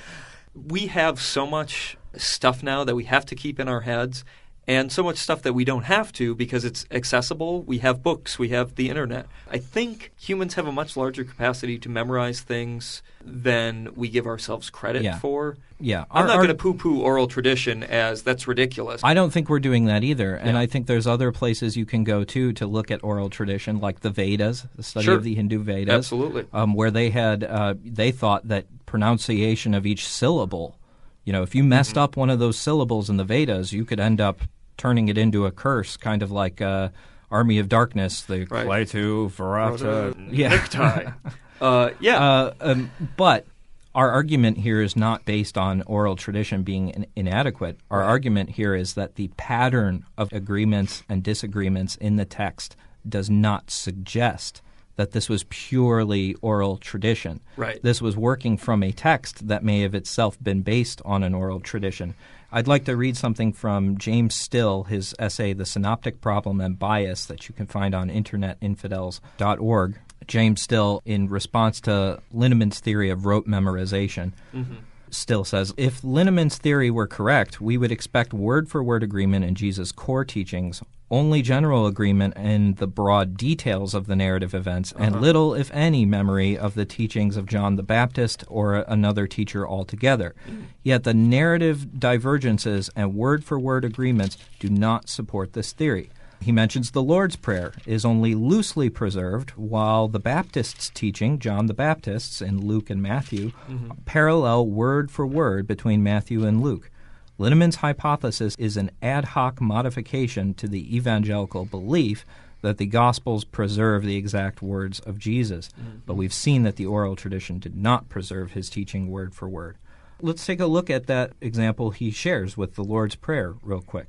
we 0.55 0.87
have 0.87 1.21
so 1.21 1.47
much 1.47 1.97
stuff 2.17 2.63
now 2.63 2.85
that 2.85 2.95
we 2.95 3.05
have 3.05 3.27
to 3.27 3.35
keep 3.35 3.61
in 3.61 3.69
our 3.69 3.83
heads, 3.83 4.25
and 4.69 4.93
so 4.93 5.03
much 5.03 5.17
stuff 5.17 5.43
that 5.43 5.55
we 5.55 5.65
don't 5.65 5.85
have 5.85 6.13
to 6.13 6.35
because 6.37 6.65
it's 6.65 6.87
accessible. 6.91 7.63
We 7.63 7.79
have 7.79 8.03
books, 8.03 8.39
we 8.39 8.51
have 8.51 8.77
the 8.77 8.89
internet. 8.91 9.27
I 9.51 9.59
think 9.59 10.13
humans 10.17 10.55
have 10.55 10.67
a 10.69 10.73
much 10.73 10.97
larger 10.97 11.25
capacity 11.25 11.79
to 11.81 11.89
memorize 11.89 12.41
things 12.41 13.03
than 13.25 13.89
we 13.97 14.09
give 14.09 14.27
ourselves 14.27 14.71
credit 14.71 15.03
Yeah. 15.03 15.19
for. 15.19 15.57
Yeah. 15.81 16.05
I'm 16.13 16.23
Our- 16.23 16.27
not 16.29 16.37
going 16.37 16.49
to 16.49 16.55
poo-poo 16.55 17.01
oral 17.01 17.27
tradition 17.27 17.83
as 17.83 18.23
that's 18.23 18.47
ridiculous. 18.47 19.01
I 19.03 19.15
don't 19.15 19.33
think 19.33 19.49
we're 19.49 19.59
doing 19.59 19.87
that 19.87 20.05
either. 20.05 20.37
And 20.37 20.53
Yeah. 20.55 20.61
I 20.61 20.67
think 20.67 20.87
there's 20.87 21.09
other 21.09 21.33
places 21.33 21.77
you 21.77 21.85
can 21.85 22.05
go 22.05 22.23
to 22.23 22.53
to 22.53 22.67
look 22.67 22.93
at 22.93 23.03
oral 23.03 23.31
tradition, 23.31 23.81
like 23.81 24.01
the 24.01 24.11
Vedas, 24.11 24.65
the 24.77 24.85
study 24.85 25.07
Sure. 25.07 25.17
of 25.17 25.25
the 25.25 25.35
Hindu 25.35 25.59
Vedas. 25.59 25.93
Absolutely. 25.93 26.45
Um, 26.53 26.75
where 26.75 26.93
they 26.93 27.11
had, 27.11 27.43
uh, 27.43 27.75
they 27.85 28.13
thought 28.13 28.47
that 28.47 28.67
pronunciation 28.87 29.75
of 29.75 29.85
each 29.87 30.07
syllable, 30.07 30.77
you 31.25 31.33
know, 31.33 31.43
if 31.43 31.55
you 31.55 31.63
messed 31.65 31.93
Mm-hmm. 31.93 31.99
up 32.01 32.17
one 32.17 32.31
of 32.31 32.39
those 32.39 32.59
syllables 32.59 33.09
in 33.11 33.17
the 33.17 33.25
Vedas, 33.25 33.73
you 33.73 33.85
could 33.85 34.01
end 34.01 34.21
up 34.21 34.41
turning 34.77 35.09
it 35.09 35.17
into 35.19 35.47
a 35.47 35.51
curse, 35.51 35.97
kind 35.97 36.23
of 36.23 36.31
like 36.31 36.61
uh, 36.61 36.89
Army 37.31 37.59
of 37.59 37.69
Darkness, 37.69 38.23
the 38.23 38.47
Right. 38.51 38.67
Klaatu, 38.67 39.31
Varata. 39.31 40.29
Yeah. 40.31 40.49
Necktie. 40.49 41.11
uh, 41.61 41.91
yeah. 42.01 42.19
Uh, 42.19 42.55
um, 42.61 42.91
but 43.17 43.47
our 43.95 44.11
argument 44.11 44.57
here 44.59 44.81
is 44.81 44.97
not 44.97 45.25
based 45.27 45.59
on 45.59 45.83
oral 45.83 46.17
tradition 46.17 46.63
being 46.63 46.89
in- 46.89 47.07
inadequate. 47.15 47.79
Our 47.91 48.01
Right. 48.01 48.07
argument 48.09 48.51
here 48.51 48.75
is 48.75 48.95
that 48.95 49.17
the 49.17 49.29
pattern 49.37 50.05
of 50.17 50.33
agreements 50.33 51.03
and 51.09 51.23
disagreements 51.23 51.97
in 51.97 52.17
the 52.17 52.25
text 52.25 52.75
does 53.09 53.29
not 53.29 53.71
suggest 53.71 54.63
that 54.97 55.13
this 55.13 55.29
was 55.29 55.45
purely 55.45 56.35
oral 56.43 56.77
tradition. 56.77 57.41
Right. 57.57 57.83
This 57.83 58.03
was 58.03 58.17
working 58.17 58.57
from 58.57 58.83
a 58.83 58.93
text 58.93 59.49
that 59.49 59.65
may 59.65 59.81
have 59.81 59.95
itself 59.95 60.43
been 60.43 60.63
based 60.63 61.01
on 61.05 61.23
an 61.23 61.35
oral 61.35 61.61
tradition. 61.61 62.15
I'd 62.55 62.69
like 62.69 62.85
to 62.85 62.97
read 62.97 63.17
something 63.17 63.53
from 63.55 63.97
James 63.97 64.35
Still, 64.35 64.85
his 64.85 65.15
essay, 65.19 65.55
The 65.55 65.65
Synoptic 65.65 66.21
Problem 66.21 66.61
and 66.61 66.79
Bias, 66.79 67.25
that 67.27 67.49
you 67.49 67.55
can 67.55 67.67
find 67.67 67.95
on 67.95 68.11
internetinfidels.org. 68.11 69.99
James 70.27 70.63
Still, 70.63 71.03
in 71.05 71.29
response 71.29 71.81
to 71.83 72.21
Linnemann's 72.35 72.81
theory 72.81 73.09
of 73.11 73.25
rote 73.25 73.47
memorization, 73.47 74.33
mm-hmm. 74.55 74.75
Still 75.13 75.45
says 75.45 75.75
if 75.77 76.01
Linnemann's 76.01 76.57
theory 76.57 76.91
were 76.91 77.07
correct, 77.07 77.61
we 77.61 77.77
would 77.77 77.93
expect 77.93 78.33
word 78.33 78.71
for 78.71 78.83
word 78.83 79.03
agreement 79.03 79.45
in 79.45 79.55
Jesus' 79.55 79.93
core 79.93 80.25
teachings, 80.25 80.83
only 81.11 81.43
general 81.43 81.87
agreement 81.87 82.35
in 82.39 82.77
the 82.77 82.87
broad 82.87 83.37
details 83.37 83.93
of 83.93 84.07
the 84.07 84.17
narrative 84.17 84.55
events, 84.55 84.91
and 84.99 85.15
uh-huh. 85.15 85.23
little, 85.23 85.55
if 85.55 85.71
any, 85.75 86.07
memory 86.07 86.57
of 86.57 86.73
the 86.73 86.87
teachings 86.87 87.37
of 87.37 87.45
John 87.45 87.77
the 87.77 87.83
Baptist 87.83 88.43
or 88.49 88.77
another 88.89 89.27
teacher 89.27 89.69
altogether. 89.69 90.35
Mm. 90.49 90.65
Yet 90.83 91.05
the 91.05 91.13
narrative 91.13 92.01
divergences 92.01 92.89
and 92.97 93.15
word 93.15 93.45
for 93.45 93.61
word 93.61 93.85
agreements 93.85 94.39
do 94.61 94.71
not 94.71 95.11
support 95.11 95.53
this 95.53 95.73
theory. 95.73 96.09
He 96.43 96.53
mentions 96.53 96.91
the 96.91 97.03
Lord's 97.03 97.37
Prayer 97.37 97.73
is 97.87 98.05
only 98.05 98.35
loosely 98.35 98.91
preserved, 98.91 99.51
while 99.51 100.09
the 100.09 100.19
Baptists' 100.19 100.91
teaching, 100.93 101.39
John 101.39 101.67
the 101.67 101.75
Baptist's 101.75 102.43
in 102.43 102.67
Luke 102.67 102.91
and 102.91 103.01
Matthew, 103.01 103.53
mm-hmm. 103.69 103.93
parallel 104.05 104.67
word 104.67 105.11
for 105.11 105.27
word 105.27 105.67
between 105.67 106.03
Matthew 106.03 106.45
and 106.45 106.61
Luke. 106.61 106.91
Linnemann's 107.39 107.77
hypothesis 107.77 108.57
is 108.59 108.77
an 108.77 108.91
ad 109.01 109.27
hoc 109.27 109.61
modification 109.61 110.53
to 110.55 110.67
the 110.67 110.95
evangelical 110.95 111.65
belief 111.65 112.27
that 112.61 112.79
the 112.79 112.87
Gospels 112.87 113.45
preserve 113.45 114.05
the 114.05 114.17
exact 114.17 114.61
words 114.63 115.01
of 115.01 115.19
Jesus, 115.19 115.69
mm-hmm. 115.69 115.99
but 116.07 116.15
we've 116.15 116.35
seen 116.35 116.65
that 116.65 116.77
the 116.77 116.87
oral 116.87 117.17
tradition 117.17 117.59
did 117.59 117.77
not 117.77 118.09
preserve 118.09 118.53
his 118.53 118.69
teaching 118.69 119.09
word 119.09 119.35
for 119.35 119.49
word. 119.49 119.77
Let's 120.21 120.45
take 120.45 120.61
a 120.61 120.67
look 120.67 120.91
at 120.91 121.07
that 121.07 121.33
example 121.41 121.91
he 121.91 122.11
shares 122.11 122.57
with 122.57 122.75
the 122.75 122.85
Lord's 122.85 123.15
Prayer, 123.15 123.55
real 123.63 123.81
quick 123.81 124.09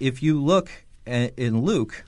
if 0.00 0.22
you 0.22 0.42
look 0.42 0.70
in 1.10 1.62
Luke, 1.62 2.04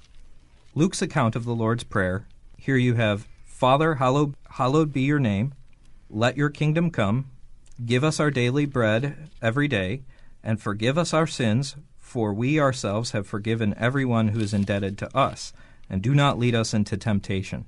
Luke's 0.74 1.02
account 1.02 1.34
of 1.34 1.44
the 1.44 1.54
Lord's 1.54 1.84
Prayer, 1.84 2.24
here 2.56 2.76
you 2.76 2.94
have 2.94 3.26
Father, 3.44 3.96
hallowed, 3.96 4.34
hallowed 4.50 4.92
be 4.92 5.02
your 5.02 5.18
name, 5.18 5.54
let 6.08 6.36
your 6.36 6.50
kingdom 6.50 6.90
come, 6.90 7.30
give 7.84 8.04
us 8.04 8.20
our 8.20 8.30
daily 8.30 8.64
bread 8.64 9.28
every 9.40 9.66
day, 9.68 10.02
and 10.42 10.60
forgive 10.60 10.96
us 10.96 11.12
our 11.12 11.26
sins, 11.26 11.76
for 11.98 12.32
we 12.32 12.60
ourselves 12.60 13.10
have 13.10 13.26
forgiven 13.26 13.74
everyone 13.76 14.28
who 14.28 14.40
is 14.40 14.54
indebted 14.54 14.96
to 14.98 15.16
us, 15.16 15.52
and 15.90 16.00
do 16.02 16.14
not 16.14 16.38
lead 16.38 16.54
us 16.54 16.72
into 16.72 16.96
temptation. 16.96 17.64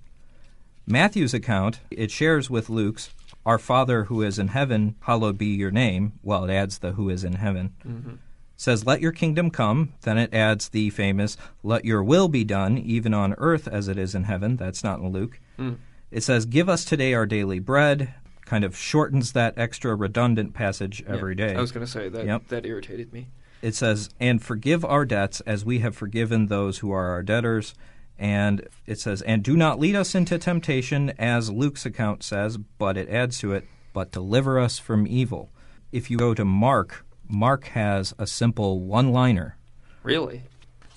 Matthew's 0.87 1.35
account, 1.35 1.81
it 1.91 2.11
shares 2.11 2.49
with 2.49 2.69
Luke's, 2.69 3.11
Our 3.47 3.59
Father 3.59 4.05
who 4.05 4.23
is 4.23 4.39
in 4.39 4.49
heaven, 4.49 4.95
hallowed 5.01 5.39
be 5.39 5.47
your 5.47 5.71
name. 5.71 6.13
Well, 6.23 6.45
it 6.45 6.53
adds 6.53 6.79
the 6.79 6.93
who 6.93 7.09
is 7.09 7.25
in 7.25 7.35
heaven 7.35 7.75
mm-hmm. 7.87 8.15
Says, 8.57 8.87
Let 8.87 9.01
your 9.01 9.13
kingdom 9.13 9.51
come. 9.51 9.93
Then 10.03 10.19
it 10.19 10.33
adds 10.35 10.69
the 10.69 10.91
famous, 10.91 11.37
Let 11.63 11.85
your 11.85 12.03
will 12.03 12.29
be 12.29 12.45
done, 12.45 12.79
even 12.79 13.13
on 13.15 13.35
earth 13.39 13.67
as 13.69 13.89
it 13.89 13.99
is 13.99 14.15
in 14.15 14.25
heaven. 14.25 14.57
That's 14.57 14.85
not 14.85 15.01
in 15.01 15.09
Luke. 15.11 15.41
Hmm. 15.57 15.75
It 16.11 16.23
says, 16.23 16.47
Give 16.47 16.69
us 16.69 16.85
today 16.85 17.15
our 17.15 17.27
daily 17.27 17.59
bread. 17.59 18.15
Kind 18.45 18.65
of 18.65 18.77
shortens 18.77 19.33
that 19.33 19.55
extra 19.57 19.95
redundant 19.95 20.53
passage 20.55 21.03
every 21.07 21.35
day. 21.35 21.55
I 21.55 21.61
was 21.61 21.73
going 21.73 21.85
to 21.87 21.91
say 21.91 22.09
that 22.11 22.27
Yep. 22.27 22.49
that 22.49 22.67
irritated 22.67 23.13
me. 23.13 23.29
It 23.63 23.75
says, 23.75 24.11
And 24.21 24.43
forgive 24.43 24.85
our 24.85 25.05
debts 25.07 25.41
as 25.41 25.65
we 25.65 25.79
have 25.79 25.97
forgiven 25.97 26.47
those 26.47 26.79
who 26.79 26.93
are 26.93 27.07
our 27.09 27.23
debtors. 27.23 27.75
And 28.19 28.69
it 28.87 29.01
says, 29.01 29.23
And 29.23 29.43
do 29.43 29.57
not 29.57 29.81
lead 29.81 29.97
us 29.97 30.15
into 30.15 30.39
temptation, 30.39 31.11
as 31.19 31.51
Luke's 31.51 31.85
account 31.87 32.23
says, 32.23 32.59
but 32.59 32.97
it 32.97 33.09
adds 33.09 33.39
to 33.39 33.53
it, 33.55 33.67
But 33.93 34.13
deliver 34.13 34.61
us 34.61 34.79
from 34.79 35.07
evil. 35.07 35.51
If 35.91 36.11
you 36.11 36.19
go 36.19 36.35
to 36.35 36.45
Mark, 36.45 37.05
Mark 37.29 37.65
has 37.69 38.15
a 38.19 38.27
simple 38.27 38.81
one 38.81 39.13
liner. 39.13 39.57
Really? 40.03 40.43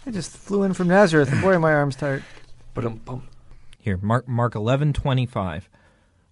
I 0.06 0.12
just 0.12 0.32
flew 0.32 0.64
in 0.64 0.74
from 0.74 0.88
Nazareth, 0.88 1.32
and 1.32 1.42
boy, 1.42 1.54
are 1.54 1.60
my 1.60 1.74
arms 1.74 1.96
tired. 1.96 2.24
But 2.74 2.86
um, 2.86 2.98
bum. 2.98 3.28
Here, 3.80 3.98
Mark 3.98 4.28
Mark 4.28 4.56
eleven 4.56 4.94
twenty 4.94 5.26
five. 5.26 5.70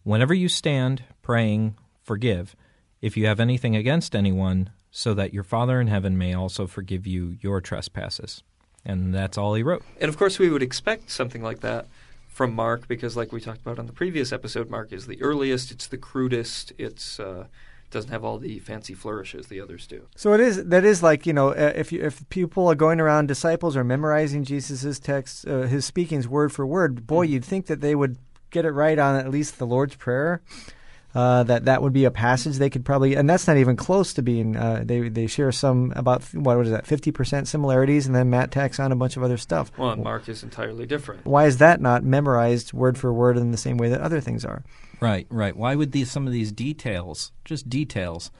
Whenever 0.03 0.33
you 0.33 0.47
stand 0.49 1.03
praying, 1.21 1.75
forgive, 2.03 2.55
if 3.01 3.17
you 3.17 3.25
have 3.25 3.39
anything 3.39 3.75
against 3.75 4.15
anyone, 4.15 4.69
so 4.91 5.13
that 5.13 5.33
your 5.33 5.43
Father 5.43 5.81
in 5.81 5.87
heaven 5.87 6.17
may 6.17 6.33
also 6.33 6.67
forgive 6.67 7.07
you 7.07 7.37
your 7.41 7.59
trespasses. 7.59 8.43
And 8.85 9.13
that's 9.13 9.37
all 9.37 9.55
he 9.55 9.63
wrote. 9.63 9.83
And 9.99 10.09
of 10.09 10.17
course, 10.17 10.37
we 10.37 10.49
would 10.49 10.61
expect 10.61 11.09
something 11.09 11.41
like 11.41 11.61
that 11.61 11.87
from 12.27 12.53
Mark 12.53 12.87
because, 12.87 13.17
like 13.17 13.31
we 13.31 13.41
talked 13.41 13.61
about 13.61 13.79
on 13.79 13.87
the 13.87 13.93
previous 13.93 14.31
episode, 14.31 14.69
Mark 14.69 14.93
is 14.93 15.07
the 15.07 15.21
earliest, 15.21 15.71
it's 15.71 15.87
the 15.87 15.97
crudest, 15.97 16.71
it's 16.77 17.19
uh, 17.19 17.47
doesn't 17.95 18.11
have 18.11 18.25
all 18.25 18.37
the 18.37 18.59
fancy 18.59 18.93
flourishes 18.93 19.47
the 19.47 19.61
others 19.61 19.87
do. 19.87 20.05
So 20.15 20.33
it 20.33 20.41
is 20.41 20.65
that 20.65 20.83
is 20.83 21.01
like 21.01 21.25
you 21.25 21.33
know 21.33 21.49
uh, 21.49 21.71
if 21.75 21.91
you, 21.91 22.03
if 22.03 22.27
people 22.29 22.67
are 22.67 22.75
going 22.75 22.99
around 22.99 23.27
disciples 23.27 23.77
are 23.77 23.83
memorizing 23.83 24.43
Jesus's 24.43 24.99
text 24.99 25.47
uh, 25.47 25.61
his 25.61 25.85
speakings 25.85 26.27
word 26.27 26.51
for 26.51 26.67
word 26.67 27.07
boy 27.07 27.23
you'd 27.23 27.45
think 27.45 27.67
that 27.67 27.79
they 27.79 27.95
would 27.95 28.17
get 28.51 28.65
it 28.65 28.71
right 28.71 28.99
on 28.99 29.15
at 29.15 29.31
least 29.31 29.57
the 29.57 29.65
Lord's 29.65 29.95
prayer 29.95 30.41
uh, 31.15 31.43
that 31.43 31.63
that 31.65 31.81
would 31.81 31.93
be 31.93 32.03
a 32.03 32.11
passage 32.11 32.57
they 32.57 32.69
could 32.69 32.83
probably 32.83 33.15
and 33.15 33.29
that's 33.29 33.47
not 33.47 33.55
even 33.55 33.77
close 33.77 34.13
to 34.13 34.21
being 34.21 34.57
uh, 34.57 34.83
they 34.83 35.07
they 35.07 35.25
share 35.25 35.53
some 35.53 35.93
about 35.95 36.21
what 36.33 36.57
was 36.57 36.69
that 36.69 36.85
fifty 36.85 37.11
percent 37.11 37.47
similarities 37.47 38.05
and 38.05 38.13
then 38.13 38.29
Matt 38.29 38.51
tacks 38.51 38.77
on 38.77 38.91
a 38.91 38.95
bunch 38.95 39.15
of 39.15 39.23
other 39.23 39.37
stuff. 39.37 39.71
Well, 39.77 39.91
and 39.91 40.03
Mark 40.03 40.27
is 40.27 40.43
entirely 40.43 40.85
different. 40.85 41.25
Why 41.25 41.45
is 41.45 41.59
that 41.59 41.79
not 41.79 42.03
memorized 42.03 42.73
word 42.73 42.97
for 42.97 43.13
word 43.13 43.37
in 43.37 43.51
the 43.51 43.57
same 43.57 43.77
way 43.77 43.87
that 43.87 44.01
other 44.01 44.19
things 44.19 44.43
are? 44.43 44.63
Right, 44.99 45.27
right. 45.29 45.55
Why 45.55 45.75
would 45.75 45.91
these 45.91 46.09
some 46.11 46.25
of 46.27 46.33
these 46.33 46.51
details, 46.51 47.31
just 47.43 47.69
details, 47.69 48.31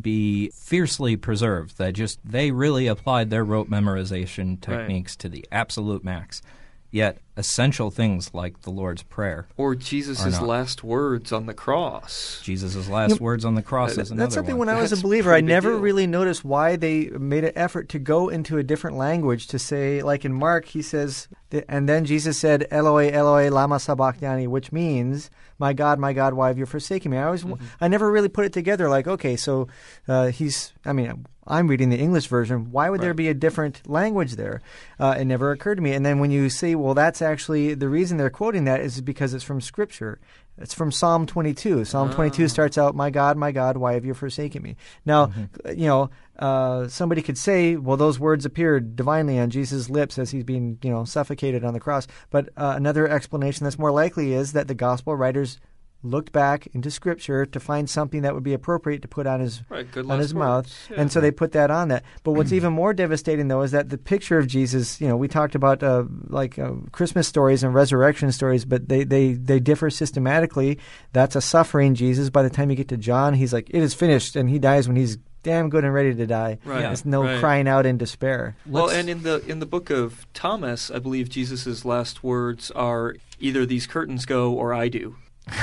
be 0.00 0.50
fiercely 0.50 1.16
preserved? 1.16 1.78
That 1.78 1.92
just 1.94 2.18
they 2.24 2.50
really 2.50 2.86
applied 2.86 3.30
their 3.30 3.44
rote 3.44 3.68
memorization 3.70 4.60
techniques 4.60 5.16
to 5.16 5.28
the 5.28 5.44
absolute 5.52 6.04
max. 6.04 6.42
Yet 6.90 7.18
essential 7.36 7.90
things 7.90 8.30
like 8.32 8.60
the 8.62 8.70
Lord's 8.70 9.02
Prayer, 9.02 9.48
Or 9.56 9.70
Are 9.72 9.74
Jesus' 9.74 10.40
last 10.40 10.84
words 10.84 11.32
on 11.32 11.46
the 11.46 11.52
cross. 11.54 12.38
Jesus' 12.44 12.88
last 12.88 13.18
You- 13.18 13.24
words 13.24 13.44
on 13.44 13.56
the 13.56 13.62
cross 13.62 13.96
that- 13.96 14.02
is 14.02 14.10
another 14.12 14.26
That's 14.26 14.34
something 14.36 14.56
one. 14.56 14.68
when 14.68 14.76
I 14.76 14.80
was 14.80 14.92
a 14.92 14.94
That's 14.94 15.00
a 15.00 15.02
believer, 15.02 15.34
I 15.34 15.40
never 15.40 15.70
deal. 15.70 15.80
really 15.80 16.06
noticed 16.06 16.44
why 16.44 16.76
they 16.76 17.06
made 17.08 17.42
an 17.42 17.50
effort 17.56 17.88
to 17.88 17.98
go 17.98 18.28
into 18.28 18.58
a 18.58 18.62
different 18.62 18.96
language 18.96 19.48
to 19.48 19.58
say, 19.58 20.02
like 20.04 20.24
in 20.24 20.32
Mark, 20.32 20.66
he 20.66 20.82
says, 20.82 21.26
and 21.68 21.88
then 21.88 22.04
Jesus 22.04 22.38
said, 22.38 22.68
Eloi, 22.70 23.10
Eloi, 23.10 23.50
lama 23.50 23.80
sabachthani, 23.80 24.46
which 24.46 24.70
means, 24.70 25.30
my 25.58 25.72
God, 25.72 25.98
my 25.98 26.12
God, 26.12 26.34
why 26.34 26.48
have 26.48 26.58
you 26.58 26.66
forsaken 26.66 27.10
me? 27.10 27.18
I 27.18 27.24
always, 27.24 27.44
Mm-hmm. 27.44 27.64
I 27.80 27.88
never 27.88 28.10
really 28.10 28.28
put 28.28 28.44
it 28.44 28.52
together. 28.52 28.88
Like, 28.88 29.06
okay, 29.06 29.36
so 29.36 29.68
uh, 30.08 30.28
he's, 30.28 30.72
I 30.84 30.92
mean, 30.92 31.26
I'm 31.46 31.68
reading 31.68 31.90
the 31.90 31.98
English 31.98 32.26
version. 32.28 32.70
Why 32.72 32.88
would 32.88 33.02
there 33.02 33.12
be 33.14 33.28
a 33.28 33.34
different 33.34 33.86
language 33.86 34.32
there? 34.36 34.62
Uh, 34.98 35.14
it 35.18 35.26
never 35.26 35.50
occurred 35.52 35.74
to 35.76 35.82
me. 35.82 35.92
And 35.92 36.04
then 36.04 36.18
when 36.18 36.30
you 36.30 36.48
say, 36.48 36.74
well, 36.74 36.94
that's 36.94 37.20
actually 37.20 37.74
the 37.74 37.88
reason 37.88 38.16
they're 38.16 38.30
quoting 38.30 38.64
that 38.64 38.80
is 38.80 39.00
because 39.02 39.34
it's 39.34 39.44
from 39.44 39.60
Scripture. 39.60 40.18
It's 40.56 40.72
from 40.72 40.90
Psalm 40.92 41.26
22. 41.26 41.84
Psalm 41.84 42.12
22 42.12 42.46
starts 42.48 42.78
out, 42.78 42.94
"My 42.94 43.10
God, 43.10 43.36
my 43.36 43.50
God, 43.50 43.76
why 43.76 43.94
have 43.94 44.04
you 44.04 44.14
forsaken 44.14 44.62
me?" 44.62 44.76
Now, 45.04 45.32
you 45.66 45.88
know, 45.88 46.10
uh, 46.38 46.88
somebody 46.88 47.22
could 47.22 47.38
say, 47.38 47.76
"Well, 47.76 47.96
those 47.96 48.18
words 48.18 48.44
appeared 48.44 48.96
divinely 48.96 49.38
on 49.38 49.50
Jesus' 49.50 49.88
lips 49.90 50.18
as 50.18 50.30
he's 50.30 50.44
being, 50.44 50.78
you 50.82 50.90
know, 50.90 51.04
suffocated 51.04 51.64
on 51.64 51.74
the 51.74 51.80
cross." 51.80 52.06
But 52.30 52.48
uh, 52.56 52.74
another 52.76 53.08
explanation 53.08 53.64
that's 53.64 53.78
more 53.78 53.92
likely 53.92 54.32
is 54.32 54.52
that 54.52 54.68
the 54.68 54.74
gospel 54.74 55.14
writers 55.16 55.60
looked 56.06 56.32
back 56.32 56.68
into 56.74 56.90
Scripture 56.90 57.46
to 57.46 57.58
find 57.58 57.88
something 57.88 58.20
that 58.20 58.34
would 58.34 58.42
be 58.42 58.52
appropriate 58.52 59.00
to 59.00 59.08
put 59.08 59.26
on 59.26 59.40
his 59.40 59.62
Right, 59.70 59.86
on 59.96 60.18
his 60.18 60.34
mouth. 60.34 60.70
Yeah. 60.90 61.00
and 61.00 61.10
so 61.10 61.18
they 61.18 61.30
put 61.30 61.52
that 61.52 61.70
on 61.70 61.88
that. 61.88 62.02
But 62.24 62.32
what's 62.32 62.52
even 62.52 62.74
more 62.74 62.92
devastating, 62.92 63.48
though, 63.48 63.62
is 63.62 63.70
that 63.70 63.88
the 63.88 63.96
picture 63.96 64.36
of 64.38 64.46
Jesus. 64.46 65.00
You 65.00 65.08
know, 65.08 65.16
we 65.16 65.28
talked 65.28 65.54
about 65.54 65.82
uh, 65.82 66.04
like 66.26 66.58
uh, 66.58 66.72
Christmas 66.92 67.26
stories 67.26 67.62
and 67.62 67.72
resurrection 67.72 68.30
stories, 68.32 68.66
but 68.66 68.88
they 68.90 69.04
they 69.04 69.32
they 69.32 69.60
differ 69.60 69.88
systematically. 69.88 70.78
That's 71.14 71.36
a 71.36 71.40
suffering 71.40 71.94
Jesus. 71.94 72.28
By 72.28 72.42
the 72.42 72.50
time 72.50 72.68
you 72.68 72.76
get 72.76 72.88
to 72.88 72.98
John, 72.98 73.32
he's 73.32 73.54
like, 73.54 73.70
"It 73.70 73.82
is 73.82 73.94
finished," 73.94 74.36
and 74.36 74.50
he 74.50 74.58
dies 74.58 74.86
when 74.86 74.96
he's 74.96 75.16
damn 75.44 75.70
good 75.70 75.84
and 75.84 75.94
ready 75.94 76.12
to 76.12 76.26
die. 76.26 76.58
Right, 76.64 76.80
Yeah. 76.80 76.86
There's 76.88 77.04
no 77.04 77.22
right. 77.22 77.38
crying 77.38 77.68
out 77.68 77.86
in 77.86 77.96
despair. 77.96 78.56
Well, 78.66 78.86
Let's- 78.86 78.98
and 78.98 79.08
in 79.08 79.22
the 79.22 79.44
in 79.46 79.60
the 79.60 79.66
book 79.66 79.90
of 79.90 80.26
Thomas, 80.34 80.90
I 80.90 80.98
believe 80.98 81.28
Jesus' 81.28 81.84
last 81.84 82.24
words 82.24 82.72
are 82.72 83.14
either 83.38 83.64
these 83.64 83.86
curtains 83.86 84.26
go 84.26 84.52
or 84.52 84.74
I 84.74 84.88
do. 84.88 85.14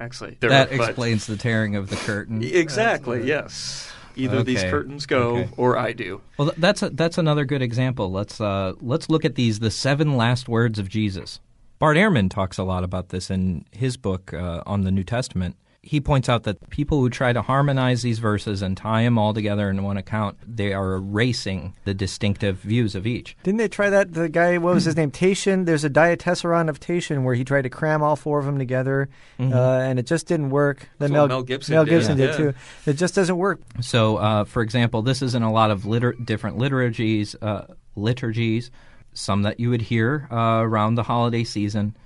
Actually, 0.00 0.36
they're- 0.40 0.50
that 0.50 0.70
but- 0.70 0.88
explains 0.88 1.26
the 1.26 1.36
tearing 1.36 1.76
of 1.76 1.90
the 1.90 1.96
curtain. 1.96 2.42
Exactly. 2.42 3.26
Yes. 3.26 3.92
Either 4.16 4.42
these 4.42 4.64
curtains 4.64 5.06
go 5.06 5.36
okay. 5.36 5.48
or 5.56 5.78
I 5.78 5.92
do. 5.92 6.20
Well, 6.38 6.50
that's 6.56 6.82
a, 6.82 6.90
that's 6.90 7.18
another 7.18 7.44
good 7.44 7.62
example. 7.62 8.10
Let's 8.10 8.40
uh, 8.40 8.72
let's 8.80 9.08
look 9.08 9.24
at 9.24 9.36
these 9.36 9.60
the 9.60 9.70
seven 9.70 10.16
last 10.16 10.48
words 10.48 10.80
of 10.80 10.88
Jesus. 10.88 11.38
Bart 11.78 11.96
Ehrman 11.96 12.28
talks 12.28 12.58
a 12.58 12.64
lot 12.64 12.82
about 12.82 13.10
this 13.10 13.30
in 13.30 13.64
his 13.70 13.96
book 13.96 14.34
uh, 14.34 14.62
on 14.66 14.82
the 14.82 14.90
New 14.90 15.04
Testament. 15.04 15.54
He 15.88 16.02
points 16.02 16.28
out 16.28 16.42
that 16.42 16.68
people 16.68 17.00
who 17.00 17.08
try 17.08 17.32
to 17.32 17.40
harmonize 17.40 18.02
these 18.02 18.18
verses 18.18 18.60
and 18.60 18.76
tie 18.76 19.04
them 19.04 19.16
all 19.16 19.32
together 19.32 19.70
in 19.70 19.82
one 19.82 19.96
account, 19.96 20.36
they 20.46 20.74
are 20.74 20.96
erasing 20.96 21.74
the 21.84 21.94
distinctive 21.94 22.58
views 22.58 22.94
of 22.94 23.06
each. 23.06 23.38
Didn't 23.42 23.56
they 23.56 23.68
try 23.68 23.88
that? 23.88 24.12
The 24.12 24.28
guy, 24.28 24.58
what 24.58 24.74
was 24.74 24.84
his 24.84 24.96
name? 24.96 25.10
Tatian. 25.10 25.64
There's 25.64 25.84
a 25.84 25.90
diatessaron 25.90 26.68
of 26.68 26.78
Tatian 26.78 27.24
where 27.24 27.34
he 27.34 27.42
tried 27.42 27.62
to 27.62 27.70
cram 27.70 28.02
all 28.02 28.16
four 28.16 28.38
of 28.38 28.44
them 28.44 28.58
together, 28.58 29.08
uh, 29.40 29.78
and 29.78 29.98
it 29.98 30.04
just 30.04 30.26
didn't 30.26 30.50
work. 30.50 30.90
Then 30.98 31.12
That's 31.12 31.22
what 31.22 31.28
Mel 31.28 31.42
Gibson 31.42 31.74
Mel 31.74 31.84
did, 31.86 31.90
Gibson 31.90 32.18
yeah. 32.18 32.26
did 32.26 32.36
too. 32.36 32.54
It 32.84 32.94
just 32.94 33.14
doesn't 33.14 33.38
work. 33.38 33.60
So, 33.80 34.18
uh, 34.18 34.44
for 34.44 34.60
example, 34.60 35.00
this 35.00 35.22
is 35.22 35.34
in 35.34 35.42
a 35.42 35.50
lot 35.50 35.70
of 35.70 35.86
liter- 35.86 36.16
different 36.22 36.58
liturgies, 36.58 37.34
uh, 37.40 37.64
liturgies, 37.96 38.70
some 39.14 39.40
that 39.42 39.58
you 39.58 39.70
would 39.70 39.80
hear 39.82 40.28
uh, 40.30 40.60
around 40.60 40.96
the 40.96 41.02
holiday 41.04 41.44
season. 41.44 41.96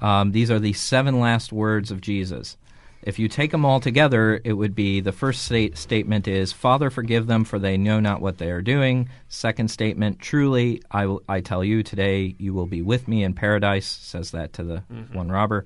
Um, 0.00 0.32
these 0.32 0.50
are 0.50 0.60
the 0.60 0.74
seven 0.74 1.18
last 1.18 1.52
words 1.52 1.90
of 1.90 2.00
Jesus. 2.00 2.56
If 3.02 3.18
you 3.18 3.28
take 3.28 3.50
them 3.50 3.64
all 3.64 3.80
together, 3.80 4.40
it 4.44 4.52
would 4.52 4.76
be 4.76 5.00
the 5.00 5.10
first 5.10 5.42
state 5.42 5.76
statement 5.76 6.28
is, 6.28 6.52
Father, 6.52 6.88
forgive 6.88 7.26
them, 7.26 7.44
for 7.44 7.58
they 7.58 7.76
know 7.76 7.98
not 7.98 8.20
what 8.20 8.38
they 8.38 8.50
are 8.50 8.62
doing. 8.62 9.08
Second 9.28 9.70
statement, 9.70 10.20
truly, 10.20 10.82
I, 10.90 11.06
will, 11.06 11.22
I 11.28 11.40
tell 11.40 11.64
you, 11.64 11.82
today 11.82 12.36
you 12.38 12.54
will 12.54 12.66
be 12.66 12.80
with 12.80 13.08
me 13.08 13.24
in 13.24 13.34
paradise, 13.34 13.86
says 13.86 14.30
that 14.30 14.52
to 14.54 14.62
the 14.62 14.82
mm-hmm. 14.92 15.16
one 15.16 15.30
robber. 15.30 15.64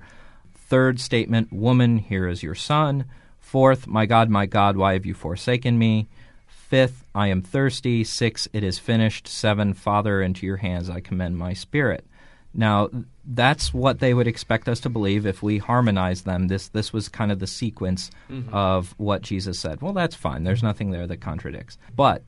Third 0.55 0.99
statement, 0.99 1.53
Woman, 1.53 1.99
here 1.99 2.27
is 2.27 2.41
your 2.41 2.55
son. 2.55 3.05
Fourth, 3.39 3.87
My 3.87 4.05
God, 4.07 4.29
my 4.29 4.47
God, 4.47 4.75
why 4.75 4.93
have 4.93 5.05
you 5.05 5.13
forsaken 5.13 5.77
me? 5.77 6.07
Fifth, 6.47 7.05
I 7.15 7.27
am 7.27 7.41
thirsty. 7.41 8.03
Six, 8.03 8.47
it 8.51 8.63
is 8.63 8.79
finished. 8.79 9.27
Seven, 9.27 9.73
Father, 9.73 10.21
into 10.21 10.45
your 10.45 10.57
hands 10.57 10.89
I 10.89 10.99
commend 10.99 11.37
my 11.37 11.53
spirit. 11.53 12.05
Now, 12.53 12.89
that's 13.29 13.73
what 13.73 13.99
they 13.99 14.13
would 14.13 14.27
expect 14.27 14.69
us 14.69 14.79
to 14.79 14.89
believe 14.89 15.25
if 15.25 15.43
we 15.43 15.57
harmonize 15.57 16.21
them. 16.21 16.47
This 16.47 16.69
this 16.69 16.93
was 16.93 17.09
kind 17.09 17.31
of 17.31 17.39
the 17.39 17.47
sequence 17.47 18.09
of 18.51 18.95
what 18.97 19.21
Jesus 19.21 19.59
said. 19.59 19.81
Well, 19.81 19.93
that's 19.93 20.15
fine. 20.15 20.43
There's 20.43 20.63
nothing 20.63 20.91
there 20.91 21.07
that 21.07 21.17
contradicts. 21.17 21.77
But 21.95 22.23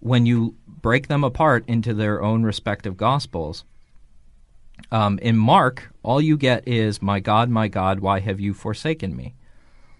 when 0.00 0.26
you 0.26 0.54
break 0.66 1.08
them 1.08 1.24
apart 1.24 1.64
into 1.66 1.94
their 1.94 2.22
own 2.22 2.42
respective 2.42 2.96
gospels, 2.96 3.64
um, 4.92 5.18
in 5.20 5.36
Mark, 5.36 5.90
all 6.02 6.20
you 6.20 6.36
get 6.36 6.68
is, 6.68 7.00
"My 7.00 7.20
God, 7.20 7.48
my 7.48 7.68
God, 7.68 8.00
why 8.00 8.20
have 8.20 8.38
you 8.38 8.52
forsaken 8.52 9.16
me?" 9.16 9.34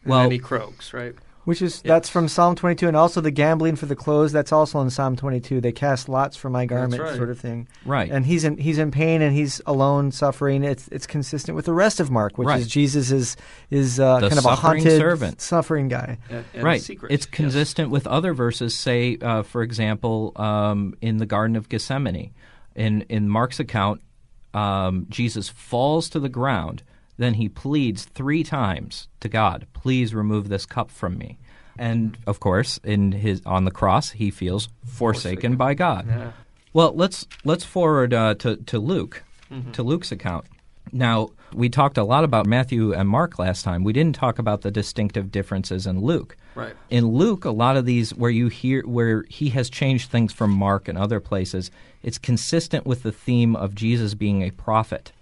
And 0.03 0.11
Well, 0.11 0.31
he 0.31 0.39
croaks, 0.39 0.93
right? 0.93 1.15
Which 1.45 1.61
is 1.61 1.83
that's 1.83 2.09
from 2.09 2.27
Psalm 2.29 2.55
22, 2.55 2.89
and 2.89 2.97
also 2.97 3.21
the 3.21 3.31
gambling 3.31 3.77
for 3.77 3.85
the 3.85 3.95
clothes. 3.95 4.33
That's 4.33 4.51
also 4.51 4.81
in 4.81 4.89
Psalm 4.89 5.15
22. 5.15 5.61
They 5.61 5.73
cast 5.73 6.09
lots 6.09 6.39
for 6.39 6.49
my 6.49 6.65
garment, 6.65 7.03
right. 7.03 7.17
sort 7.17 7.29
of 7.29 7.39
thing. 7.39 7.69
right. 7.85 8.11
And 8.11 8.25
he's 8.25 8.45
in 8.45 8.57
he's 8.57 8.79
in 8.79 8.91
pain 8.91 9.21
and 9.21 9.37
he's 9.37 9.61
alone, 9.67 10.11
suffering. 10.11 10.65
It's 10.65 10.89
it's 10.89 11.07
consistent 11.07 11.55
with 11.55 11.67
the 11.67 11.75
rest 11.75 12.01
of 12.01 12.11
Mark, 12.11 12.39
which 12.39 12.49
Right. 12.49 12.61
is 12.61 12.67
Jesus 12.69 13.11
is 13.11 13.37
is 13.71 14.01
uh, 14.01 14.21
kind 14.21 14.39
of 14.39 14.47
a 14.47 14.55
haunted 14.55 14.99
servant. 14.99 15.41
suffering 15.43 15.89
guy. 15.89 16.17
And, 16.31 16.45
and 16.55 16.63
right. 16.65 16.81
Secret. 16.81 17.13
It's 17.13 17.27
yes. 17.27 17.35
consistent 17.35 17.91
with 17.91 18.07
other 18.07 18.33
verses. 18.33 18.75
Say, 18.75 19.19
uh, 19.21 19.43
for 19.43 19.63
example, 19.63 20.33
um, 20.37 20.95
in 21.03 21.19
the 21.19 21.27
Garden 21.27 21.57
of 21.57 21.69
Gethsemane, 21.69 22.33
in 22.75 23.03
in 23.11 23.29
Mark's 23.29 23.61
account, 23.61 24.01
um, 24.55 25.07
Jesus 25.11 25.51
falls 25.51 26.09
to 26.09 26.21
the 26.21 26.29
ground. 26.31 26.83
Then 27.17 27.35
he 27.35 27.49
pleads 27.49 28.05
three 28.07 28.43
times 28.43 29.09
to 29.21 29.29
God, 29.29 29.67
"Please 29.73 30.15
remove 30.15 30.49
this 30.49 30.67
cup 30.67 30.91
from 30.91 31.17
me." 31.19 31.39
And 31.79 32.17
of 32.27 32.41
course, 32.41 32.79
in 32.85 33.13
his 33.13 33.43
on 33.47 33.65
the 33.65 33.71
cross, 33.71 34.11
he 34.11 34.31
feels 34.31 34.69
forsaken, 34.85 35.57
by 35.57 35.75
God. 35.75 36.07
Yeah. 36.09 36.33
Well, 36.73 36.93
let's 36.95 37.27
let's 37.45 37.65
forward 37.65 38.13
uh, 38.15 38.35
to 38.35 38.57
to 38.57 38.79
Luke, 38.79 39.23
Mm-hmm. 39.53 39.73
to 39.73 39.83
Luke's 39.83 40.11
account. 40.13 40.47
Now, 40.93 41.31
we 41.53 41.69
talked 41.69 41.99
a 41.99 42.05
lot 42.05 42.25
about 42.25 42.47
Matthew 42.47 42.93
and 42.93 43.09
Mark 43.09 43.39
last 43.39 43.65
time. 43.65 43.85
We 43.85 43.93
didn't 43.93 44.15
talk 44.17 44.39
about 44.39 44.63
the 44.63 44.71
distinctive 44.71 45.31
differences 45.33 45.87
in 45.87 46.01
Luke. 46.01 46.37
Right. 46.55 46.75
In 46.91 47.09
Luke, 47.09 47.45
a 47.45 47.51
lot 47.51 47.77
of 47.77 47.85
these 47.85 48.15
where 48.15 48.31
you 48.31 48.49
hear 48.49 48.83
where 48.87 49.25
he 49.29 49.49
has 49.51 49.69
changed 49.71 50.11
things 50.11 50.33
from 50.33 50.51
Mark 50.51 50.89
and 50.89 50.97
other 50.99 51.21
places, 51.21 51.71
it's 52.03 52.19
consistent 52.19 52.87
with 52.87 53.03
the 53.03 53.13
theme 53.13 53.57
of 53.57 53.75
Jesus 53.75 54.15
being 54.15 54.43
a 54.43 54.51
prophet. 54.53 55.13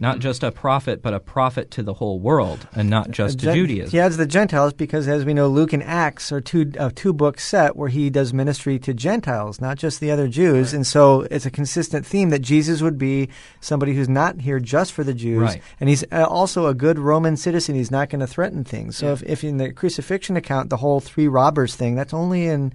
Not 0.00 0.20
just 0.20 0.42
a 0.44 0.52
prophet, 0.52 1.02
but 1.02 1.12
a 1.12 1.20
prophet 1.20 1.70
to 1.72 1.82
the 1.82 1.94
whole 1.94 2.20
world, 2.20 2.66
and 2.74 2.88
not 2.88 3.10
just 3.10 3.40
to 3.40 3.52
Judaism. 3.52 3.90
He 3.90 3.98
adds 4.00 4.16
the 4.16 4.26
Gentiles 4.26 4.72
because, 4.72 5.08
as 5.08 5.24
we 5.24 5.34
know, 5.34 5.48
Luke 5.48 5.72
and 5.72 5.82
Acts 5.82 6.30
are 6.32 6.40
two 6.40 6.70
a 6.78 6.90
two 6.90 7.12
book 7.12 7.40
set 7.40 7.76
where 7.76 7.88
he 7.88 8.08
does 8.10 8.32
ministry 8.32 8.78
to 8.80 8.94
Gentiles, 8.94 9.60
not 9.60 9.76
just 9.76 10.00
the 10.00 10.10
other 10.10 10.28
Jews. 10.28 10.72
And 10.72 10.86
so 10.86 11.22
it's 11.30 11.46
a 11.46 11.50
consistent 11.50 12.06
theme 12.06 12.30
that 12.30 12.40
Jesus 12.40 12.80
would 12.80 12.96
be 12.98 13.28
somebody 13.60 13.94
who's 13.94 14.08
not 14.08 14.40
here 14.40 14.60
just 14.60 14.92
for 14.92 15.02
the 15.04 15.14
Jews, 15.14 15.40
Right. 15.42 15.62
and 15.80 15.88
he's 15.88 16.04
uh, 16.12 16.24
also 16.28 16.66
a 16.66 16.74
good 16.74 16.98
Roman 16.98 17.36
citizen. 17.36 17.74
He's 17.74 17.90
not 17.90 18.08
going 18.08 18.20
to 18.20 18.26
threaten 18.26 18.64
things. 18.64 18.96
So 18.96 19.12
if, 19.12 19.22
if 19.24 19.42
in 19.44 19.56
the 19.58 19.72
crucifixion 19.72 20.36
account, 20.36 20.70
the 20.70 20.76
whole 20.78 21.00
three 21.00 21.26
robbers 21.28 21.74
thing, 21.74 21.96
that's 21.96 22.14
only 22.14 22.46
in 22.46 22.72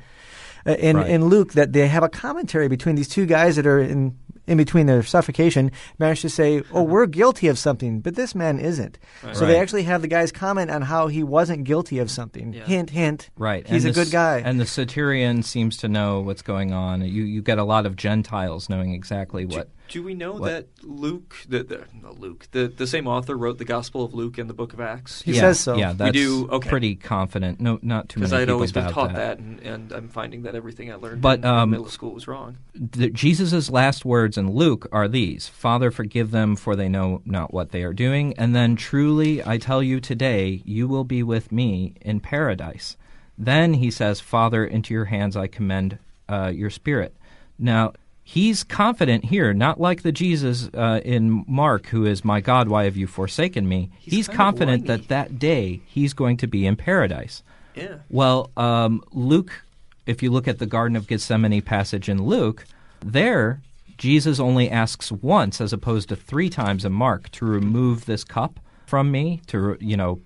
uh, 0.65 0.71
in 0.75 0.95
Right. 0.97 1.09
in 1.09 1.25
Luke 1.25 1.53
that 1.53 1.73
they 1.73 1.87
have 1.89 2.03
a 2.03 2.09
commentary 2.09 2.67
between 2.69 2.95
these 2.95 3.09
two 3.09 3.25
guys 3.25 3.57
that 3.57 3.67
are 3.67 3.79
in 3.79 4.17
in 4.47 4.57
between 4.57 4.85
their 4.85 5.03
suffocation 5.03 5.71
managed 5.99 6.21
to 6.21 6.29
say, 6.29 6.63
"Oh, 6.71 6.83
we're 6.93 7.05
guilty 7.05 7.47
of 7.47 7.57
something, 7.57 7.99
but 8.01 8.15
this 8.15 8.35
man 8.35 8.59
isn't." 8.59 8.99
So 9.33 9.45
they 9.45 9.59
actually 9.59 9.83
have 9.83 10.01
the 10.01 10.07
guys 10.07 10.31
comment 10.31 10.69
on 10.69 10.83
how 10.83 11.07
he 11.07 11.23
wasn't 11.23 11.63
guilty 11.63 11.99
of 11.99 12.11
something. 12.11 12.53
Yeah. 12.53 12.65
Hint, 12.65 12.89
hint. 12.89 13.29
Right. 13.37 13.65
He's 13.67 13.85
and 13.85 13.95
a 13.95 13.99
the 13.99 14.05
good 14.05 14.11
guy. 14.11 14.39
And 14.39 14.59
the 14.59 14.65
Centurion 14.65 15.43
seems 15.43 15.77
to 15.77 15.87
know 15.87 16.19
what's 16.21 16.41
going 16.41 16.73
on. 16.73 17.01
You 17.01 17.23
you 17.23 17.41
get 17.41 17.57
a 17.57 17.63
lot 17.63 17.85
of 17.85 17.95
Gentiles 17.95 18.69
knowing 18.69 18.93
exactly 18.93 19.45
Do, 19.45 19.57
what. 19.57 19.69
Do 19.89 20.01
we 20.01 20.13
know 20.15 20.33
what- 20.33 20.49
that 20.49 20.67
Luke, 20.83 21.35
the, 21.47 21.63
the 21.63 21.83
no, 22.01 22.11
Luke, 22.13 22.47
the, 22.51 22.67
the 22.67 22.87
same 22.87 23.05
author 23.07 23.37
wrote 23.37 23.57
the 23.59 23.65
Gospel 23.65 24.03
of 24.03 24.13
Luke 24.13 24.37
and 24.37 24.49
the 24.49 24.53
Book 24.53 24.73
of 24.73 24.79
Acts? 24.81 25.21
He 25.21 25.33
yeah, 25.33 25.41
says 25.41 25.59
so. 25.59 25.75
Yeah, 25.75 25.91
We 25.91 25.97
that's 25.97 26.11
do- 26.13 26.47
okay. 26.49 26.69
pretty 26.69 26.95
confident. 26.95 27.59
No, 27.59 27.79
not 27.81 28.09
too 28.09 28.19
many 28.19 28.29
Because 28.29 28.41
I'd 28.41 28.49
always 28.49 28.71
been 28.71 28.89
taught 28.89 29.13
that. 29.13 29.37
that, 29.37 29.39
and, 29.39 29.59
and 29.59 29.91
I'm 29.91 30.07
finding 30.09 30.43
that 30.43 30.55
everything 30.55 30.91
I 30.91 30.95
learned 30.95 31.21
But, 31.21 31.39
in, 31.39 31.45
um, 31.45 31.69
middle 31.71 31.89
school 31.89 32.11
was 32.13 32.27
wrong. 32.27 32.57
the, 32.73 33.09
Jesus' 33.09 33.69
last 33.69 34.03
words 34.05 34.37
in 34.37 34.51
Luke 34.51 34.87
are 34.91 35.07
these 35.07 35.47
Father, 35.47 35.91
forgive 35.91 36.31
them, 36.31 36.55
for 36.55 36.75
they 36.75 36.89
know 36.89 37.21
not 37.25 37.53
what 37.53 37.71
they 37.71 37.83
are 37.83 37.93
doing. 37.93 38.33
And 38.37 38.55
then, 38.55 38.75
truly, 38.75 39.45
I 39.45 39.57
tell 39.57 39.83
you 39.83 39.99
today, 39.99 40.61
you 40.65 40.87
will 40.87 41.03
be 41.03 41.21
with 41.23 41.51
me 41.51 41.93
in 42.01 42.19
paradise. 42.19 42.97
Then 43.37 43.75
he 43.75 43.91
says, 43.91 44.19
Father, 44.19 44.65
into 44.65 44.93
your 44.93 45.05
hands 45.05 45.35
I 45.35 45.47
commend 45.47 45.97
uh, 46.29 46.51
your 46.53 46.69
spirit. 46.69 47.15
Now, 47.59 47.93
he's 48.23 48.63
confident 48.63 49.25
here, 49.25 49.53
not 49.53 49.79
like 49.79 50.01
the 50.01 50.11
Jesus 50.11 50.69
uh, 50.73 51.01
in 51.03 51.43
Mark, 51.47 51.87
who 51.87 52.05
is, 52.05 52.23
My 52.23 52.41
God, 52.41 52.67
why 52.67 52.85
have 52.85 52.97
you 52.97 53.07
forsaken 53.07 53.67
me? 53.67 53.89
He's 53.99 54.13
He's, 54.13 54.27
confident 54.27 54.87
that 54.87 55.09
that 55.09 55.37
day 55.37 55.81
he's 55.85 56.13
going 56.13 56.37
to 56.37 56.47
be 56.47 56.65
in 56.65 56.75
paradise. 56.75 57.43
Yeah. 57.75 57.97
Well, 58.09 58.51
um, 58.55 59.03
Luke, 59.11 59.63
if 60.05 60.23
you 60.23 60.31
look 60.31 60.47
at 60.47 60.59
the 60.59 60.65
Garden 60.65 60.95
of 60.95 61.07
Gethsemane 61.07 61.61
passage 61.61 62.09
in 62.09 62.23
Luke, 62.23 62.65
there 63.03 63.61
Jesus 63.97 64.39
only 64.39 64.69
asks 64.69 65.11
once, 65.11 65.61
as 65.61 65.73
opposed 65.73 66.09
to 66.09 66.15
three 66.15 66.49
times 66.49 66.85
in 66.85 66.91
Mark, 66.93 67.29
to 67.31 67.45
remove 67.45 68.05
this 68.05 68.23
cup 68.23 68.59
from 68.85 69.11
me. 69.11 69.41
To 69.47 69.77
you 69.79 69.97
know, 69.97 70.21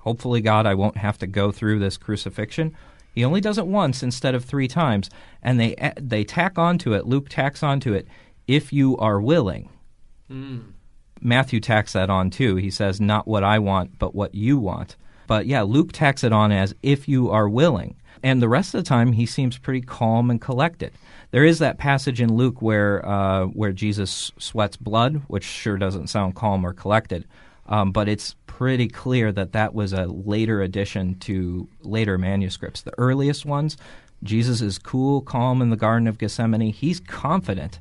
hopefully, 0.00 0.40
God, 0.40 0.66
I 0.66 0.74
won't 0.74 0.96
have 0.96 1.18
to 1.18 1.26
go 1.26 1.52
through 1.52 1.78
this 1.78 1.96
crucifixion. 1.96 2.74
He 3.12 3.24
only 3.24 3.40
does 3.40 3.58
it 3.58 3.66
once 3.66 4.02
instead 4.02 4.34
of 4.34 4.44
three 4.44 4.68
times, 4.68 5.10
and 5.42 5.60
they 5.60 5.92
they 6.00 6.24
tack 6.24 6.58
onto 6.58 6.94
it. 6.94 7.06
Luke 7.06 7.28
tacks 7.28 7.62
onto 7.62 7.92
it, 7.92 8.08
if 8.46 8.72
you 8.72 8.96
are 8.96 9.20
willing. 9.20 9.68
Mm. 10.30 10.72
Matthew 11.20 11.60
tacks 11.60 11.92
that 11.92 12.10
on 12.10 12.30
too. 12.30 12.56
He 12.56 12.70
says, 12.70 13.00
"Not 13.00 13.28
what 13.28 13.44
I 13.44 13.58
want, 13.58 13.98
but 13.98 14.14
what 14.14 14.34
you 14.34 14.58
want." 14.58 14.96
But 15.26 15.46
yeah, 15.46 15.62
Luke 15.62 15.92
tacks 15.92 16.24
it 16.24 16.32
on 16.32 16.52
as 16.52 16.74
"if 16.82 17.06
you 17.06 17.30
are 17.30 17.48
willing," 17.48 17.96
and 18.22 18.40
the 18.40 18.48
rest 18.48 18.74
of 18.74 18.82
the 18.82 18.88
time 18.88 19.12
he 19.12 19.26
seems 19.26 19.58
pretty 19.58 19.82
calm 19.82 20.30
and 20.30 20.40
collected. 20.40 20.92
There 21.30 21.44
is 21.44 21.58
that 21.60 21.78
passage 21.78 22.20
in 22.20 22.34
Luke 22.34 22.60
where 22.60 23.06
uh, 23.06 23.44
where 23.46 23.72
Jesus 23.72 24.32
sweats 24.38 24.76
blood, 24.76 25.22
which 25.28 25.44
sure 25.44 25.76
doesn't 25.76 26.08
sound 26.08 26.34
calm 26.34 26.64
or 26.64 26.72
collected, 26.72 27.26
um, 27.66 27.92
but 27.92 28.08
it's 28.08 28.34
pretty 28.62 28.86
clear 28.86 29.32
that 29.32 29.50
that 29.50 29.74
was 29.74 29.92
a 29.92 30.06
later 30.06 30.62
addition 30.62 31.16
to 31.16 31.66
later 31.80 32.16
manuscripts. 32.16 32.82
The 32.82 32.96
earliest 32.96 33.44
ones, 33.44 33.76
Jesus 34.22 34.60
is 34.60 34.78
cool, 34.78 35.20
calm 35.20 35.60
in 35.60 35.70
the 35.70 35.76
Garden 35.76 36.06
of 36.06 36.16
Gethsemane. 36.16 36.72
He's 36.72 37.00
confident. 37.00 37.80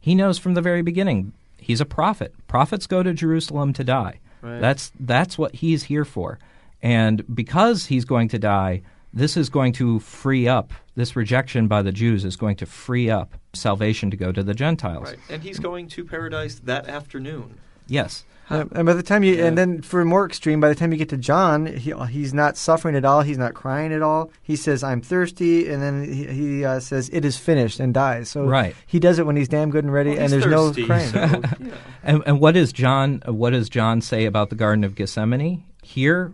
He 0.00 0.14
knows 0.14 0.38
from 0.38 0.54
the 0.54 0.62
very 0.62 0.80
beginning 0.80 1.34
he's 1.58 1.82
a 1.82 1.84
prophet. 1.84 2.34
Prophets 2.48 2.86
go 2.86 3.02
to 3.02 3.12
Jerusalem 3.12 3.74
to 3.74 3.84
die. 3.84 4.20
Right. 4.40 4.58
That's 4.58 4.90
that's 4.98 5.36
what 5.36 5.56
he's 5.56 5.82
here 5.82 6.06
for. 6.06 6.38
And 6.80 7.22
because 7.34 7.84
he's 7.84 8.06
going 8.06 8.28
to 8.28 8.38
die, 8.38 8.80
this 9.12 9.36
is 9.36 9.50
going 9.50 9.74
to 9.74 10.00
free 10.00 10.48
up 10.48 10.72
this 10.96 11.14
rejection 11.14 11.68
by 11.68 11.82
the 11.82 11.92
Jews 11.92 12.24
is 12.24 12.36
going 12.36 12.56
to 12.56 12.64
free 12.64 13.10
up 13.10 13.34
salvation 13.52 14.10
to 14.10 14.16
go 14.16 14.32
to 14.32 14.42
the 14.42 14.54
Gentiles. 14.54 15.10
Right. 15.10 15.18
And 15.28 15.42
he's 15.42 15.58
going 15.58 15.88
to 15.88 16.06
paradise 16.06 16.54
that 16.60 16.88
afternoon. 16.88 17.58
Yes. 17.86 18.24
And 18.52 18.86
by 18.86 18.92
the 18.92 19.02
time 19.02 19.22
you, 19.24 19.34
Yeah. 19.34 19.46
and 19.46 19.56
then 19.58 19.80
for 19.82 20.04
more 20.04 20.26
extreme, 20.26 20.60
by 20.60 20.68
the 20.68 20.74
time 20.74 20.92
you 20.92 20.98
get 20.98 21.08
to 21.10 21.16
John, 21.16 21.66
he, 21.66 21.92
he's 22.10 22.34
not 22.34 22.56
suffering 22.56 22.94
at 22.96 23.04
all. 23.04 23.22
He's 23.22 23.38
not 23.38 23.54
crying 23.54 23.92
at 23.92 24.02
all. 24.02 24.30
He 24.42 24.56
says, 24.56 24.82
"I'm 24.84 25.00
thirsty," 25.00 25.68
and 25.68 25.82
then 25.82 26.04
he, 26.04 26.26
he 26.26 26.64
uh, 26.64 26.80
says, 26.80 27.08
"It 27.12 27.24
is 27.24 27.36
finished," 27.38 27.80
and 27.80 27.94
dies. 27.94 28.28
So 28.30 28.44
Right. 28.44 28.74
he 28.86 28.98
does 29.00 29.18
it 29.18 29.26
when 29.26 29.36
he's 29.36 29.48
damn 29.48 29.70
good 29.70 29.84
and 29.84 29.92
ready, 29.92 30.10
Well, 30.10 30.20
and 30.20 30.32
there's 30.32 30.44
thirsty, 30.44 30.80
no 30.82 30.86
crying. 30.86 31.08
so, 31.10 31.26
know. 31.60 31.72
And, 32.02 32.22
and 32.26 32.40
what 32.40 32.52
does 32.54 32.72
John 32.72 33.22
what 33.26 33.50
does 33.50 33.68
John 33.68 34.00
say 34.00 34.24
about 34.26 34.50
the 34.50 34.56
Garden 34.56 34.84
of 34.84 34.94
Gethsemane? 34.94 35.64
Here 35.82 36.32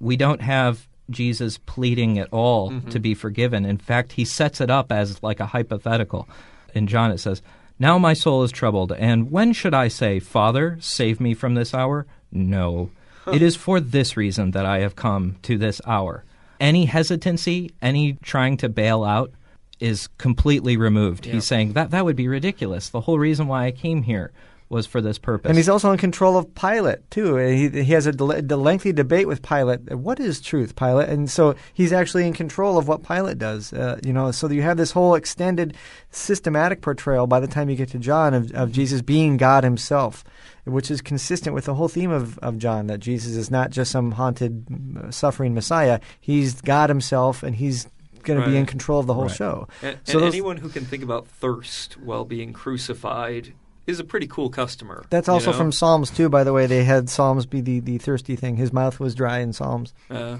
we 0.00 0.16
don't 0.16 0.40
have 0.42 0.86
Jesus 1.10 1.58
pleading 1.58 2.18
at 2.18 2.28
all 2.32 2.80
to 2.90 2.98
be 2.98 3.14
forgiven. 3.14 3.64
In 3.64 3.78
fact, 3.78 4.12
he 4.12 4.24
sets 4.24 4.60
it 4.60 4.70
up 4.70 4.90
as 4.92 5.22
like 5.22 5.40
a 5.40 5.46
hypothetical. 5.46 6.28
In 6.74 6.86
John 6.86 7.10
it 7.10 7.18
says, 7.18 7.42
"Now 7.78 7.98
my 7.98 8.14
soul 8.14 8.42
is 8.42 8.52
troubled, 8.52 8.92
and 8.92 9.30
when 9.30 9.52
should 9.52 9.74
I 9.74 9.88
say, 9.88 10.18
Father, 10.18 10.78
save 10.80 11.20
me 11.20 11.34
from 11.34 11.54
this 11.54 11.74
hour?" 11.74 12.06
No. 12.32 12.90
It 13.32 13.42
is 13.42 13.56
for 13.56 13.80
this 13.80 14.16
reason 14.16 14.52
that 14.52 14.64
I 14.64 14.78
have 14.78 14.94
come 14.94 15.36
to 15.42 15.58
this 15.58 15.80
hour. 15.86 16.24
Any 16.60 16.84
hesitancy, 16.84 17.72
any 17.82 18.14
trying 18.22 18.56
to 18.58 18.68
bail 18.68 19.04
out 19.04 19.32
is 19.80 20.08
completely 20.18 20.76
removed. 20.76 21.26
Yeah. 21.26 21.34
He's 21.34 21.44
saying 21.44 21.72
that 21.72 21.90
that 21.90 22.04
would 22.04 22.16
be 22.16 22.28
ridiculous. 22.28 22.88
The 22.88 23.02
whole 23.02 23.18
reason 23.18 23.46
why 23.46 23.66
I 23.66 23.72
came 23.72 24.02
here 24.02 24.30
was 24.68 24.84
for 24.86 25.00
this 25.00 25.16
purpose. 25.18 25.48
And 25.48 25.56
he's 25.56 25.68
also 25.68 25.92
in 25.92 25.98
control 25.98 26.36
of 26.36 26.52
Pilate 26.56 27.08
too. 27.10 27.36
He, 27.36 27.68
he 27.68 27.92
has 27.92 28.06
a, 28.06 28.12
del- 28.12 28.32
a 28.32 28.42
lengthy 28.56 28.92
debate 28.92 29.28
with 29.28 29.40
Pilate. 29.42 29.94
What 29.94 30.18
is 30.18 30.40
truth, 30.40 30.74
Pilate? 30.74 31.08
And 31.08 31.30
so 31.30 31.54
he's 31.72 31.92
actually 31.92 32.26
in 32.26 32.32
control 32.32 32.76
of 32.76 32.88
what 32.88 33.04
Pilate 33.06 33.38
does. 33.38 33.72
Uh, 33.72 34.00
you 34.04 34.12
know, 34.12 34.32
so 34.32 34.48
you 34.50 34.62
have 34.62 34.76
this 34.76 34.90
whole 34.90 35.14
extended, 35.14 35.76
systematic 36.10 36.80
portrayal 36.80 37.26
by 37.28 37.38
the 37.38 37.46
time 37.46 37.70
you 37.70 37.76
get 37.76 37.90
to 37.90 37.98
John 37.98 38.34
of, 38.34 38.50
of 38.52 38.72
Jesus 38.72 39.02
being 39.02 39.36
God 39.36 39.62
Himself, 39.62 40.24
which 40.64 40.90
is 40.90 41.00
consistent 41.00 41.54
with 41.54 41.66
the 41.66 41.74
whole 41.74 41.88
theme 41.88 42.10
of, 42.10 42.36
of 42.38 42.58
John 42.58 42.88
that 42.88 42.98
Jesus 42.98 43.36
is 43.36 43.50
not 43.50 43.70
just 43.70 43.92
some 43.92 44.12
haunted, 44.12 44.66
uh, 44.98 45.10
suffering 45.12 45.54
Messiah. 45.54 46.00
He's 46.20 46.60
God 46.60 46.90
Himself, 46.90 47.42
and 47.44 47.54
He's 47.54 47.86
going 48.24 48.40
to 48.40 48.46
be 48.48 48.56
in 48.56 48.66
control 48.66 48.98
of 48.98 49.06
the 49.06 49.14
whole 49.14 49.26
Right. 49.28 49.36
show. 49.36 49.68
And, 49.82 49.98
So 50.02 50.14
and 50.14 50.22
those- 50.26 50.34
anyone 50.34 50.56
who 50.56 50.68
can 50.68 50.84
think 50.84 51.04
about 51.04 51.28
thirst 51.28 51.96
while 51.98 52.24
being 52.24 52.52
crucified 52.52 53.52
is 53.86 54.00
a 54.00 54.04
pretty 54.04 54.26
cool 54.26 54.50
customer. 54.50 55.04
That's 55.10 55.28
you 55.28 55.34
also 55.34 55.52
know? 55.52 55.56
from 55.56 55.72
Psalms 55.72 56.10
too. 56.10 56.28
By 56.28 56.44
the 56.44 56.52
way, 56.52 56.66
they 56.66 56.84
had 56.84 57.08
Psalms 57.08 57.46
be 57.46 57.60
the, 57.60 57.80
the 57.80 57.98
thirsty 57.98 58.36
thing. 58.36 58.56
His 58.56 58.72
mouth 58.72 59.00
was 59.00 59.14
dry 59.14 59.38
in 59.38 59.52
Psalms. 59.52 59.94
Uh, 60.10 60.38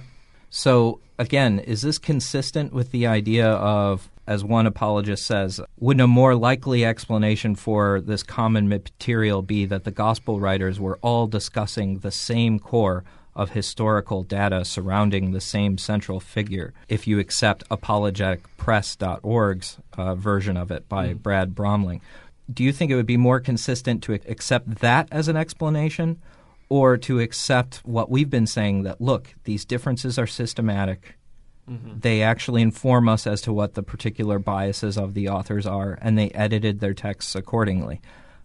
So, 0.48 1.00
again, 1.18 1.58
is 1.58 1.82
this 1.82 1.98
consistent 1.98 2.72
with 2.72 2.92
the 2.92 3.06
idea 3.06 3.48
of, 3.48 4.08
as 4.26 4.42
one 4.44 4.66
apologist 4.66 5.26
says, 5.26 5.60
wouldn't 5.78 6.02
a 6.02 6.06
more 6.06 6.34
likely 6.34 6.82
explanation 6.84 7.54
for 7.56 8.00
this 8.00 8.22
common 8.22 8.66
material 8.68 9.42
be 9.42 9.66
that 9.66 9.84
the 9.84 9.90
gospel 9.90 10.40
writers 10.40 10.80
were 10.80 10.98
all 11.02 11.26
discussing 11.26 11.98
the 11.98 12.10
same 12.12 12.58
core 12.58 13.04
of 13.34 13.50
historical 13.50 14.22
data 14.22 14.64
surrounding 14.64 15.32
the 15.32 15.40
same 15.42 15.76
central 15.76 16.20
figure, 16.20 16.72
if 16.88 17.06
you 17.06 17.18
accept 17.18 17.68
apologeticpress.org's 17.68 19.76
uh, 19.98 20.14
version 20.14 20.56
of 20.56 20.70
it 20.70 20.88
by 20.88 21.12
Brad 21.12 21.54
Bromling? 21.54 22.00
Do 22.52 22.62
you 22.62 22.72
think 22.72 22.90
it 22.90 22.96
would 22.96 23.06
be 23.06 23.16
more 23.16 23.40
consistent 23.40 24.02
to 24.04 24.12
accept 24.12 24.76
that 24.76 25.08
as 25.10 25.28
an 25.28 25.36
explanation? 25.36 26.20
or 26.68 26.96
to 26.96 27.20
accept 27.20 27.76
what 27.84 28.10
we've 28.10 28.30
been 28.30 28.46
saying 28.46 28.82
that 28.82 29.00
look, 29.00 29.34
these 29.44 29.64
differences 29.64 30.18
are 30.18 30.26
systematic. 30.26 31.16
Mm-hmm. 31.70 32.00
They 32.00 32.22
actually 32.22 32.62
inform 32.62 33.08
us 33.08 33.26
as 33.26 33.40
to 33.42 33.52
what 33.52 33.74
the 33.74 33.82
particular 33.82 34.38
biases 34.38 34.96
of 34.96 35.14
the 35.14 35.28
authors 35.28 35.66
are, 35.66 35.98
and 36.00 36.16
they 36.16 36.30
edited 36.30 36.80
their 36.80 36.94
texts 36.94 37.34
accordingly. 37.34 38.00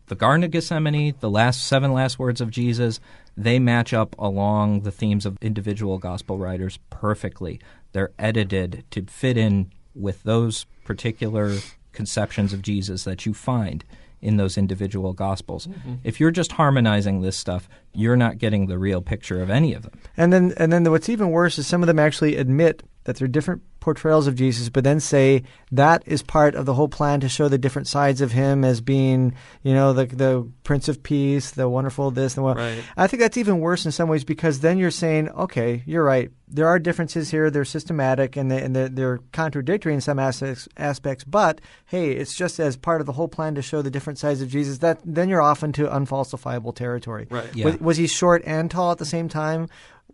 The 0.07 0.15
Garden 0.15 0.43
of 0.43 0.51
Gethsemane, 0.51 1.15
the 1.19 1.29
last 1.29 1.65
seven 1.65 1.93
last 1.93 2.19
words 2.19 2.41
of 2.41 2.51
Jesus, 2.51 2.99
they 3.37 3.59
match 3.59 3.93
up 3.93 4.15
along 4.19 4.81
the 4.81 4.91
themes 4.91 5.25
of 5.25 5.37
individual 5.41 5.99
gospel 5.99 6.37
writers 6.37 6.79
perfectly. 6.89 7.59
They're 7.93 8.11
edited 8.19 8.83
to 8.91 9.03
fit 9.03 9.37
in 9.37 9.71
with 9.93 10.23
those 10.23 10.65
particular 10.83 11.57
conceptions 11.93 12.53
of 12.53 12.61
Jesus 12.61 13.03
that 13.03 13.25
you 13.25 13.33
find 13.33 13.83
in 14.21 14.37
those 14.37 14.57
individual 14.57 15.13
gospels. 15.13 15.67
Mm-hmm. 15.67 15.95
If 16.03 16.19
you're 16.19 16.31
just 16.31 16.53
harmonizing 16.53 17.21
this 17.21 17.35
stuff, 17.35 17.67
you're 17.93 18.15
not 18.15 18.37
getting 18.37 18.67
the 18.67 18.77
real 18.77 19.01
picture 19.01 19.41
of 19.41 19.49
any 19.49 19.73
of 19.73 19.83
them. 19.83 19.99
And 20.15 20.31
then, 20.31 20.53
and 20.57 20.71
then 20.71 20.89
what's 20.91 21.09
even 21.09 21.31
worse 21.31 21.57
is 21.57 21.67
some 21.67 21.81
of 21.81 21.87
them 21.87 21.99
actually 21.99 22.35
admit 22.35 22.83
that 23.03 23.17
they're 23.17 23.27
different 23.27 23.61
portrayals 23.81 24.27
of 24.27 24.35
Jesus, 24.35 24.69
but 24.69 24.83
then 24.83 24.99
say 24.99 25.43
that 25.71 26.03
is 26.05 26.21
part 26.21 26.55
of 26.55 26.65
the 26.65 26.75
whole 26.75 26.87
plan 26.87 27.19
to 27.19 27.27
show 27.27 27.49
the 27.49 27.57
different 27.57 27.87
sides 27.87 28.21
of 28.21 28.31
him 28.31 28.63
as 28.63 28.79
being, 28.79 29.33
you 29.63 29.73
know, 29.73 29.91
the 29.91 30.05
the 30.05 30.47
Prince 30.63 30.87
of 30.87 31.03
Peace, 31.03 31.51
the 31.51 31.67
wonderful 31.67 32.11
this 32.11 32.37
and 32.37 32.45
what. 32.45 32.57
Right. 32.57 32.83
I 32.95 33.07
think 33.07 33.21
that's 33.21 33.37
even 33.37 33.59
worse 33.59 33.85
in 33.85 33.91
some 33.91 34.07
ways 34.07 34.23
because 34.23 34.59
then 34.59 34.77
you're 34.77 34.91
saying, 34.91 35.29
okay, 35.29 35.83
you're 35.85 36.03
right. 36.03 36.29
There 36.47 36.67
are 36.67 36.79
differences 36.79 37.31
here. 37.31 37.49
They're 37.49 37.65
systematic 37.65 38.35
and, 38.35 38.51
they, 38.51 38.61
and 38.61 38.75
they're, 38.75 38.89
they're 38.89 39.19
contradictory 39.31 39.93
in 39.93 40.01
some 40.01 40.19
aspects, 40.19 40.67
aspects. 40.77 41.23
But 41.23 41.61
hey, 41.85 42.11
it's 42.11 42.35
just 42.35 42.59
as 42.59 42.77
part 42.77 43.01
of 43.01 43.07
the 43.07 43.13
whole 43.13 43.29
plan 43.29 43.55
to 43.55 43.61
show 43.61 43.81
the 43.81 43.89
different 43.89 44.19
sides 44.19 44.41
of 44.41 44.49
Jesus. 44.49 44.79
That 44.79 44.99
then 45.03 45.27
you're 45.27 45.41
off 45.41 45.63
into 45.63 45.87
unfalsifiable 45.87 46.75
territory. 46.75 47.27
Right. 47.29 47.55
Yeah. 47.55 47.65
Was, 47.65 47.79
was 47.79 47.97
he 47.97 48.07
short 48.07 48.43
and 48.45 48.69
tall 48.69 48.91
at 48.91 48.97
the 48.99 49.05
same 49.05 49.27
time? 49.27 49.69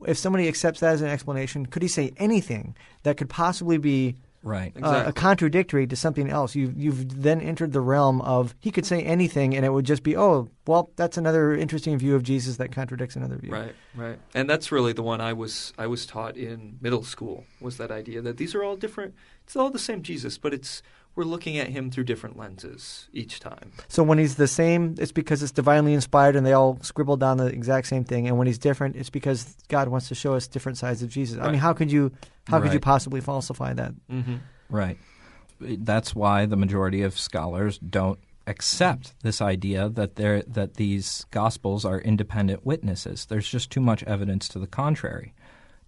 If 0.05 0.17
somebody 0.17 0.47
accepts 0.47 0.79
that 0.81 0.93
as 0.93 1.01
an 1.01 1.09
explanation, 1.09 1.65
could 1.65 1.81
he 1.81 1.87
say 1.87 2.11
anything 2.17 2.75
that 3.03 3.17
could 3.17 3.29
possibly 3.29 3.77
be 3.77 4.15
Right. 4.43 4.71
uh, 4.75 4.79
Exactly. 4.79 5.09
a 5.09 5.13
contradictory 5.13 5.87
to 5.87 5.95
something 5.95 6.29
else? 6.29 6.55
You've 6.55 6.77
you've 6.77 7.21
then 7.23 7.41
entered 7.41 7.73
the 7.73 7.81
realm 7.81 8.21
of 8.21 8.53
he 8.59 8.71
could 8.71 8.85
say 8.85 9.01
anything, 9.03 9.55
and 9.55 9.65
it 9.65 9.73
would 9.73 9.85
just 9.85 10.03
be, 10.03 10.15
oh, 10.15 10.49
well, 10.67 10.91
that's 10.95 11.17
another 11.17 11.53
interesting 11.55 11.97
view 11.97 12.15
of 12.15 12.23
Jesus 12.23 12.57
that 12.57 12.71
contradicts 12.71 13.15
another 13.15 13.35
view. 13.37 13.51
Right, 13.51 13.75
right, 13.95 14.19
and 14.35 14.49
that's 14.49 14.71
really 14.71 14.93
the 14.93 15.03
one 15.03 15.19
I 15.19 15.33
was 15.33 15.73
I 15.77 15.87
was 15.87 16.05
taught 16.05 16.37
in 16.37 16.77
middle 16.79 17.03
school 17.03 17.45
was 17.59 17.77
that 17.77 17.91
idea 17.91 18.21
that 18.21 18.37
these 18.37 18.53
are 18.55 18.63
all 18.63 18.77
different. 18.77 19.15
It's 19.43 19.55
all 19.55 19.69
the 19.71 19.79
same 19.79 20.01
Jesus, 20.03 20.37
but 20.37 20.53
it's 20.53 20.81
we're 21.17 21.23
looking 21.23 21.57
at 21.57 21.67
him 21.67 21.89
through 21.89 22.03
different 22.03 22.37
lenses 22.37 23.09
each 23.11 23.39
time. 23.39 23.71
So 23.87 24.03
when 24.03 24.19
he's 24.19 24.35
the 24.35 24.47
same, 24.47 24.93
it's 24.99 25.11
because 25.11 25.41
it's 25.41 25.51
divinely 25.51 25.95
inspired, 25.95 26.35
and 26.35 26.45
they 26.45 26.53
all 26.53 26.77
scribbled 26.83 27.19
down 27.19 27.37
the 27.37 27.47
exact 27.47 27.87
same 27.87 28.03
thing. 28.03 28.27
And 28.27 28.37
when 28.37 28.45
he's 28.45 28.59
different, 28.59 28.95
it's 28.95 29.09
because 29.09 29.57
God 29.67 29.87
wants 29.87 30.07
to 30.09 30.15
show 30.15 30.35
us 30.35 30.47
different 30.47 30.77
sides 30.77 31.01
of 31.01 31.09
Jesus. 31.09 31.39
I 31.41 31.49
mean, 31.49 31.59
how 31.59 31.73
could 31.73 31.91
you 31.91 32.11
how 32.47 32.61
could 32.61 32.71
you 32.71 32.79
possibly 32.79 33.19
falsify 33.19 33.73
that? 33.73 33.93
Mm-hmm. 34.09 34.35
Right. 34.69 34.99
That's 35.59 36.13
why 36.13 36.45
the 36.45 36.55
majority 36.55 37.01
of 37.01 37.17
scholars 37.17 37.79
don't 37.79 38.19
accept 38.45 39.13
this 39.23 39.41
idea 39.41 39.89
that 39.89 40.17
there 40.17 40.43
that 40.43 40.75
these 40.75 41.25
gospels 41.31 41.83
are 41.83 41.99
independent 41.99 42.63
witnesses. 42.63 43.25
There's 43.25 43.49
just 43.49 43.71
too 43.71 43.81
much 43.81 44.03
evidence 44.03 44.47
to 44.49 44.59
the 44.59 44.67
contrary. 44.67 45.33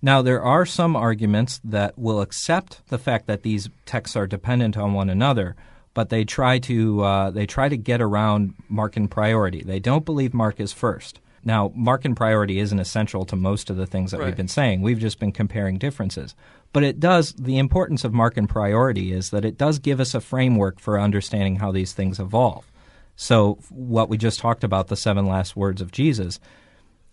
Now 0.01 0.21
there 0.21 0.41
are 0.41 0.65
some 0.65 0.95
arguments 0.95 1.59
that 1.63 1.97
will 1.97 2.21
accept 2.21 2.87
the 2.87 2.97
fact 2.97 3.27
that 3.27 3.43
these 3.43 3.69
texts 3.85 4.15
are 4.15 4.27
dependent 4.27 4.77
on 4.77 4.93
one 4.93 5.09
another, 5.09 5.55
but 5.93 6.09
they 6.09 6.23
try 6.23 6.59
to 6.59 7.01
uh, 7.03 7.29
they 7.31 7.45
try 7.45 7.67
to 7.69 7.77
get 7.77 8.01
around 8.01 8.53
Markan 8.71 9.09
priority. 9.09 9.61
They 9.61 9.79
don't 9.79 10.05
believe 10.05 10.33
Mark 10.33 10.59
is 10.59 10.71
first. 10.71 11.19
Now, 11.43 11.69
Markan 11.69 12.15
priority 12.15 12.59
isn't 12.59 12.79
essential 12.79 13.25
to 13.25 13.35
most 13.35 13.69
of 13.69 13.77
the 13.77 13.85
things 13.85 14.11
that 14.11 14.19
Right. 14.19 14.27
we've 14.27 14.35
been 14.37 14.47
saying. 14.49 14.81
We've 14.81 14.99
just 14.99 15.19
been 15.19 15.31
comparing 15.31 15.77
differences. 15.77 16.35
But 16.73 16.83
it 16.83 16.99
does, 16.99 17.33
the 17.33 17.57
importance 17.57 18.03
of 18.03 18.11
Markan 18.11 18.47
priority 18.47 19.13
is 19.13 19.29
that 19.31 19.45
it 19.45 19.57
does 19.57 19.79
give 19.79 19.99
us 19.99 20.13
a 20.13 20.21
framework 20.21 20.79
for 20.79 20.99
understanding 20.99 21.55
how 21.55 21.71
these 21.71 21.93
things 21.93 22.19
evolve. 22.19 22.69
So, 23.15 23.57
what 23.69 24.09
we 24.09 24.17
just 24.17 24.39
talked 24.39 24.63
about, 24.63 24.87
the 24.87 24.95
seven 24.95 25.25
last 25.25 25.55
words 25.55 25.81
of 25.81 25.91
Jesus, 25.91 26.39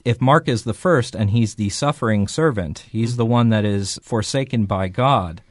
if 0.06 0.20
Mark 0.20 0.48
is 0.48 0.62
the 0.62 0.72
first 0.72 1.16
and 1.16 1.30
he's 1.30 1.56
the 1.56 1.68
suffering 1.68 2.28
servant, 2.28 2.84
he's 2.88 3.16
the 3.16 3.26
one 3.26 3.48
that 3.48 3.64
is 3.64 3.98
forsaken 4.04 4.64
by 4.64 4.86
God, 4.86 5.42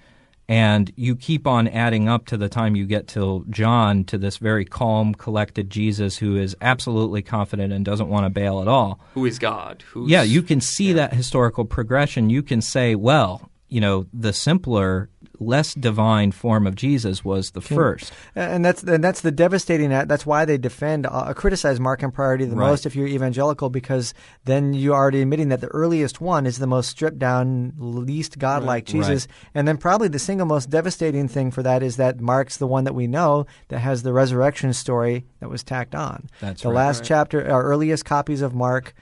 and 0.47 0.93
you 0.95 1.17
keep 1.17 1.45
on 1.45 1.67
adding 1.67 2.07
up 2.07 2.25
to 2.27 2.37
the 2.37 2.47
time 2.47 2.73
you 2.73 2.85
get 2.85 3.05
till 3.05 3.43
John 3.49 4.05
to 4.05 4.17
this 4.17 4.37
very 4.37 4.63
calm, 4.63 5.13
collected 5.13 5.69
Jesus 5.69 6.19
who 6.19 6.37
is 6.37 6.55
absolutely 6.61 7.21
confident 7.21 7.73
and 7.73 7.83
doesn't 7.83 8.07
want 8.07 8.27
to 8.27 8.29
bail 8.29 8.61
at 8.61 8.69
all. 8.69 9.01
Who 9.13 9.25
is 9.25 9.39
God? 9.39 9.83
Who's, 9.91 10.09
Yeah, 10.09 10.23
you 10.23 10.41
can 10.41 10.61
see 10.61 10.93
that 10.93 11.13
historical 11.13 11.65
progression. 11.65 12.29
You 12.29 12.41
can 12.41 12.61
say, 12.61 12.95
well, 12.95 13.51
you 13.67 13.81
know, 13.81 14.05
the 14.13 14.31
simpler, 14.31 15.09
less 15.39 15.73
divine 15.73 16.31
form 16.31 16.65
of 16.67 16.75
Jesus 16.75 17.23
was 17.25 17.51
the 17.51 17.61
first. 17.61 18.13
And 18.35 18.63
that's 18.63 18.83
and 18.83 19.03
that's 19.03 19.21
the 19.21 19.31
devastating. 19.31 19.89
That's 19.89 20.25
why 20.25 20.45
they 20.45 20.57
defend, 20.57 21.05
uh, 21.05 21.33
criticize 21.33 21.79
Markan 21.79 22.13
priority 22.13 22.45
the 22.45 22.55
Right. 22.55 22.67
most 22.69 22.85
if 22.85 22.95
you're 22.95 23.07
evangelical, 23.07 23.69
because 23.69 24.13
then 24.45 24.73
you're 24.73 24.95
already 24.95 25.21
admitting 25.21 25.49
that 25.49 25.61
the 25.61 25.67
earliest 25.67 26.21
one 26.21 26.45
is 26.45 26.59
the 26.59 26.67
most 26.67 26.89
stripped 26.89 27.19
down, 27.19 27.73
least 27.77 28.39
godlike 28.39 28.85
Jesus, 28.85 29.27
and 29.53 29.67
then 29.67 29.77
probably 29.77 30.07
the 30.07 30.19
single 30.19 30.45
most 30.47 30.69
devastating 30.69 31.27
thing 31.27 31.51
for 31.51 31.63
that 31.63 31.83
is 31.83 31.97
that 31.97 32.19
Mark's 32.21 32.57
the 32.57 32.67
one 32.67 32.83
that 32.83 32.93
we 32.95 33.07
know 33.07 33.45
that 33.69 33.79
has 33.79 34.03
the 34.03 34.13
resurrection 34.13 34.73
story 34.73 35.25
that 35.39 35.49
was 35.49 35.63
tacked 35.63 35.95
on. 35.95 36.27
That's 36.41 36.61
the 36.61 36.69
right. 36.69 36.75
last 36.75 36.99
Right. 36.99 37.07
chapter, 37.07 37.51
our 37.51 37.63
earliest 37.63 38.05
copies 38.05 38.41
of 38.41 38.53
Mark. 38.53 38.93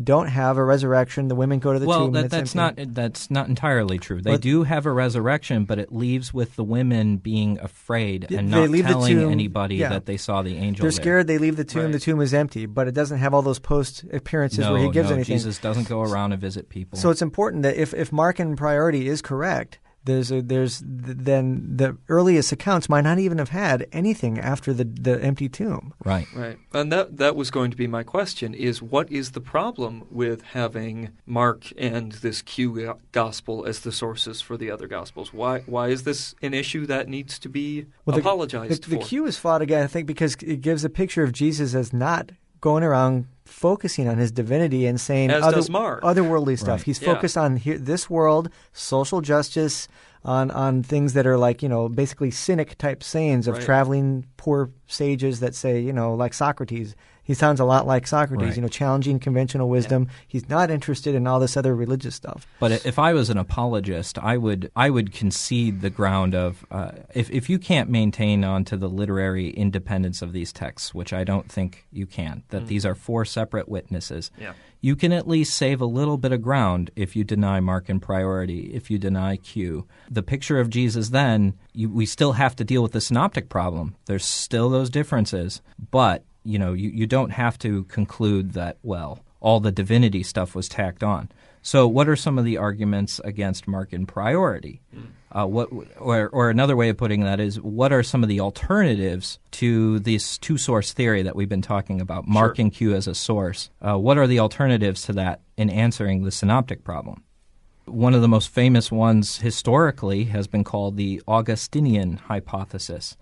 Don't 0.00 0.28
have 0.28 0.56
a 0.56 0.64
resurrection. 0.64 1.28
The 1.28 1.34
women 1.34 1.58
go 1.58 1.74
to 1.74 1.78
the 1.78 1.86
well, 1.86 2.06
tomb. 2.06 2.12
that, 2.12 2.30
that's 2.30 2.56
empty. 2.56 2.82
not 2.84 2.94
that's 2.94 3.30
not 3.30 3.48
entirely 3.48 3.98
true. 3.98 4.22
They 4.22 4.32
But- 4.32 4.40
do 4.40 4.62
have 4.62 4.86
a 4.86 4.92
resurrection, 4.92 5.64
but 5.64 5.78
it 5.78 5.92
leaves 5.92 6.32
with 6.32 6.56
the 6.56 6.64
women 6.64 7.18
being 7.18 7.58
afraid 7.60 8.30
and 8.32 8.50
not 8.50 8.70
telling 8.70 9.18
anybody 9.30 9.76
yeah. 9.76 9.90
that 9.90 10.06
they 10.06 10.16
saw 10.16 10.42
the 10.42 10.56
angel. 10.56 10.84
They're 10.84 10.90
there. 10.90 11.02
scared. 11.02 11.26
They 11.26 11.38
leave 11.38 11.56
the 11.56 11.64
tomb. 11.64 11.84
Right. 11.84 11.92
The 11.92 12.00
tomb 12.00 12.20
is 12.22 12.32
empty, 12.32 12.64
but 12.64 12.88
it 12.88 12.94
doesn't 12.94 13.18
have 13.18 13.34
all 13.34 13.42
those 13.42 13.58
post 13.58 14.04
appearances 14.12 14.60
No, 14.60 14.72
where 14.72 14.82
he 14.82 14.90
gives 14.90 15.10
no, 15.10 15.16
anything. 15.16 15.36
Jesus 15.36 15.58
doesn't 15.58 15.88
go 15.88 16.00
around 16.00 16.32
and 16.32 16.40
visit 16.40 16.70
people. 16.70 16.98
So 16.98 17.10
it's 17.10 17.22
important 17.22 17.62
that 17.64 17.76
if 17.76 17.92
if 17.92 18.10
Markan 18.10 18.56
priority 18.56 19.08
is 19.08 19.20
correct, 19.20 19.78
there's 20.04 20.30
a, 20.32 20.42
there's 20.42 20.82
then 20.84 21.76
the 21.76 21.96
earliest 22.08 22.52
accounts 22.52 22.88
might 22.88 23.02
not 23.02 23.18
even 23.18 23.38
have 23.38 23.50
had 23.50 23.86
anything 23.92 24.38
after 24.38 24.72
the 24.72 24.84
the 24.84 25.22
empty 25.22 25.48
tomb. 25.48 25.94
right. 26.04 26.26
Right, 26.34 26.58
and 26.72 26.90
that 26.92 27.16
that 27.18 27.36
was 27.36 27.50
going 27.50 27.70
to 27.70 27.76
be 27.76 27.86
my 27.86 28.02
question: 28.02 28.54
is 28.54 28.82
what 28.82 29.10
is 29.10 29.32
the 29.32 29.40
problem 29.40 30.06
with 30.10 30.42
having 30.42 31.10
Mark 31.26 31.66
and 31.78 32.12
this 32.12 32.42
Q 32.42 32.96
gospel 33.12 33.64
as 33.64 33.80
the 33.80 33.92
sources 33.92 34.40
for 34.40 34.56
the 34.56 34.70
other 34.70 34.86
gospels? 34.86 35.32
Why 35.32 35.60
why 35.66 35.88
is 35.88 36.02
this 36.02 36.34
an 36.42 36.54
issue 36.54 36.86
that 36.86 37.08
needs 37.08 37.38
to 37.40 37.48
be 37.48 37.86
Well, 38.04 38.14
the- 38.16 38.20
apologized 38.20 38.84
The, 38.84 38.90
the 38.90 38.96
for? 38.96 39.06
Q 39.06 39.26
is 39.26 39.36
fought 39.38 39.62
again, 39.62 39.82
I 39.82 39.86
think, 39.86 40.06
because 40.06 40.34
it 40.42 40.60
gives 40.60 40.84
a 40.84 40.90
picture 40.90 41.22
of 41.22 41.32
Jesus 41.32 41.74
as 41.74 41.92
not 41.92 42.32
going 42.62 42.82
around 42.82 43.26
focusing 43.44 44.08
on 44.08 44.16
his 44.16 44.32
divinity 44.32 44.86
and 44.86 44.98
saying 44.98 45.30
As 45.30 45.42
other, 45.42 45.56
does 45.56 45.68
Mark. 45.68 46.02
otherworldly 46.02 46.58
stuff. 46.58 46.78
Right. 46.80 46.82
He's 46.86 47.02
Yeah. 47.02 47.12
focused 47.12 47.36
on 47.36 47.56
here, 47.56 47.76
this 47.76 48.08
world, 48.08 48.48
social 48.72 49.20
justice, 49.20 49.88
on 50.24 50.50
on 50.52 50.82
things 50.84 51.12
that 51.12 51.26
are 51.26 51.36
like 51.36 51.62
you 51.62 51.68
know 51.68 51.88
basically 51.88 52.30
cynic 52.30 52.78
type 52.78 53.02
sayings 53.02 53.46
of 53.48 53.56
Right. 53.56 53.62
traveling 53.64 54.24
poor 54.38 54.70
sages 54.86 55.40
that 55.40 55.54
say 55.54 55.80
you 55.80 55.92
know 55.92 56.14
like 56.14 56.32
Socrates. 56.32 56.94
He 57.24 57.34
sounds 57.34 57.60
a 57.60 57.64
lot 57.64 57.86
like 57.86 58.06
Socrates, 58.06 58.48
Right. 58.48 58.56
you 58.56 58.62
know, 58.62 58.68
challenging 58.68 59.18
conventional 59.20 59.68
wisdom. 59.68 60.08
He's 60.26 60.48
not 60.48 60.70
interested 60.70 61.14
in 61.14 61.26
all 61.26 61.38
this 61.38 61.56
other 61.56 61.74
religious 61.74 62.14
stuff. 62.16 62.46
But 62.58 62.84
if 62.84 62.98
I 62.98 63.12
was 63.12 63.30
an 63.30 63.38
apologist, 63.38 64.18
I 64.18 64.36
would 64.36 64.70
I 64.74 64.90
would 64.90 65.12
concede 65.12 65.82
the 65.82 65.90
ground 65.90 66.34
of 66.34 66.66
uh, 66.70 66.90
if 67.14 67.30
if 67.30 67.48
you 67.48 67.58
can't 67.58 67.88
maintain 67.88 68.42
onto 68.44 68.76
the 68.76 68.88
literary 68.88 69.50
independence 69.50 70.20
of 70.20 70.32
these 70.32 70.52
texts, 70.52 70.92
which 70.94 71.12
I 71.12 71.22
don't 71.22 71.50
think 71.50 71.84
you 71.92 72.06
can, 72.06 72.42
that 72.48 72.66
these 72.66 72.84
are 72.84 72.94
four 72.96 73.24
separate 73.24 73.68
witnesses. 73.68 74.30
Yeah. 74.38 74.54
You 74.80 74.96
can 74.96 75.12
at 75.12 75.28
least 75.28 75.54
save 75.54 75.80
a 75.80 75.86
little 75.86 76.18
bit 76.18 76.32
of 76.32 76.42
ground 76.42 76.90
if 76.96 77.14
you 77.14 77.22
deny 77.22 77.60
Markan 77.60 78.00
priority, 78.02 78.72
if 78.74 78.90
you 78.90 78.98
deny 78.98 79.36
Q. 79.36 79.86
The 80.10 80.24
picture 80.24 80.58
of 80.58 80.70
Jesus 80.70 81.10
then, 81.10 81.54
you, 81.72 81.88
we 81.88 82.04
still 82.04 82.32
have 82.32 82.56
to 82.56 82.64
deal 82.64 82.82
with 82.82 82.90
the 82.90 83.00
synoptic 83.00 83.48
problem. 83.48 83.94
There's 84.06 84.24
still 84.24 84.68
those 84.70 84.90
differences, 84.90 85.62
but 85.92 86.24
you 86.44 86.58
know, 86.58 86.72
you, 86.72 86.90
you 86.90 87.06
don't 87.06 87.30
have 87.30 87.58
to 87.60 87.84
conclude 87.84 88.52
that 88.52 88.78
well, 88.82 89.20
all 89.40 89.60
the 89.60 89.72
divinity 89.72 90.22
stuff 90.22 90.54
was 90.54 90.68
tacked 90.68 91.02
on. 91.02 91.28
So, 91.62 91.86
what 91.86 92.08
are 92.08 92.16
some 92.16 92.38
of 92.38 92.44
the 92.44 92.56
arguments 92.58 93.20
against 93.22 93.66
Markan 93.66 94.06
priority? 94.06 94.80
Uh, 95.30 95.46
what, 95.46 95.70
or, 95.98 96.28
or 96.28 96.50
another 96.50 96.76
way 96.76 96.88
of 96.88 96.96
putting 96.96 97.20
that 97.22 97.40
is, 97.40 97.60
what 97.60 97.92
are 97.92 98.02
some 98.02 98.22
of 98.22 98.28
the 98.28 98.40
alternatives 98.40 99.38
to 99.52 100.00
this 100.00 100.36
two-source 100.38 100.92
theory 100.92 101.22
that 101.22 101.36
we've 101.36 101.48
been 101.48 101.62
talking 101.62 102.00
about, 102.00 102.26
Mark 102.26 102.58
and 102.58 102.72
Q 102.72 102.94
as 102.94 103.06
a 103.06 103.14
source? 103.14 103.70
Uh, 103.80 103.96
what 103.96 104.18
are 104.18 104.26
the 104.26 104.40
alternatives 104.40 105.02
to 105.02 105.12
that 105.14 105.40
in 105.56 105.70
answering 105.70 106.24
the 106.24 106.30
synoptic 106.30 106.84
problem? 106.84 107.22
One 107.86 108.14
of 108.14 108.22
the 108.22 108.28
most 108.28 108.48
famous 108.48 108.92
ones 108.92 109.38
historically 109.38 110.24
has 110.24 110.46
been 110.46 110.64
called 110.64 110.96
the 110.96 111.22
Augustinian 111.26 112.16
hypothesis. 112.16 113.16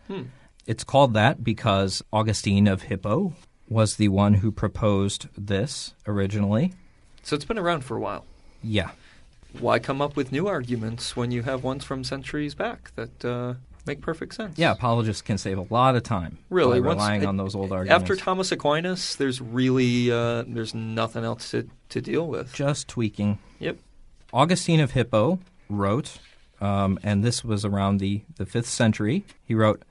It's 0.71 0.85
called 0.85 1.15
that 1.15 1.43
because 1.43 2.01
Augustine 2.13 2.69
of 2.69 2.83
Hippo 2.83 3.35
was 3.69 3.97
the 3.97 4.07
one 4.07 4.35
who 4.35 4.53
proposed 4.53 5.27
this 5.37 5.95
originally. 6.07 6.75
So 7.25 7.35
it's 7.35 7.45
been 7.45 7.59
around 7.59 7.83
for 7.83 7.97
a 7.97 8.01
while. 8.01 8.25
Yeah. 8.63 8.93
Why 9.59 9.81
come 9.81 10.01
up 10.01 10.15
with 10.15 10.31
new 10.31 10.47
arguments 10.47 11.17
when 11.17 11.33
you 11.33 11.43
have 11.43 11.65
ones 11.65 11.83
from 11.83 12.05
centuries 12.05 12.55
back 12.55 12.93
that 12.95 13.25
uh, 13.25 13.55
make 13.85 14.01
perfect 14.01 14.33
sense? 14.33 14.57
Yeah, 14.61 14.71
apologists 14.71 15.23
can 15.23 15.39
save 15.39 15.59
a 15.59 15.67
lot 15.71 15.97
of 15.97 16.05
time 16.05 16.39
Really, 16.51 16.79
relying 16.79 17.27
on 17.27 17.37
those 17.37 17.57
old 17.57 17.73
arguments. 17.73 18.03
After 18.03 18.15
Thomas 18.15 18.53
Aquinas, 18.53 19.17
there's 19.17 19.41
really 19.41 20.13
uh, 20.13 20.45
there's 20.47 20.73
nothing 20.73 21.25
else 21.25 21.51
to, 21.51 21.69
to 21.89 22.01
deal 22.01 22.29
with. 22.29 22.53
Just 22.53 22.87
tweaking. 22.87 23.41
Yep. 23.59 23.77
Augustine 24.33 24.79
of 24.79 24.93
Hippo 24.93 25.41
wrote, 25.69 26.21
um, 26.61 26.97
and 27.03 27.25
this 27.25 27.43
was 27.43 27.65
around 27.65 27.99
the, 27.99 28.23
the 28.37 28.47
5th 28.47 28.67
century, 28.67 29.25
he 29.45 29.57
wrote, 29.57 29.83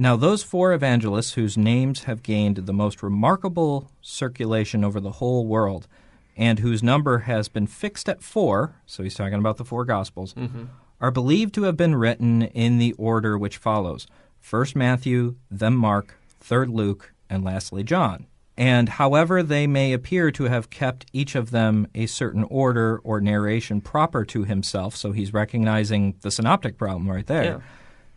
Now 0.00 0.14
those 0.14 0.44
four 0.44 0.72
evangelists 0.72 1.32
whose 1.32 1.58
names 1.58 2.04
have 2.04 2.22
gained 2.22 2.58
the 2.58 2.72
most 2.72 3.02
remarkable 3.02 3.90
circulation 4.00 4.84
over 4.84 5.00
the 5.00 5.10
whole 5.10 5.44
world, 5.44 5.88
and 6.36 6.60
whose 6.60 6.84
number 6.84 7.18
has 7.18 7.48
been 7.48 7.66
fixed 7.66 8.08
at 8.08 8.22
four, 8.22 8.76
so 8.86 9.02
he's 9.02 9.16
talking 9.16 9.40
about 9.40 9.56
the 9.56 9.64
four 9.64 9.84
Gospels, 9.84 10.34
mm-hmm. 10.34 10.66
are 11.00 11.10
believed 11.10 11.52
to 11.54 11.64
have 11.64 11.76
been 11.76 11.96
written 11.96 12.42
in 12.42 12.78
the 12.78 12.92
order 12.92 13.36
which 13.36 13.56
follows 13.56 14.06
first 14.38 14.76
Matthew, 14.76 15.34
then 15.50 15.74
Mark, 15.74 16.14
third 16.38 16.70
Luke, 16.70 17.12
and 17.28 17.42
lastly 17.42 17.82
John. 17.82 18.28
And 18.56 18.90
however 18.90 19.42
they 19.42 19.66
may 19.66 19.92
appear 19.92 20.30
to 20.30 20.44
have 20.44 20.70
kept 20.70 21.06
each 21.12 21.34
of 21.34 21.50
them 21.50 21.88
a 21.92 22.06
certain 22.06 22.44
order 22.44 22.98
or 23.02 23.20
narration 23.20 23.80
proper 23.80 24.24
to 24.26 24.44
himself, 24.44 24.94
so 24.94 25.10
he's 25.10 25.32
recognizing 25.34 26.14
the 26.20 26.30
synoptic 26.30 26.78
problem 26.78 27.10
right 27.10 27.26
there. 27.26 27.44
Yeah. 27.44 27.60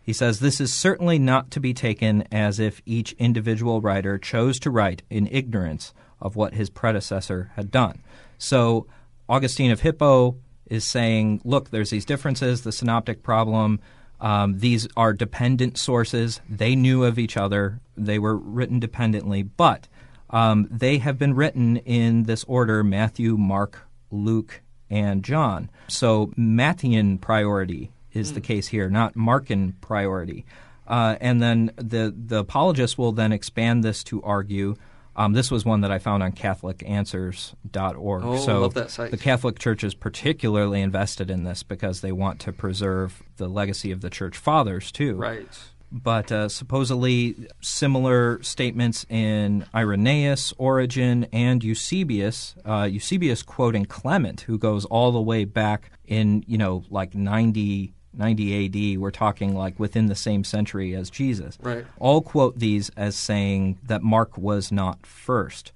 He 0.02 0.12
says 0.12 0.40
this 0.40 0.60
is 0.60 0.72
certainly 0.72 1.18
not 1.18 1.50
to 1.52 1.60
be 1.60 1.72
taken 1.72 2.24
as 2.32 2.58
if 2.58 2.82
each 2.84 3.12
individual 3.12 3.80
writer 3.80 4.18
chose 4.18 4.58
to 4.60 4.70
write 4.70 5.02
in 5.08 5.28
ignorance 5.30 5.94
of 6.20 6.36
what 6.36 6.54
his 6.54 6.70
predecessor 6.70 7.52
had 7.56 7.70
done. 7.70 8.02
So 8.38 8.86
Augustine 9.28 9.70
of 9.70 9.80
Hippo 9.80 10.36
is 10.66 10.84
saying, 10.84 11.40
look, 11.44 11.70
there's 11.70 11.90
these 11.90 12.04
differences, 12.04 12.62
the 12.62 12.72
synoptic 12.72 13.22
problem. 13.22 13.80
Um, 14.20 14.58
these 14.58 14.88
are 14.96 15.12
dependent 15.12 15.78
sources. 15.78 16.40
They 16.48 16.74
knew 16.74 17.04
of 17.04 17.18
each 17.18 17.36
other. 17.36 17.80
They 17.96 18.18
were 18.18 18.36
written 18.36 18.80
dependently, 18.80 19.42
but 19.42 19.88
um, 20.30 20.68
they 20.70 20.98
have 20.98 21.18
been 21.18 21.34
written 21.34 21.76
in 21.78 22.24
this 22.24 22.44
order 22.44 22.82
Matthew, 22.82 23.36
Mark, 23.36 23.86
Luke, 24.10 24.62
and 24.88 25.24
John. 25.24 25.70
So 25.88 26.32
Matthean 26.38 27.20
priority 27.20 27.90
is 28.14 28.32
the 28.34 28.40
case 28.40 28.68
here, 28.68 28.88
not 28.90 29.14
Markan 29.14 29.74
priority. 29.80 30.44
Uh, 30.86 31.16
and 31.20 31.40
then 31.40 31.70
the, 31.76 32.14
the 32.16 32.38
apologists 32.38 32.98
will 32.98 33.12
then 33.12 33.32
expand 33.32 33.82
this 33.84 34.02
to 34.04 34.22
argue. 34.22 34.74
Um, 35.14 35.32
this 35.34 35.50
was 35.50 35.64
one 35.64 35.82
that 35.82 35.90
I 35.92 35.98
found 35.98 36.22
on 36.22 36.32
CatholicAnswers.org. 36.32 38.22
Oh, 38.24 38.36
so 38.38 38.60
love 38.62 38.74
that 38.74 38.90
site. 38.90 39.10
the 39.10 39.16
Catholic 39.16 39.58
Church 39.58 39.84
is 39.84 39.94
particularly 39.94 40.80
invested 40.80 41.30
in 41.30 41.44
this 41.44 41.62
because 41.62 42.00
they 42.00 42.12
want 42.12 42.40
to 42.40 42.52
preserve 42.52 43.22
the 43.36 43.48
legacy 43.48 43.92
of 43.92 44.00
the 44.00 44.10
Church 44.10 44.36
Fathers 44.36 44.90
too 44.90 45.16
Right. 45.16 45.46
but 45.90 46.32
uh, 46.32 46.48
supposedly 46.48 47.46
similar 47.60 48.42
statements 48.42 49.04
in 49.10 49.66
Irenaeus, 49.74 50.52
Origen, 50.58 51.26
and 51.32 51.62
Eusebius. 51.62 52.54
Uh, 52.64 52.88
Eusebius 52.90 53.42
quoting 53.42 53.84
Clement, 53.84 54.42
who 54.42 54.56
goes 54.58 54.84
all 54.86 55.12
the 55.12 55.20
way 55.20 55.44
back 55.44 55.90
in, 56.06 56.42
you 56.46 56.56
know, 56.58 56.84
like 56.90 57.14
90, 57.14 57.92
90 58.14 58.94
AD. 58.94 59.00
We're 59.00 59.10
talking 59.10 59.54
like 59.54 59.78
within 59.78 60.06
the 60.06 60.14
same 60.14 60.44
century 60.44 60.94
as 60.94 61.10
Jesus. 61.10 61.58
Right. 61.62 61.84
All 61.98 62.20
quote 62.20 62.58
these 62.58 62.90
as 62.96 63.16
saying 63.16 63.78
that 63.82 64.02
Mark 64.02 64.36
was 64.36 64.70
not 64.70 65.06
first. 65.06 65.72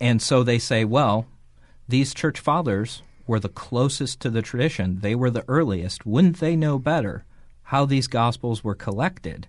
And 0.00 0.22
so 0.22 0.42
they 0.42 0.58
say, 0.58 0.84
well, 0.84 1.26
these 1.88 2.14
church 2.14 2.40
fathers 2.40 3.02
were 3.26 3.40
the 3.40 3.48
closest 3.48 4.20
to 4.20 4.30
the 4.30 4.42
tradition. 4.42 5.00
They 5.00 5.14
were 5.14 5.30
the 5.30 5.44
earliest. 5.46 6.06
Wouldn't 6.06 6.40
they 6.40 6.56
know 6.56 6.78
better 6.78 7.24
how 7.64 7.84
these 7.84 8.06
gospels 8.06 8.64
were 8.64 8.74
collected 8.74 9.46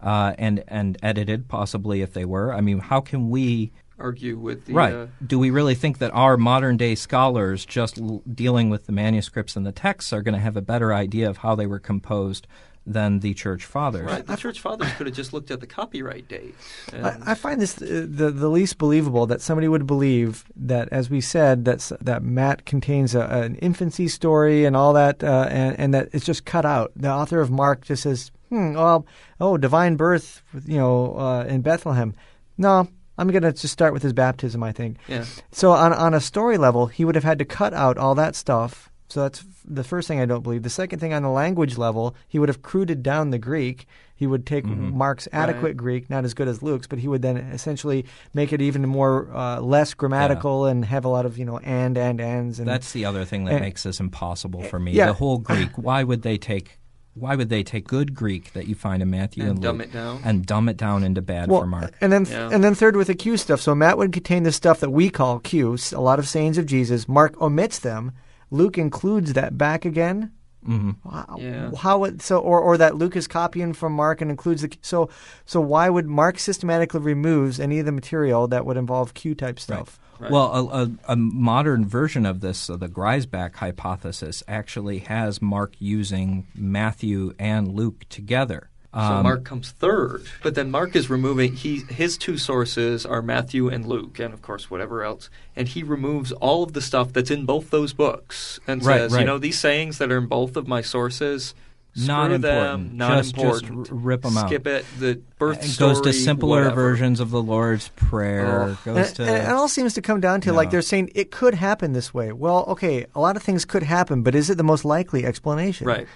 uh, 0.00 0.34
and 0.38 0.64
and 0.68 0.96
edited, 1.02 1.48
possibly 1.48 2.00
if 2.00 2.12
they 2.12 2.24
were? 2.24 2.52
I 2.52 2.60
mean, 2.60 2.78
how 2.78 3.00
can 3.00 3.28
we? 3.28 3.72
Argue 3.98 4.38
with 4.38 4.66
the 4.66 4.72
right. 4.72 4.94
Uh, 4.94 5.06
Do 5.24 5.38
we 5.38 5.50
really 5.50 5.74
think 5.74 5.98
that 5.98 6.10
our 6.12 6.36
modern 6.36 6.76
day 6.76 6.94
scholars, 6.94 7.64
just 7.64 7.98
l- 7.98 8.22
dealing 8.32 8.70
with 8.70 8.86
the 8.86 8.92
manuscripts 8.92 9.54
and 9.56 9.64
the 9.66 9.72
texts, 9.72 10.12
are 10.12 10.22
going 10.22 10.34
to 10.34 10.40
have 10.40 10.56
a 10.56 10.62
better 10.62 10.92
idea 10.92 11.28
of 11.28 11.38
how 11.38 11.54
they 11.54 11.66
were 11.66 11.78
composed 11.78 12.46
than 12.84 13.20
the 13.20 13.32
church 13.32 13.64
fathers? 13.64 14.06
right. 14.06 14.26
The 14.26 14.34
church 14.36 14.58
fathers 14.60 14.90
could 14.94 15.06
have 15.06 15.14
just 15.14 15.32
looked 15.32 15.52
at 15.52 15.60
the 15.60 15.68
copyright 15.68 16.26
date. 16.26 16.54
I, 16.92 17.16
I 17.26 17.34
find 17.34 17.60
this 17.60 17.80
uh, 17.80 18.06
the 18.08 18.30
the 18.32 18.48
least 18.48 18.76
believable 18.78 19.24
that 19.26 19.40
somebody 19.40 19.68
would 19.68 19.86
believe 19.86 20.44
that, 20.56 20.88
as 20.90 21.08
we 21.08 21.20
said, 21.20 21.64
that 21.66 21.92
that 22.00 22.24
Matt 22.24 22.64
contains 22.66 23.14
a, 23.14 23.20
an 23.20 23.54
infancy 23.56 24.08
story 24.08 24.64
and 24.64 24.74
all 24.76 24.92
that, 24.94 25.22
uh, 25.22 25.46
and 25.48 25.78
and 25.78 25.94
that 25.94 26.08
it's 26.12 26.24
just 26.24 26.44
cut 26.44 26.64
out. 26.64 26.90
The 26.96 27.08
author 27.10 27.40
of 27.40 27.52
Mark 27.52 27.84
just 27.84 28.02
says, 28.02 28.32
"Hmm, 28.48 28.74
well, 28.74 29.06
oh, 29.40 29.56
divine 29.56 29.94
birth, 29.94 30.42
you 30.66 30.78
know, 30.78 31.14
uh, 31.16 31.44
in 31.44 31.60
Bethlehem." 31.60 32.14
No, 32.58 32.88
I'm 33.18 33.28
going 33.28 33.42
to 33.42 33.52
just 33.52 33.72
start 33.72 33.92
with 33.92 34.02
his 34.02 34.12
baptism. 34.12 34.62
I 34.62 34.72
think. 34.72 34.96
yeah. 35.08 35.24
So 35.52 35.72
on 35.72 35.92
on 35.92 36.14
a 36.14 36.20
story 36.20 36.58
level, 36.58 36.86
he 36.86 37.04
would 37.04 37.14
have 37.14 37.24
had 37.24 37.38
to 37.38 37.44
cut 37.44 37.72
out 37.74 37.98
all 37.98 38.14
that 38.16 38.34
stuff. 38.34 38.90
So 39.08 39.20
that's 39.20 39.44
the 39.66 39.84
first 39.84 40.08
thing 40.08 40.20
I 40.20 40.24
don't 40.24 40.42
believe. 40.42 40.62
The 40.62 40.70
second 40.70 40.98
thing 40.98 41.12
on 41.12 41.22
the 41.22 41.28
language 41.28 41.76
level, 41.76 42.14
he 42.28 42.38
would 42.38 42.48
have 42.48 42.62
cruded 42.62 43.02
down 43.02 43.28
the 43.30 43.38
Greek. 43.38 43.86
He 44.14 44.26
would 44.26 44.46
take 44.46 44.64
Mark's 44.64 45.26
adequate 45.32 45.62
Right. 45.70 45.76
Greek, 45.76 46.08
not 46.08 46.24
as 46.24 46.32
good 46.32 46.46
as 46.48 46.62
Luke's, 46.62 46.86
but 46.86 46.98
he 47.00 47.08
would 47.08 47.22
then 47.22 47.36
essentially 47.36 48.06
make 48.32 48.52
it 48.52 48.62
even 48.62 48.88
more 48.88 49.28
uh, 49.34 49.60
less 49.60 49.92
grammatical 49.94 50.64
and 50.66 50.84
have 50.84 51.04
a 51.04 51.08
lot 51.08 51.26
of 51.26 51.36
you 51.38 51.44
know 51.44 51.58
and 51.58 51.98
and 51.98 52.20
ands 52.20 52.58
and 52.58 52.66
That's 52.68 52.92
the 52.92 53.04
other 53.04 53.24
thing 53.26 53.44
that 53.44 53.54
and- 53.54 53.60
makes 53.62 53.82
this 53.82 54.00
impossible 54.00 54.62
for 54.62 54.78
me. 54.78 54.92
Yeah. 54.92 55.06
The 55.06 55.14
whole 55.14 55.38
Greek. 55.38 55.76
Why 55.76 56.04
would 56.04 56.22
they 56.22 56.38
take? 56.38 56.78
Why 57.14 57.36
would 57.36 57.50
they 57.50 57.62
take 57.62 57.86
good 57.86 58.14
Greek 58.14 58.54
that 58.54 58.66
you 58.68 58.74
find 58.74 59.02
in 59.02 59.10
Matthew 59.10 59.42
and, 59.42 59.52
And 59.52 59.62
dumb 59.62 59.78
Luke 59.78 59.86
it 59.88 59.92
down. 59.92 60.20
and 60.24 60.46
dumb 60.46 60.68
it 60.68 60.78
down 60.78 61.04
into 61.04 61.20
bad 61.20 61.50
well, 61.50 61.60
for 61.60 61.66
Mark? 61.66 61.94
and 62.00 62.10
then 62.10 62.24
Yeah. 62.24 62.48
and 62.50 62.64
then 62.64 62.74
third 62.74 62.96
with 62.96 63.08
the 63.08 63.14
Q 63.14 63.36
stuff. 63.36 63.60
So 63.60 63.74
Matt 63.74 63.98
would 63.98 64.12
contain 64.12 64.44
the 64.44 64.52
stuff 64.52 64.80
that 64.80 64.90
we 64.90 65.10
call 65.10 65.38
Q, 65.38 65.76
a 65.92 66.00
lot 66.00 66.18
of 66.18 66.26
sayings 66.26 66.56
of 66.56 66.64
Jesus. 66.66 67.06
Mark 67.08 67.38
omits 67.40 67.78
them. 67.78 68.12
Luke 68.50 68.78
includes 68.78 69.34
that 69.34 69.58
back 69.58 69.84
again. 69.84 70.30
Hmm 70.64 70.92
Wow. 71.04 71.36
Yeah. 71.38 71.70
How 71.76 71.98
would 71.98 72.22
so 72.22 72.38
or 72.38 72.60
or 72.60 72.78
that 72.78 72.96
Luke 72.96 73.16
is 73.16 73.26
copying 73.26 73.72
from 73.72 73.92
Mark 73.92 74.20
and 74.20 74.30
includes 74.30 74.62
the 74.62 74.72
so 74.82 75.08
so 75.44 75.60
why 75.60 75.88
would 75.90 76.06
Mark 76.06 76.38
systematically 76.38 77.00
removes 77.00 77.58
any 77.60 77.78
of 77.78 77.86
the 77.86 77.92
material 77.92 78.46
that 78.48 78.64
would 78.64 78.76
involve 78.76 79.14
Q 79.14 79.34
type 79.34 79.58
stuff? 79.58 79.98
Right. 80.18 80.30
Well, 80.30 80.52
a, 80.52 80.82
a, 80.84 80.90
a 81.08 81.16
modern 81.16 81.84
version 81.84 82.26
of 82.26 82.42
this, 82.42 82.70
uh, 82.70 82.76
the 82.76 82.88
Griesbach 82.88 83.56
hypothesis, 83.56 84.44
actually 84.46 85.00
has 85.00 85.42
Mark 85.42 85.74
using 85.80 86.46
Matthew 86.54 87.34
and 87.40 87.66
Luke 87.66 88.08
together. 88.08 88.70
So 88.94 89.00
Um, 89.00 89.22
Mark 89.22 89.44
comes 89.44 89.70
third, 89.70 90.24
but 90.42 90.54
then 90.54 90.70
Mark 90.70 90.94
is 90.94 91.08
removing 91.08 91.54
he 91.54 91.82
his 91.88 92.18
two 92.18 92.36
sources 92.36 93.06
are 93.06 93.22
Matthew 93.22 93.68
and 93.68 93.86
Luke, 93.86 94.18
and 94.18 94.34
of 94.34 94.42
course 94.42 94.70
whatever 94.70 95.02
else, 95.02 95.30
and 95.56 95.66
he 95.66 95.82
removes 95.82 96.30
all 96.32 96.62
of 96.62 96.74
the 96.74 96.82
stuff 96.82 97.10
that's 97.12 97.30
in 97.30 97.46
both 97.46 97.70
those 97.70 97.94
books 97.94 98.60
and 98.66 98.84
Right, 98.84 98.98
says, 99.10 99.16
you 99.16 99.24
know, 99.24 99.38
these 99.38 99.58
sayings 99.58 99.96
that 99.96 100.12
are 100.12 100.18
in 100.18 100.26
both 100.26 100.56
of 100.58 100.68
my 100.68 100.82
sources, 100.82 101.54
Not 101.96 102.24
screw 102.26 102.34
important. 102.36 102.88
them, 102.90 102.96
not 102.98 103.16
Just- 103.22 103.34
just 103.36 103.62
important. 103.64 103.90
r- 103.92 103.96
rip 103.98 104.26
'em 104.26 104.36
out. 104.36 104.46
Skip 104.48 104.66
it. 104.66 104.84
The 104.98 105.20
birth 105.38 105.64
it 105.64 105.68
story 105.68 105.94
goes 105.94 106.00
to 106.02 106.12
simpler 106.12 106.60
whatever. 106.60 106.74
versions 106.82 107.18
of 107.20 107.30
the 107.30 107.42
Lord's 107.42 107.88
Prayer. 107.96 108.62
Oh. 108.62 108.78
Goes 108.84 108.96
And, 109.08 109.16
to 109.16 109.22
and 109.24 109.36
it 109.44 109.48
all 109.50 109.68
seems 109.68 109.94
to 109.94 110.02
come 110.02 110.20
down 110.20 110.42
to 110.42 110.52
like 110.52 110.70
they're 110.70 110.82
saying 110.82 111.10
it 111.14 111.30
could 111.30 111.54
happen 111.54 111.94
this 111.94 112.12
way. 112.12 112.30
Well, 112.32 112.64
okay, 112.68 113.06
a 113.14 113.20
lot 113.20 113.36
of 113.36 113.42
things 113.42 113.64
could 113.64 113.84
happen, 113.84 114.20
but 114.22 114.34
is 114.34 114.50
it 114.50 114.56
the 114.58 114.64
most 114.64 114.84
likely 114.84 115.24
explanation? 115.24 115.86
Right. 115.86 116.06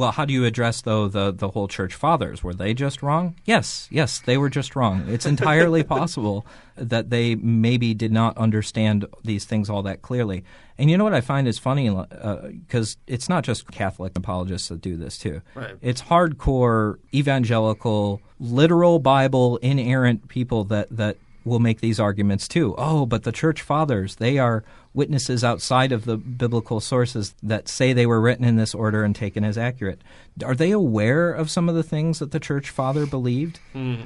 Well, 0.00 0.12
how 0.12 0.24
do 0.24 0.32
you 0.32 0.46
address 0.46 0.80
though 0.80 1.08
the 1.08 1.30
the 1.30 1.50
whole 1.50 1.68
church 1.68 1.94
fathers? 1.94 2.42
Were 2.42 2.54
they 2.54 2.72
just 2.72 3.02
wrong? 3.02 3.36
Yes, 3.44 3.86
yes, 3.90 4.18
they 4.18 4.38
were 4.38 4.48
just 4.48 4.74
wrong. 4.74 5.04
It's 5.06 5.26
entirely 5.26 5.82
possible 5.98 6.46
that 6.76 7.10
they 7.10 7.34
maybe 7.34 7.92
did 7.92 8.10
not 8.10 8.34
understand 8.38 9.04
these 9.22 9.44
things 9.44 9.68
all 9.68 9.82
that 9.82 10.00
clearly. 10.00 10.42
And 10.78 10.90
you 10.90 10.96
know 10.96 11.04
what 11.04 11.12
I 11.12 11.20
find 11.20 11.46
is 11.46 11.58
funny 11.58 11.90
uh, 11.90 12.36
because 12.48 12.96
it's 13.06 13.28
not 13.28 13.44
just 13.44 13.70
Catholic 13.70 14.16
apologists 14.16 14.68
that 14.68 14.80
do 14.80 14.96
this 14.96 15.18
too. 15.18 15.42
Right. 15.54 15.74
It's 15.82 16.00
hardcore 16.00 16.96
evangelical, 17.12 18.22
literal 18.38 19.00
Bible 19.00 19.58
inerrant 19.58 20.28
people 20.28 20.64
that 20.64 20.88
that 20.96 21.18
will 21.44 21.58
make 21.58 21.80
these 21.80 22.00
arguments 22.00 22.46
too. 22.46 22.74
Oh, 22.76 23.06
but 23.06 23.22
the 23.22 23.32
church 23.32 23.62
fathers, 23.62 24.16
they 24.16 24.38
are 24.38 24.64
witnesses 24.92 25.44
outside 25.44 25.92
of 25.92 26.04
the 26.04 26.16
biblical 26.16 26.80
sources 26.80 27.34
that 27.42 27.68
say 27.68 27.92
they 27.92 28.06
were 28.06 28.20
written 28.20 28.44
in 28.44 28.56
this 28.56 28.74
order 28.74 29.04
and 29.04 29.14
taken 29.14 29.44
as 29.44 29.56
accurate. 29.56 30.00
Are 30.44 30.54
they 30.54 30.72
aware 30.72 31.32
of 31.32 31.50
some 31.50 31.68
of 31.68 31.74
the 31.74 31.82
things 31.82 32.18
that 32.18 32.32
the 32.32 32.40
church 32.40 32.70
father 32.70 33.06
believed? 33.06 33.60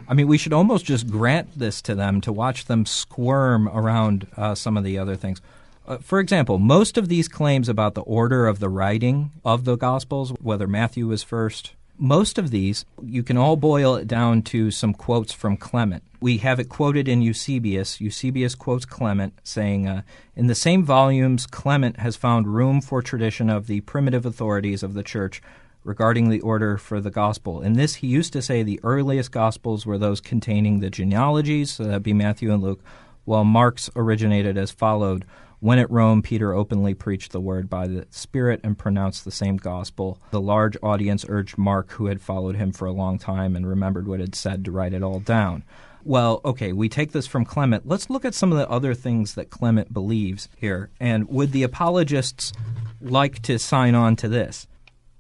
I 0.08 0.14
mean, 0.14 0.28
we 0.28 0.38
should 0.38 0.52
almost 0.52 0.84
just 0.84 1.08
grant 1.08 1.58
this 1.58 1.80
to 1.82 1.94
them 1.94 2.20
to 2.22 2.32
watch 2.32 2.66
them 2.66 2.84
squirm 2.86 3.68
around 3.68 4.26
uh, 4.36 4.54
some 4.54 4.76
of 4.76 4.84
the 4.84 4.98
other 4.98 5.16
things. 5.16 5.40
Uh, 5.86 5.98
for 5.98 6.18
example, 6.18 6.58
most 6.58 6.96
of 6.96 7.08
these 7.08 7.28
claims 7.28 7.68
about 7.68 7.94
the 7.94 8.02
order 8.02 8.46
of 8.46 8.58
the 8.58 8.70
writing 8.70 9.32
of 9.44 9.64
the 9.64 9.76
Gospels, 9.76 10.30
whether 10.40 10.66
Matthew 10.66 11.06
was 11.06 11.22
first, 11.22 11.72
most 11.98 12.38
of 12.38 12.50
these, 12.50 12.84
you 13.02 13.22
can 13.22 13.36
all 13.36 13.56
boil 13.56 13.94
it 13.96 14.08
down 14.08 14.42
to 14.42 14.70
some 14.70 14.92
quotes 14.92 15.32
from 15.32 15.56
Clement. 15.56 16.02
We 16.20 16.38
have 16.38 16.58
it 16.58 16.68
quoted 16.68 17.08
in 17.08 17.22
Eusebius. 17.22 18.00
Eusebius 18.00 18.54
quotes 18.54 18.84
Clement, 18.84 19.38
saying, 19.44 19.86
uh, 19.86 20.02
In 20.34 20.46
the 20.46 20.54
same 20.54 20.84
volumes, 20.84 21.46
Clement 21.46 21.98
has 21.98 22.16
found 22.16 22.48
room 22.48 22.80
for 22.80 23.02
tradition 23.02 23.50
of 23.50 23.66
the 23.66 23.80
primitive 23.82 24.26
authorities 24.26 24.82
of 24.82 24.94
the 24.94 25.02
Church 25.02 25.42
regarding 25.84 26.30
the 26.30 26.40
order 26.40 26.78
for 26.78 27.00
the 27.00 27.10
gospel. 27.10 27.60
In 27.60 27.74
this, 27.74 27.96
he 27.96 28.06
used 28.06 28.32
to 28.32 28.42
say 28.42 28.62
the 28.62 28.80
earliest 28.82 29.30
gospels 29.30 29.84
were 29.84 29.98
those 29.98 30.20
containing 30.20 30.80
the 30.80 30.90
genealogies, 30.90 31.72
so 31.72 31.84
that'd 31.84 32.02
be 32.02 32.14
Matthew 32.14 32.52
and 32.52 32.62
Luke, 32.62 32.82
while 33.24 33.44
Mark's 33.44 33.90
originated 33.94 34.56
as 34.56 34.70
followed. 34.70 35.24
When 35.60 35.78
at 35.78 35.90
Rome, 35.90 36.20
Peter 36.20 36.52
openly 36.52 36.94
preached 36.94 37.32
the 37.32 37.40
word 37.40 37.70
by 37.70 37.86
the 37.86 38.06
Spirit 38.10 38.60
and 38.62 38.76
pronounced 38.76 39.24
the 39.24 39.30
same 39.30 39.56
gospel. 39.56 40.18
The 40.30 40.40
large 40.40 40.76
audience 40.82 41.24
urged 41.28 41.56
Mark, 41.56 41.92
who 41.92 42.06
had 42.06 42.20
followed 42.20 42.56
him 42.56 42.72
for 42.72 42.86
a 42.86 42.92
long 42.92 43.18
time 43.18 43.56
and 43.56 43.66
remembered 43.66 44.06
what 44.06 44.20
it 44.20 44.34
said, 44.34 44.64
to 44.64 44.70
write 44.70 44.92
it 44.92 45.02
all 45.02 45.20
down. 45.20 45.64
Well, 46.06 46.42
okay, 46.44 46.72
we 46.74 46.90
take 46.90 47.12
this 47.12 47.26
from 47.26 47.46
Clement. 47.46 47.88
Let's 47.88 48.10
look 48.10 48.26
at 48.26 48.34
some 48.34 48.52
of 48.52 48.58
the 48.58 48.68
other 48.68 48.92
things 48.92 49.34
that 49.34 49.48
Clement 49.48 49.92
believes 49.92 50.50
here. 50.56 50.90
And 51.00 51.26
would 51.28 51.52
the 51.52 51.62
apologists 51.62 52.52
like 53.00 53.40
to 53.42 53.58
sign 53.58 53.94
on 53.94 54.16
to 54.16 54.28
this? 54.28 54.66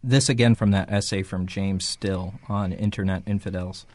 This 0.02 0.28
again 0.28 0.54
from 0.54 0.72
that 0.72 0.92
essay 0.92 1.22
from 1.22 1.46
James 1.46 1.88
Still 1.88 2.34
on 2.50 2.72
Internet 2.72 3.22
Infidels. 3.26 3.86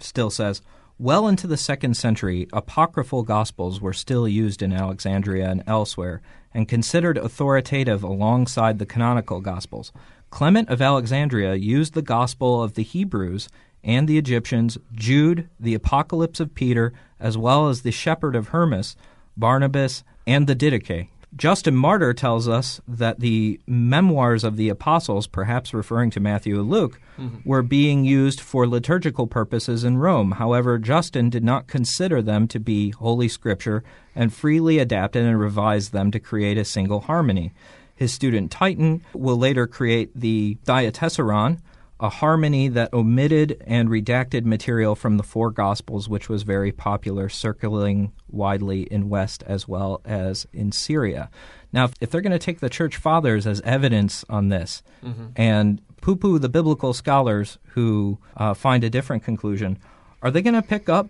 Still 0.00 0.30
says, 0.30 0.62
well 1.02 1.26
into 1.26 1.48
the 1.48 1.56
second 1.56 1.96
century, 1.96 2.46
apocryphal 2.52 3.24
gospels 3.24 3.80
were 3.80 3.92
still 3.92 4.28
used 4.28 4.62
in 4.62 4.72
Alexandria 4.72 5.50
and 5.50 5.64
elsewhere, 5.66 6.22
and 6.54 6.68
considered 6.68 7.18
authoritative 7.18 8.04
alongside 8.04 8.78
the 8.78 8.86
canonical 8.86 9.40
gospels. 9.40 9.90
Clement 10.30 10.68
of 10.68 10.80
Alexandria 10.80 11.56
used 11.56 11.94
the 11.94 12.02
gospel 12.02 12.62
of 12.62 12.74
the 12.74 12.84
Hebrews 12.84 13.48
and 13.82 14.06
the 14.06 14.16
Egyptians, 14.16 14.78
Jude, 14.92 15.48
the 15.58 15.74
Apocalypse 15.74 16.38
of 16.38 16.54
Peter, 16.54 16.92
as 17.18 17.36
well 17.36 17.68
as 17.68 17.82
the 17.82 17.90
Shepherd 17.90 18.36
of 18.36 18.48
Hermas, 18.48 18.94
Barnabas, 19.36 20.04
and 20.24 20.46
the 20.46 20.54
Didache. 20.54 21.08
Justin 21.34 21.74
Martyr 21.74 22.12
tells 22.12 22.46
us 22.46 22.80
that 22.86 23.20
the 23.20 23.58
memoirs 23.66 24.44
of 24.44 24.56
the 24.56 24.68
apostles, 24.68 25.26
perhaps 25.26 25.72
referring 25.72 26.10
to 26.10 26.20
Matthew 26.20 26.60
and 26.60 26.68
Luke, 26.68 27.00
mm-hmm. 27.18 27.38
were 27.48 27.62
being 27.62 28.04
used 28.04 28.40
for 28.40 28.66
liturgical 28.66 29.26
purposes 29.26 29.82
in 29.82 29.96
Rome. 29.96 30.32
However, 30.32 30.78
Justin 30.78 31.30
did 31.30 31.42
not 31.42 31.68
consider 31.68 32.20
them 32.20 32.46
to 32.48 32.60
be 32.60 32.90
Holy 32.90 33.28
Scripture 33.28 33.82
and 34.14 34.32
freely 34.32 34.78
adapted 34.78 35.24
and 35.24 35.40
revised 35.40 35.92
them 35.92 36.10
to 36.10 36.20
create 36.20 36.58
a 36.58 36.66
single 36.66 37.00
harmony. 37.00 37.52
His 37.94 38.12
student 38.12 38.50
Titan 38.50 39.02
will 39.14 39.36
later 39.36 39.66
create 39.66 40.10
the 40.14 40.58
Diatessaron, 40.66 41.60
a 42.02 42.08
harmony 42.08 42.66
that 42.66 42.92
omitted 42.92 43.62
and 43.64 43.88
redacted 43.88 44.44
material 44.44 44.96
from 44.96 45.18
the 45.18 45.22
four 45.22 45.52
Gospels, 45.52 46.08
which 46.08 46.28
was 46.28 46.42
very 46.42 46.72
popular, 46.72 47.28
circulating 47.28 48.12
widely 48.28 48.82
in 48.82 49.08
West 49.08 49.44
as 49.46 49.68
well 49.68 50.00
as 50.04 50.44
in 50.52 50.72
Syria. 50.72 51.30
Now, 51.72 51.90
if 52.00 52.10
they're 52.10 52.20
going 52.20 52.32
to 52.32 52.40
take 52.40 52.58
the 52.58 52.68
church 52.68 52.96
fathers 52.96 53.46
as 53.46 53.60
evidence 53.60 54.24
on 54.28 54.48
this 54.48 54.82
mm-hmm. 55.02 55.28
and 55.36 55.80
poo 56.00 56.16
poo 56.16 56.40
the 56.40 56.48
biblical 56.48 56.92
scholars 56.92 57.58
who 57.68 58.18
uh, 58.36 58.52
find 58.52 58.82
a 58.82 58.90
different 58.90 59.22
conclusion, 59.22 59.78
are 60.22 60.30
they 60.32 60.42
going 60.42 60.54
to 60.54 60.62
pick 60.62 60.88
up 60.88 61.08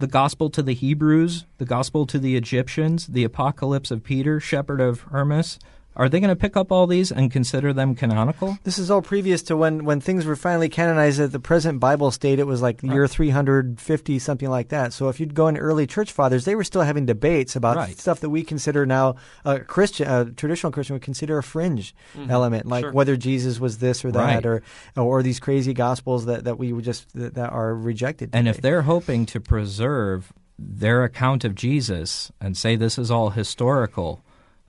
the 0.00 0.08
gospel 0.08 0.50
to 0.50 0.62
the 0.62 0.74
Hebrews, 0.74 1.44
the 1.58 1.64
gospel 1.64 2.04
to 2.06 2.18
the 2.18 2.36
Egyptians, 2.36 3.06
the 3.06 3.22
apocalypse 3.22 3.92
of 3.92 4.02
Peter, 4.02 4.40
shepherd 4.40 4.80
of 4.80 5.02
Hermas? 5.02 5.60
Are 5.96 6.10
they 6.10 6.20
going 6.20 6.28
to 6.28 6.36
pick 6.36 6.56
up 6.56 6.70
all 6.70 6.86
these 6.86 7.10
and 7.10 7.30
consider 7.30 7.72
them 7.72 7.94
canonical? 7.94 8.58
This 8.64 8.78
is 8.78 8.90
all 8.90 9.00
previous 9.00 9.42
to 9.44 9.56
when, 9.56 9.84
when 9.84 10.00
things 10.00 10.26
were 10.26 10.36
finally 10.36 10.68
canonized 10.68 11.20
at 11.20 11.32
the 11.32 11.40
present 11.40 11.80
Bible 11.80 12.10
state. 12.10 12.38
It 12.38 12.46
was 12.46 12.60
like 12.60 12.82
right. 12.82 12.92
year 12.92 13.08
350, 13.08 14.18
something 14.18 14.50
like 14.50 14.68
that. 14.68 14.92
So 14.92 15.08
if 15.08 15.18
you'd 15.18 15.34
go 15.34 15.48
into 15.48 15.60
early 15.60 15.86
church 15.86 16.12
fathers, 16.12 16.44
they 16.44 16.54
were 16.54 16.64
still 16.64 16.82
having 16.82 17.06
debates 17.06 17.56
about 17.56 17.76
right. 17.76 17.98
stuff 17.98 18.20
that 18.20 18.28
we 18.28 18.42
consider 18.42 18.84
now 18.84 19.16
a 19.44 19.60
Christian, 19.60 20.06
a 20.06 20.26
traditional 20.26 20.70
Christian 20.70 20.94
would 20.94 21.02
consider 21.02 21.38
a 21.38 21.42
fringe 21.42 21.94
mm-hmm. 22.14 22.30
element, 22.30 22.66
like 22.66 22.84
sure. 22.84 22.92
whether 22.92 23.16
Jesus 23.16 23.58
was 23.58 23.78
this 23.78 24.04
or 24.04 24.12
that, 24.12 24.44
right. 24.44 24.46
or 24.46 24.62
or 24.96 25.22
these 25.22 25.40
crazy 25.40 25.72
gospels 25.72 26.26
that, 26.26 26.44
that 26.44 26.58
we 26.58 26.72
would 26.72 26.84
just 26.84 27.10
that, 27.14 27.34
that 27.34 27.52
are 27.52 27.74
rejected. 27.74 28.26
Today. 28.26 28.38
And 28.38 28.48
if 28.48 28.60
they're 28.60 28.82
hoping 28.82 29.24
to 29.26 29.40
preserve 29.40 30.32
their 30.58 31.04
account 31.04 31.44
of 31.44 31.54
Jesus 31.54 32.30
and 32.40 32.56
say 32.56 32.76
this 32.76 32.98
is 32.98 33.10
all 33.10 33.30
historical, 33.30 34.22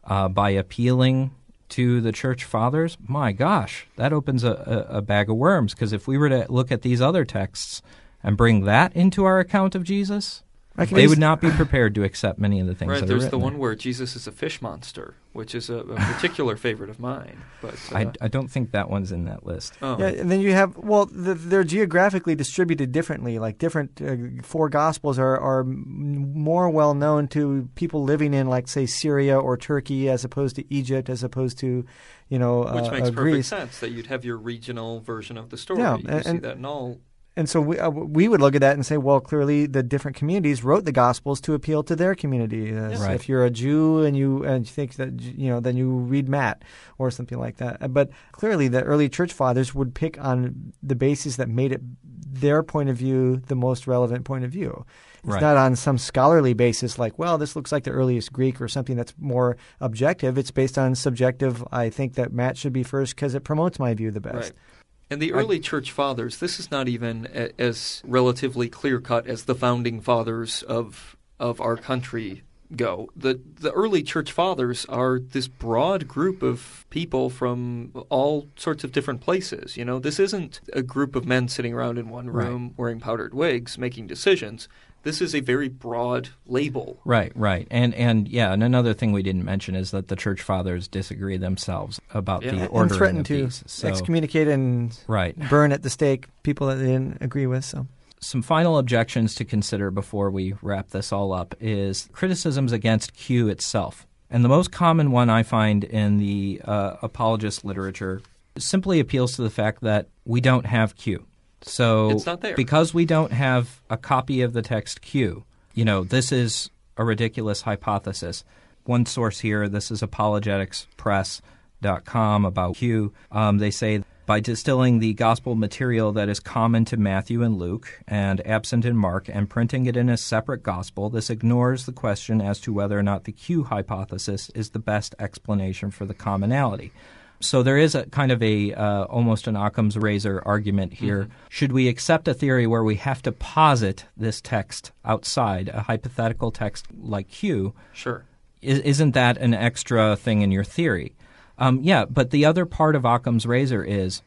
uh, 0.07 0.27
by 0.29 0.49
appealing 0.51 1.31
to 1.69 2.01
the 2.01 2.11
church 2.11 2.45
fathers, 2.45 2.97
my 3.05 3.31
gosh, 3.31 3.87
that 3.97 4.13
opens 4.13 4.43
a, 4.43 4.85
a, 4.89 4.97
a 4.97 5.01
bag 5.01 5.29
of 5.29 5.35
worms. 5.35 5.73
Because 5.73 5.93
if 5.93 6.07
we 6.07 6.17
were 6.17 6.29
to 6.29 6.45
look 6.49 6.71
at 6.71 6.81
these 6.81 7.01
other 7.01 7.25
texts 7.25 7.81
and 8.23 8.37
bring 8.37 8.63
that 8.63 8.95
into 8.95 9.25
our 9.25 9.39
account 9.39 9.75
of 9.75 9.83
Jesus, 9.83 10.43
they 10.77 11.07
would 11.07 11.19
not 11.19 11.41
be 11.41 11.49
prepared 11.49 11.95
to 11.95 12.03
accept 12.03 12.37
many 12.37 12.59
of 12.59 12.67
the 12.67 12.75
things. 12.75 12.91
Right. 12.91 13.07
there's 13.07 13.29
the 13.29 13.39
one 13.39 13.57
where 13.57 13.73
Jesus 13.73 14.15
is 14.15 14.27
a 14.27 14.31
fish 14.31 14.61
monster, 14.61 15.15
which 15.33 15.55
is 15.55 15.69
a, 15.69 15.77
a 15.77 15.95
particular 15.95 16.55
favorite 16.57 16.91
of 16.91 16.99
mine. 16.99 17.43
But 17.61 17.75
uh, 17.91 17.97
I, 17.97 18.11
I, 18.21 18.27
don't 18.27 18.47
think 18.47 18.71
that 18.71 18.89
one's 18.89 19.11
in 19.11 19.25
that 19.25 19.45
list. 19.45 19.73
Oh. 19.81 19.97
Yeah, 19.97 20.07
and 20.07 20.31
then 20.31 20.39
you 20.39 20.53
have 20.53 20.77
well, 20.77 21.07
the, 21.07 21.33
they're 21.33 21.63
geographically 21.63 22.35
distributed 22.35 22.91
differently. 22.91 23.39
Like 23.39 23.57
different 23.57 23.99
uh, 24.01 24.43
four 24.43 24.69
gospels 24.69 25.17
are 25.17 25.37
are 25.39 25.63
more 25.63 26.69
well 26.69 26.93
known 26.93 27.27
to 27.29 27.69
people 27.73 28.03
living 28.03 28.35
in, 28.35 28.47
like 28.47 28.67
say 28.67 28.85
Syria 28.85 29.39
or 29.39 29.57
Turkey, 29.57 30.09
as 30.09 30.23
opposed 30.23 30.55
to 30.57 30.73
Egypt, 30.73 31.09
as 31.09 31.23
opposed 31.23 31.57
to 31.59 31.85
you 32.29 32.39
know, 32.39 32.59
which 32.59 32.85
uh, 32.85 32.91
makes 32.91 33.07
uh, 33.07 33.11
perfect 33.11 33.15
Greece. 33.15 33.47
sense 33.47 33.79
that 33.79 33.91
you'd 33.91 34.07
have 34.07 34.25
your 34.25 34.37
regional 34.37 34.99
version 34.99 35.37
of 35.37 35.49
the 35.49 35.57
story. 35.57 35.79
Yeah, 35.79 35.97
you 35.97 36.07
and, 36.07 36.25
see 36.25 36.37
that 36.37 36.57
in 36.57 36.65
all 36.65 36.99
and 37.37 37.47
so 37.47 37.61
we, 37.61 37.77
uh, 37.77 37.89
we 37.91 38.27
would 38.27 38.41
look 38.41 38.55
at 38.55 38.61
that 38.61 38.73
and 38.73 38.83
say, 38.83 38.97
well, 38.97 39.19
clearly 39.19 39.67
the 39.67 39.83
different 39.83 40.17
communities 40.17 40.63
wrote 40.63 40.85
the 40.85 40.91
Gospels 40.91 41.39
to 41.41 41.53
appeal 41.53 41.83
to 41.83 41.95
their 41.95 42.15
community. 42.15 42.75
Uh, 42.75 42.97
right. 42.97 43.11
If 43.11 43.29
you're 43.29 43.45
a 43.45 43.51
Jew 43.51 44.03
and 44.03 44.17
you 44.17 44.43
and 44.43 44.65
you 44.65 44.71
think 44.71 44.95
that 44.95 45.21
you 45.21 45.47
know, 45.47 45.59
then 45.59 45.77
you 45.77 45.89
read 45.89 46.27
Matt 46.27 46.63
or 46.97 47.11
something 47.11 47.37
like 47.37 47.57
that. 47.57 47.77
Uh, 47.79 47.87
but 47.87 48.09
clearly, 48.31 48.67
the 48.67 48.81
early 48.81 49.07
church 49.07 49.31
fathers 49.31 49.75
would 49.75 49.93
pick 49.93 50.19
on 50.19 50.73
the 50.81 50.95
basis 50.95 51.35
that 51.35 51.47
made 51.47 51.71
it 51.71 51.81
their 52.01 52.63
point 52.63 52.89
of 52.89 52.97
view 52.97 53.37
the 53.47 53.55
most 53.55 53.85
relevant 53.85 54.25
point 54.25 54.43
of 54.43 54.51
view. 54.51 54.83
It's 55.19 55.33
right. 55.33 55.41
not 55.41 55.57
on 55.57 55.75
some 55.75 55.97
scholarly 55.97 56.53
basis 56.53 56.97
like, 56.97 57.19
well, 57.19 57.37
this 57.37 57.55
looks 57.55 57.71
like 57.71 57.83
the 57.83 57.91
earliest 57.91 58.33
Greek 58.33 58.59
or 58.59 58.67
something 58.67 58.95
that's 58.95 59.13
more 59.19 59.57
objective. 59.79 60.37
It's 60.37 60.51
based 60.51 60.77
on 60.77 60.95
subjective. 60.95 61.63
I 61.71 61.89
think 61.89 62.15
that 62.15 62.33
Matt 62.33 62.57
should 62.57 62.73
be 62.73 62.83
first 62.83 63.15
because 63.15 63.35
it 63.35 63.43
promotes 63.43 63.77
my 63.77 63.93
view 63.93 64.09
the 64.09 64.21
best. 64.21 64.53
Right. 64.53 64.61
And 65.09 65.21
the 65.21 65.33
early 65.33 65.57
I, 65.57 65.59
church 65.59 65.91
fathers, 65.91 66.37
this 66.37 66.59
is 66.59 66.69
not 66.69 66.87
even 66.87 67.27
a, 67.33 67.61
as 67.61 68.01
relatively 68.05 68.69
clear 68.69 68.99
cut 68.99 69.27
as 69.27 69.45
the 69.45 69.55
founding 69.55 70.01
fathers 70.01 70.63
of 70.63 71.15
of 71.39 71.61
our 71.61 71.77
country 71.77 72.43
go. 72.75 73.09
The 73.15 73.39
the 73.55 73.71
early 73.71 74.03
church 74.03 74.31
fathers 74.31 74.85
are 74.85 75.19
this 75.19 75.47
broad 75.47 76.07
group 76.07 76.43
of 76.43 76.85
people 76.89 77.29
from 77.29 77.91
all 78.09 78.47
sorts 78.57 78.83
of 78.83 78.91
different 78.91 79.21
places. 79.21 79.77
You 79.77 79.85
know, 79.85 79.99
this 79.99 80.19
isn't 80.19 80.59
a 80.73 80.81
group 80.81 81.15
of 81.15 81.25
men 81.25 81.47
sitting 81.47 81.73
around 81.73 81.97
in 81.97 82.09
one 82.09 82.29
room 82.29 82.63
right. 82.63 82.73
wearing 82.77 82.99
powdered 82.99 83.33
wigs 83.33 83.77
making 83.77 84.07
decisions 84.07 84.67
this 85.03 85.21
is 85.21 85.33
a 85.33 85.39
very 85.39 85.69
broad 85.69 86.29
label. 86.45 86.99
Right, 87.05 87.31
right. 87.35 87.67
And 87.71 87.93
and 87.95 88.27
yeah, 88.27 88.53
and 88.53 88.63
another 88.63 88.93
thing 88.93 89.11
we 89.11 89.23
didn't 89.23 89.45
mention 89.45 89.75
is 89.75 89.91
that 89.91 90.07
the 90.07 90.15
church 90.15 90.41
fathers 90.41 90.87
disagree 90.87 91.37
themselves 91.37 92.01
about 92.13 92.43
yeah. 92.43 92.51
the 92.51 92.67
ordering 92.67 92.89
and 92.89 92.97
threaten 92.97 93.23
to 93.23 93.43
these. 93.43 93.63
So, 93.67 93.87
excommunicate 93.87 94.47
and 94.47 94.97
right. 95.07 95.37
burn 95.49 95.71
at 95.71 95.83
the 95.83 95.89
stake 95.89 96.27
people 96.43 96.67
that 96.67 96.75
they 96.75 96.87
didn't 96.87 97.21
agree 97.21 97.47
with. 97.47 97.63
So 97.63 97.87
some 98.19 98.41
final 98.41 98.77
objections 98.77 99.35
to 99.35 99.45
consider 99.45 99.91
before 99.91 100.29
we 100.29 100.53
wrap 100.61 100.89
this 100.89 101.11
all 101.11 101.33
up 101.33 101.55
is 101.59 102.09
criticisms 102.13 102.71
against 102.71 103.13
Q 103.13 103.47
itself. 103.47 104.07
And 104.29 104.43
the 104.43 104.49
most 104.49 104.71
common 104.71 105.11
one 105.11 105.29
I 105.29 105.43
find 105.43 105.83
in 105.83 106.17
the 106.17 106.61
uh, 106.65 106.97
apologist 107.01 107.63
literature 107.63 108.21
simply 108.57 108.99
appeals 108.99 109.35
to 109.35 109.41
the 109.41 109.49
fact 109.49 109.81
that 109.81 110.07
we 110.25 110.41
don't 110.41 110.65
have 110.65 110.97
Q. 110.97 111.25
So 111.61 112.09
it's 112.11 112.25
not 112.25 112.41
there. 112.41 112.55
because 112.55 112.93
we 112.93 113.05
don't 113.05 113.31
have 113.31 113.81
a 113.89 113.95
copy 113.97 114.41
of 114.41 114.53
the 114.53 114.61
text 114.61 115.01
Q, 115.01 115.43
you 115.73 115.85
know, 115.85 116.03
this 116.03 116.31
is 116.31 116.69
a 116.97 117.03
ridiculous 117.03 117.61
hypothesis. 117.61 118.43
One 118.85 119.05
source 119.05 119.39
here, 119.39 119.67
this 119.67 119.91
is 119.91 120.01
apologeticspress.com 120.01 122.45
about 122.45 122.75
Q. 122.75 123.13
Um, 123.31 123.57
they 123.57 123.71
say 123.71 124.03
by 124.27 124.41
distilling 124.41 124.99
the 124.99 125.13
gospel 125.13 125.55
material 125.55 126.11
that 126.11 126.27
is 126.27 126.41
common 126.41 126.83
to 126.85 126.97
Matthew 126.97 127.43
and 127.43 127.57
Luke 127.57 128.01
and 128.09 128.45
absent 128.45 128.83
in 128.83 128.97
Mark 128.97 129.29
and 129.29 129.49
printing 129.49 129.85
it 129.85 129.95
in 129.95 130.09
a 130.09 130.17
separate 130.17 130.63
gospel, 130.63 131.09
this 131.09 131.29
ignores 131.29 131.85
the 131.85 131.93
question 131.93 132.41
as 132.41 132.59
to 132.61 132.73
whether 132.73 132.99
or 132.99 133.03
not 133.03 133.23
the 133.23 133.31
Q 133.31 133.63
hypothesis 133.63 134.51
is 134.53 134.71
the 134.71 134.79
best 134.79 135.15
explanation 135.17 135.91
for 135.91 136.05
the 136.05 136.13
commonality. 136.13 136.91
So 137.39 137.61
there 137.63 137.77
is 137.77 137.95
a 137.95 138.05
kind 138.07 138.31
of 138.31 138.41
a 138.41 138.73
uh, 138.73 139.03
almost 139.05 139.47
an 139.47 139.55
Occam's 139.55 139.97
razor 139.97 140.41
argument 140.45 140.93
here. 140.93 141.23
Mm-hmm. 141.23 141.33
Should 141.49 141.71
we 141.71 141.87
accept 141.87 142.27
a 142.27 142.33
theory 142.33 142.65
where 142.65 142.83
we 142.83 142.95
have 142.95 143.21
to 143.23 143.31
posit 143.31 144.05
this 144.15 144.41
text 144.41 144.91
outside 145.05 145.69
a 145.69 145.81
hypothetical 145.81 146.51
text 146.51 146.87
like 146.99 147.29
Q? 147.29 147.73
Sure. 147.93 148.25
Is, 148.61 148.99
not 148.99 149.13
that 149.13 149.37
an 149.37 149.53
extra 149.53 150.15
thing 150.15 150.41
in 150.41 150.51
your 150.51 150.63
theory? 150.63 151.13
Um, 151.59 151.79
yeah, 151.83 152.05
but 152.05 152.31
the 152.31 152.45
other 152.45 152.65
part 152.65 152.95
of 152.95 153.05
Occam's 153.05 153.45
razor 153.45 153.83
is 153.83 154.21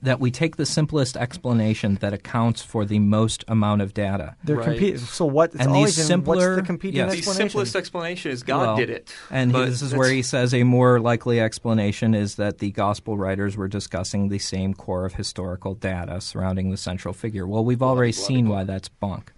that 0.00 0.18
we 0.18 0.30
take 0.30 0.56
the 0.56 0.64
simplest 0.64 1.16
explanation 1.16 1.96
that 1.96 2.14
accounts 2.14 2.62
for 2.62 2.84
the 2.84 2.98
most 2.98 3.44
amount 3.46 3.82
of 3.82 3.92
data. 3.92 4.36
They're 4.42 4.56
right. 4.56 4.78
Compe- 4.78 4.98
so 4.98 5.26
what? 5.26 5.52
and 5.54 5.74
the 5.74 5.86
simpler, 5.88 6.52
in, 6.52 6.56
the 6.56 6.62
competing 6.62 6.96
yes. 6.96 7.12
explanation? 7.12 7.44
The 7.44 7.50
simplest 7.50 7.76
explanation 7.76 8.30
is 8.30 8.42
God 8.42 8.60
well, 8.60 8.76
did 8.76 8.88
it. 8.88 9.14
And 9.30 9.54
this 9.54 9.82
is 9.82 9.94
where 9.94 10.10
he 10.10 10.22
says 10.22 10.54
a 10.54 10.62
more 10.64 10.98
likely 10.98 11.40
explanation 11.40 12.14
is 12.14 12.36
that 12.36 12.58
the 12.58 12.70
gospel 12.70 13.18
writers 13.18 13.56
were 13.56 13.68
discussing 13.68 14.28
the 14.28 14.38
same 14.38 14.72
core 14.72 15.04
of 15.04 15.14
historical 15.14 15.74
data 15.74 16.20
surrounding 16.20 16.70
the 16.70 16.78
central 16.78 17.12
figure. 17.12 17.46
Well, 17.46 17.64
we've 17.64 17.82
already 17.82 18.12
seen 18.12 18.48
why 18.48 18.64
that's 18.64 18.88
bunk. 18.88 19.32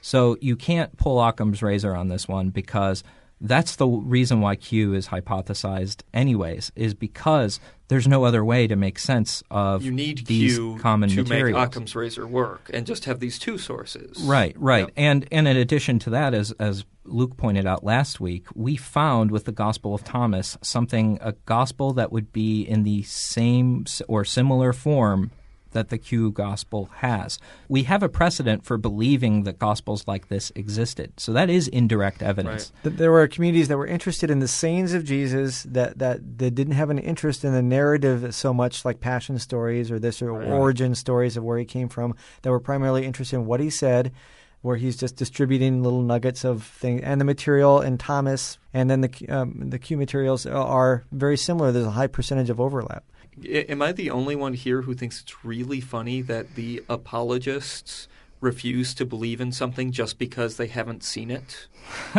So 0.00 0.38
you 0.40 0.56
can't 0.56 0.96
pull 0.96 1.20
Occam's 1.20 1.62
razor 1.62 1.94
on 1.94 2.08
this 2.08 2.26
one 2.26 2.50
because 2.50 3.04
That's 3.40 3.76
the 3.76 3.86
reason 3.86 4.40
why 4.40 4.56
Q 4.56 4.94
is 4.94 5.08
hypothesized, 5.08 6.02
anyways, 6.12 6.72
is 6.74 6.94
because 6.94 7.60
there's 7.86 8.08
no 8.08 8.24
other 8.24 8.44
way 8.44 8.66
to 8.66 8.76
make 8.76 8.98
sense 8.98 9.42
of 9.50 9.84
You 9.84 9.92
need 9.92 10.26
these 10.26 10.56
Q 10.56 10.78
common 10.80 11.08
to 11.10 11.22
materials. 11.22 11.56
make 11.56 11.66
Occam's 11.68 11.94
razor 11.94 12.26
work, 12.26 12.70
and 12.72 12.86
just 12.86 13.04
have 13.04 13.20
these 13.20 13.38
two 13.38 13.56
sources. 13.56 14.20
Right, 14.22 14.54
right. 14.58 14.86
Yep. 14.86 14.90
And 14.96 15.28
and 15.30 15.48
in 15.48 15.56
addition 15.56 15.98
to 16.00 16.10
that, 16.10 16.34
as 16.34 16.52
as 16.52 16.84
Luke 17.04 17.36
pointed 17.36 17.64
out 17.64 17.84
last 17.84 18.20
week, 18.20 18.46
we 18.54 18.76
found 18.76 19.30
with 19.30 19.44
the 19.44 19.52
Gospel 19.52 19.94
of 19.94 20.04
Thomas 20.04 20.58
something 20.60 21.18
a 21.22 21.32
gospel 21.46 21.92
that 21.94 22.12
would 22.12 22.32
be 22.32 22.62
in 22.62 22.82
the 22.82 23.02
same 23.04 23.84
or 24.08 24.24
similar 24.24 24.72
form 24.72 25.30
that 25.72 25.88
the 25.88 25.98
Q 25.98 26.30
gospel 26.30 26.88
has. 26.96 27.38
We 27.68 27.82
have 27.84 28.02
a 28.02 28.08
precedent 28.08 28.64
for 28.64 28.76
believing 28.78 29.44
that 29.44 29.58
gospels 29.58 30.06
like 30.06 30.28
this 30.28 30.50
existed. 30.54 31.12
So 31.18 31.32
that 31.32 31.50
is 31.50 31.68
indirect 31.68 32.22
evidence. 32.22 32.72
Th- 32.82 32.94
There 32.96 33.12
were 33.12 33.26
communities 33.28 33.68
that 33.68 33.76
were 33.76 33.86
interested 33.86 34.30
in 34.30 34.38
the 34.40 34.48
sayings 34.48 34.94
of 34.94 35.04
Jesus 35.04 35.62
that, 35.64 35.98
that, 35.98 36.38
that 36.38 36.54
didn't 36.54 36.74
have 36.74 36.90
an 36.90 36.98
interest 36.98 37.44
in 37.44 37.52
the 37.52 37.62
narrative 37.62 38.34
so 38.34 38.54
much 38.54 38.84
like 38.84 39.00
passion 39.00 39.38
stories 39.38 39.90
or 39.90 39.98
this 39.98 40.22
or 40.22 40.32
Right. 40.32 40.48
origin 40.48 40.94
stories 40.94 41.36
of 41.36 41.44
where 41.44 41.58
he 41.58 41.64
came 41.64 41.88
from, 41.88 42.14
that 42.42 42.50
were 42.50 42.60
primarily 42.60 43.04
interested 43.04 43.36
in 43.36 43.46
what 43.46 43.60
he 43.60 43.70
said, 43.70 44.12
where 44.60 44.76
he's 44.76 44.96
just 44.96 45.16
distributing 45.16 45.82
little 45.82 46.02
nuggets 46.02 46.44
of 46.44 46.62
things. 46.64 47.00
And 47.02 47.20
the 47.20 47.24
material 47.24 47.80
in 47.80 47.96
Thomas 47.98 48.58
and 48.74 48.90
then 48.90 49.00
the, 49.02 49.28
um, 49.28 49.70
the 49.70 49.78
Q 49.78 49.96
materials 49.96 50.46
are 50.46 51.04
very 51.12 51.36
similar. 51.36 51.70
There's 51.72 51.86
a 51.86 51.90
high 51.92 52.06
percentage 52.08 52.50
of 52.50 52.60
overlap. 52.60 53.04
Am 53.46 53.82
I 53.82 53.92
the 53.92 54.10
only 54.10 54.36
one 54.36 54.54
here 54.54 54.82
who 54.82 54.94
thinks 54.94 55.20
it's 55.22 55.44
really 55.44 55.80
funny 55.80 56.20
that 56.22 56.54
the 56.54 56.82
apologists 56.88 58.08
refuse 58.40 58.94
to 58.94 59.04
believe 59.04 59.40
in 59.40 59.50
something 59.52 59.90
just 59.92 60.18
because 60.18 60.56
they 60.56 60.66
haven't 60.68 61.02
seen 61.02 61.30
it? 61.30 61.66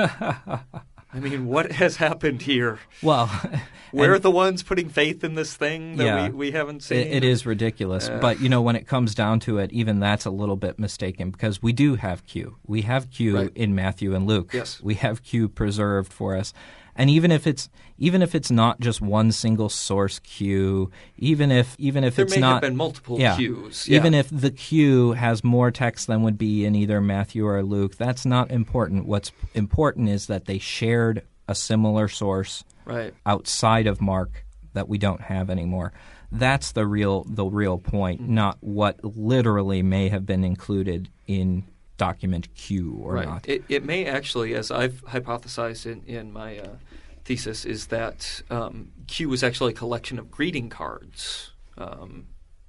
I 1.12 1.20
mean, 1.20 1.48
what 1.48 1.72
has 1.72 1.96
happened 1.96 2.44
here? 2.44 2.78
Well, 3.02 3.32
We're 3.92 4.20
the 4.20 4.30
ones 4.30 4.62
putting 4.62 4.90
faith 4.90 5.24
in 5.24 5.34
this 5.34 5.56
thing 5.56 5.96
that 5.98 6.04
Yeah. 6.06 6.28
we, 6.30 6.34
we 6.36 6.52
haven't 6.52 6.84
seen. 6.84 7.00
it, 7.00 7.08
it 7.12 7.24
is 7.24 7.48
ridiculous. 7.48 8.08
Yeah. 8.08 8.20
But 8.20 8.40
you 8.40 8.48
know, 8.50 8.62
when 8.62 8.76
it 8.76 8.86
comes 8.86 9.16
down 9.16 9.40
to 9.42 9.58
it, 9.58 9.72
even 9.74 10.00
that's 10.00 10.26
a 10.26 10.30
little 10.30 10.56
bit 10.56 10.78
mistaken 10.78 11.32
because 11.32 11.64
we 11.64 11.74
do 11.74 11.96
have 11.96 12.24
Q. 12.28 12.58
We 12.68 12.84
have 12.84 13.10
Q 13.10 13.36
Right. 13.38 13.52
in 13.56 13.74
Matthew 13.74 14.14
and 14.14 14.28
Luke. 14.28 14.52
Yes. 14.54 14.80
we 14.84 14.94
have 14.96 15.24
Q 15.24 15.50
preserved 15.50 16.14
for 16.14 16.36
us. 16.36 16.54
And 17.00 17.10
even 17.10 17.32
if 17.32 17.48
it's 17.48 17.70
even 17.98 18.22
if 18.22 18.36
it's 18.36 18.52
not 18.52 18.82
just 18.82 19.00
one 19.00 19.32
single 19.32 19.70
source 19.70 20.20
Q, 20.20 20.92
even 21.18 21.50
if 21.50 21.76
even 21.80 22.04
if 22.04 22.18
There 22.18 22.26
it's 22.26 22.36
may 22.36 22.42
not 22.42 22.56
have 22.56 22.62
been 22.62 22.76
multiple 22.76 23.18
yeah, 23.18 23.38
Qs. 23.38 23.88
Even 23.88 24.14
if 24.14 24.28
the 24.30 24.52
Q 24.52 25.14
has 25.14 25.42
more 25.42 25.72
text 25.72 26.08
than 26.08 26.24
would 26.24 26.38
be 26.38 26.66
in 26.66 26.76
either 26.76 27.00
Matthew 27.00 27.48
or 27.48 27.64
Luke, 27.64 27.96
that's 27.96 28.26
not 28.26 28.52
important. 28.52 29.06
What's 29.06 29.32
important 29.54 30.10
is 30.10 30.28
that 30.28 30.44
they 30.44 30.60
shared 30.60 31.24
a 31.48 31.56
similar 31.56 32.10
source 32.10 32.66
right. 32.84 33.14
outside 33.26 33.88
of 33.88 34.02
Mark 34.02 34.46
that 34.74 34.90
we 34.90 34.98
don't 34.98 35.22
have 35.22 35.50
anymore. 35.50 35.94
That's 36.34 36.74
the 36.74 36.86
real 36.86 37.24
the 37.30 37.46
real 37.46 37.78
point, 37.78 38.22
Mm-hmm. 38.22 38.36
not 38.36 38.58
what 38.60 39.04
literally 39.04 39.82
may 39.84 40.10
have 40.10 40.26
been 40.26 40.44
included 40.44 41.08
in 41.28 41.64
document 42.00 42.52
Q 42.56 43.00
or 43.04 43.14
right. 43.14 43.28
not. 43.28 43.48
It, 43.48 43.64
it 43.70 43.86
may 43.86 44.06
actually, 44.06 44.56
as 44.56 44.72
I've 44.72 45.04
hypothesized 45.06 45.86
in, 45.86 46.02
in 46.08 46.34
my 46.34 46.58
uh, 46.58 46.78
thesis, 47.26 47.66
is 47.66 47.88
that 47.88 48.42
um, 48.50 48.92
Q 49.06 49.30
was 49.30 49.44
actually 49.44 49.74
a 49.74 49.76
collection 49.76 50.18
of 50.18 50.32
greeting 50.32 50.70
cards 50.70 51.52
um, 51.78 52.26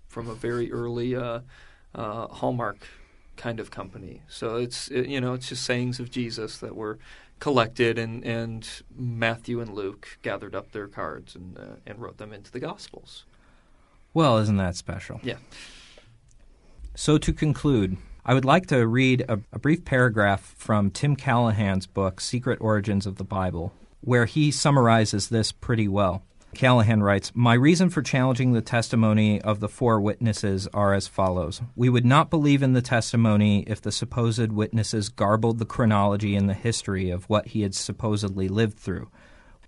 from 0.09 0.29
a 0.29 0.35
very 0.35 0.71
early 0.71 1.17
uh, 1.17 1.41
uh, 1.95 2.27
Hallmark 2.27 2.87
kind 3.37 3.59
of 3.59 3.71
company. 3.71 4.21
So 4.29 4.57
it's 4.57 4.89
it, 4.89 5.07
you 5.07 5.21
know 5.21 5.33
it's 5.33 5.49
just 5.49 5.65
sayings 5.65 5.99
of 5.99 6.11
Jesus 6.11 6.59
that 6.59 6.77
were 6.77 6.99
collected, 7.39 7.99
and, 7.99 8.23
and 8.23 8.69
Matthew 8.95 9.61
and 9.61 9.73
Luke 9.73 10.19
gathered 10.21 10.55
up 10.55 10.73
their 10.73 10.89
cards 10.89 11.35
and 11.35 11.57
uh, 11.57 11.77
and 11.87 11.99
wrote 11.99 12.19
them 12.19 12.33
into 12.33 12.51
the 12.51 12.61
Gospels. 12.61 13.25
Well, 14.13 14.39
isn't 14.39 14.57
that 14.57 14.77
special? 14.77 15.21
Yeah. 15.23 15.39
So 16.97 17.17
to 17.19 17.33
conclude, 17.33 17.97
I 18.25 18.35
would 18.35 18.45
like 18.45 18.67
to 18.67 18.87
read 18.87 19.23
a, 19.29 19.41
a 19.53 19.59
brief 19.59 19.85
paragraph 19.85 20.55
from 20.59 20.91
Tim 20.91 21.17
Callahan's 21.17 21.87
book, 21.87 22.21
Secret 22.21 22.59
Origins 22.61 23.07
of 23.07 23.17
the 23.17 23.25
Bible, 23.25 23.73
where 24.03 24.27
he 24.27 24.51
summarizes 24.51 25.29
this 25.29 25.53
pretty 25.53 25.89
well. 25.89 26.23
Callahan 26.55 27.03
writes 27.03 27.33
My 27.35 27.55
reason 27.55 27.91
for 27.91 28.03
challenging 28.03 28.53
the 28.53 28.61
testimony 28.61 29.41
of 29.41 29.61
the 29.61 29.69
four 29.69 30.01
witnesses 30.01 30.69
are 30.75 30.95
as 30.95 31.07
follows. 31.07 31.63
We 31.77 31.89
would 31.89 32.05
not 32.05 32.29
believe 32.29 32.63
in 32.63 32.73
the 32.73 32.83
testimony 32.83 33.63
if 33.67 33.81
the 33.81 33.93
supposed 33.93 34.53
witnesses 34.53 35.09
garbled 35.09 35.59
the 35.59 35.65
chronology 35.65 36.35
and 36.35 36.49
the 36.49 36.55
history 36.55 37.09
of 37.11 37.25
what 37.25 37.49
he 37.49 37.63
had 37.63 37.75
supposedly 37.75 38.49
lived 38.49 38.79
through. 38.79 39.09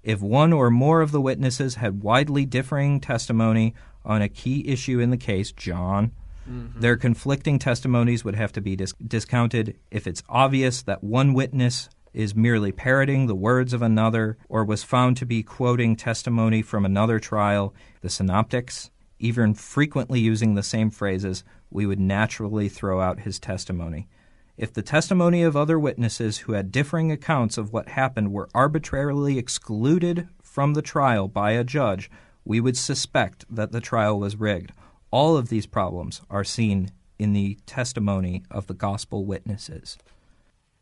If 0.03 0.21
one 0.21 0.53
or 0.53 0.71
more 0.71 1.01
of 1.01 1.13
the 1.13 1.21
witnesses 1.21 1.77
had 1.77 2.03
widely 2.03 2.45
differing 2.45 3.01
testimony 3.01 3.75
on 4.05 4.21
a 4.21 4.29
key 4.29 4.69
issue 4.69 4.99
in 4.99 5.11
the 5.11 5.17
case, 5.17 5.53
John, 5.53 6.11
Mm-hmm. 6.49 6.81
their 6.81 6.97
conflicting 6.97 7.61
testimonies 7.61 8.25
would 8.25 8.35
have 8.35 8.51
to 8.53 8.61
be 8.61 8.75
dis- 8.75 8.95
discounted 9.07 9.79
if 9.93 10.09
it's 10.09 10.25
obvious 10.29 10.83
that 10.83 11.05
one 11.05 11.35
witness 11.35 11.89
is 12.13 12.35
merely 12.35 12.73
parroting 12.73 13.27
the 13.27 13.35
words 13.35 13.73
of 13.73 13.81
another 13.81 14.37
or 14.49 14.65
was 14.65 14.83
found 14.83 15.17
to 15.17 15.27
be 15.27 15.43
quoting 15.43 15.97
testimony 15.97 16.61
from 16.61 16.85
another 16.85 17.19
trial, 17.19 17.75
the 18.01 18.11
synoptics, 18.11 18.91
even 19.19 19.55
frequently 19.55 20.21
using 20.21 20.55
the 20.55 20.63
same 20.63 20.91
phrases, 20.91 21.45
we 21.71 21.87
would 21.87 22.01
naturally 22.01 22.69
throw 22.69 23.01
out 23.01 23.21
his 23.21 23.39
testimony. 23.39 24.09
If 24.57 24.73
the 24.73 24.83
testimony 24.83 25.43
of 25.43 25.57
other 25.57 25.79
witnesses 25.79 26.39
who 26.39 26.53
had 26.53 26.73
differing 26.73 27.11
accounts 27.11 27.57
of 27.57 27.73
what 27.73 27.89
happened 27.89 28.33
were 28.33 28.51
arbitrarily 28.55 29.39
excluded 29.39 30.29
from 30.43 30.75
the 30.75 30.83
trial 30.83 31.29
by 31.29 31.53
a 31.53 31.65
judge, 31.65 32.11
we 32.45 32.61
would 32.61 32.77
suspect 32.77 33.47
that 33.49 33.73
the 33.73 33.81
trial 33.81 34.19
was 34.19 34.37
rigged. 34.37 34.73
All 35.13 35.37
of 35.37 35.51
these 35.51 35.67
problems 35.67 36.23
are 36.31 36.43
seen 36.43 36.91
in 37.19 37.35
the 37.35 37.59
testimony 37.67 38.43
of 38.51 38.67
the 38.67 38.75
gospel 38.75 39.27
witnesses. 39.27 39.99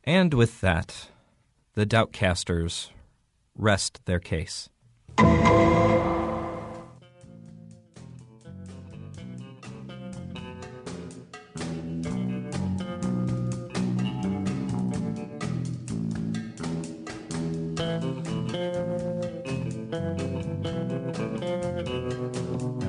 And 0.04 0.32
with 0.32 0.60
that, 0.60 1.08
the 1.74 1.84
doubtcasters 1.84 2.90
rest 3.56 4.00
their 4.06 4.20
case. 4.20 4.68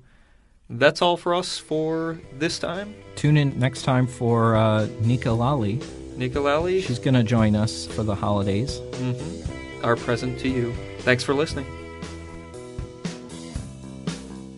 That's 0.70 1.02
all 1.02 1.16
for 1.18 1.34
us 1.34 1.58
for 1.58 2.20
this 2.38 2.60
time. 2.60 2.94
Tune 3.16 3.38
in 3.38 3.58
next 3.58 3.84
time 3.84 4.06
for 4.08 4.56
uh, 4.56 4.88
Nika 5.02 5.32
Lally. 5.32 5.80
Nicolali, 6.18 6.82
She's 6.84 7.00
going 7.00 7.14
to 7.14 7.24
join 7.24 7.56
us 7.56 7.86
for 7.88 8.04
the 8.04 8.16
holidays. 8.16 8.80
mhm, 8.94 9.84
our 9.84 9.96
present 9.96 10.40
to 10.40 10.50
you. 10.50 10.74
Thanks 11.02 11.24
for 11.24 11.34
listening. 11.36 11.66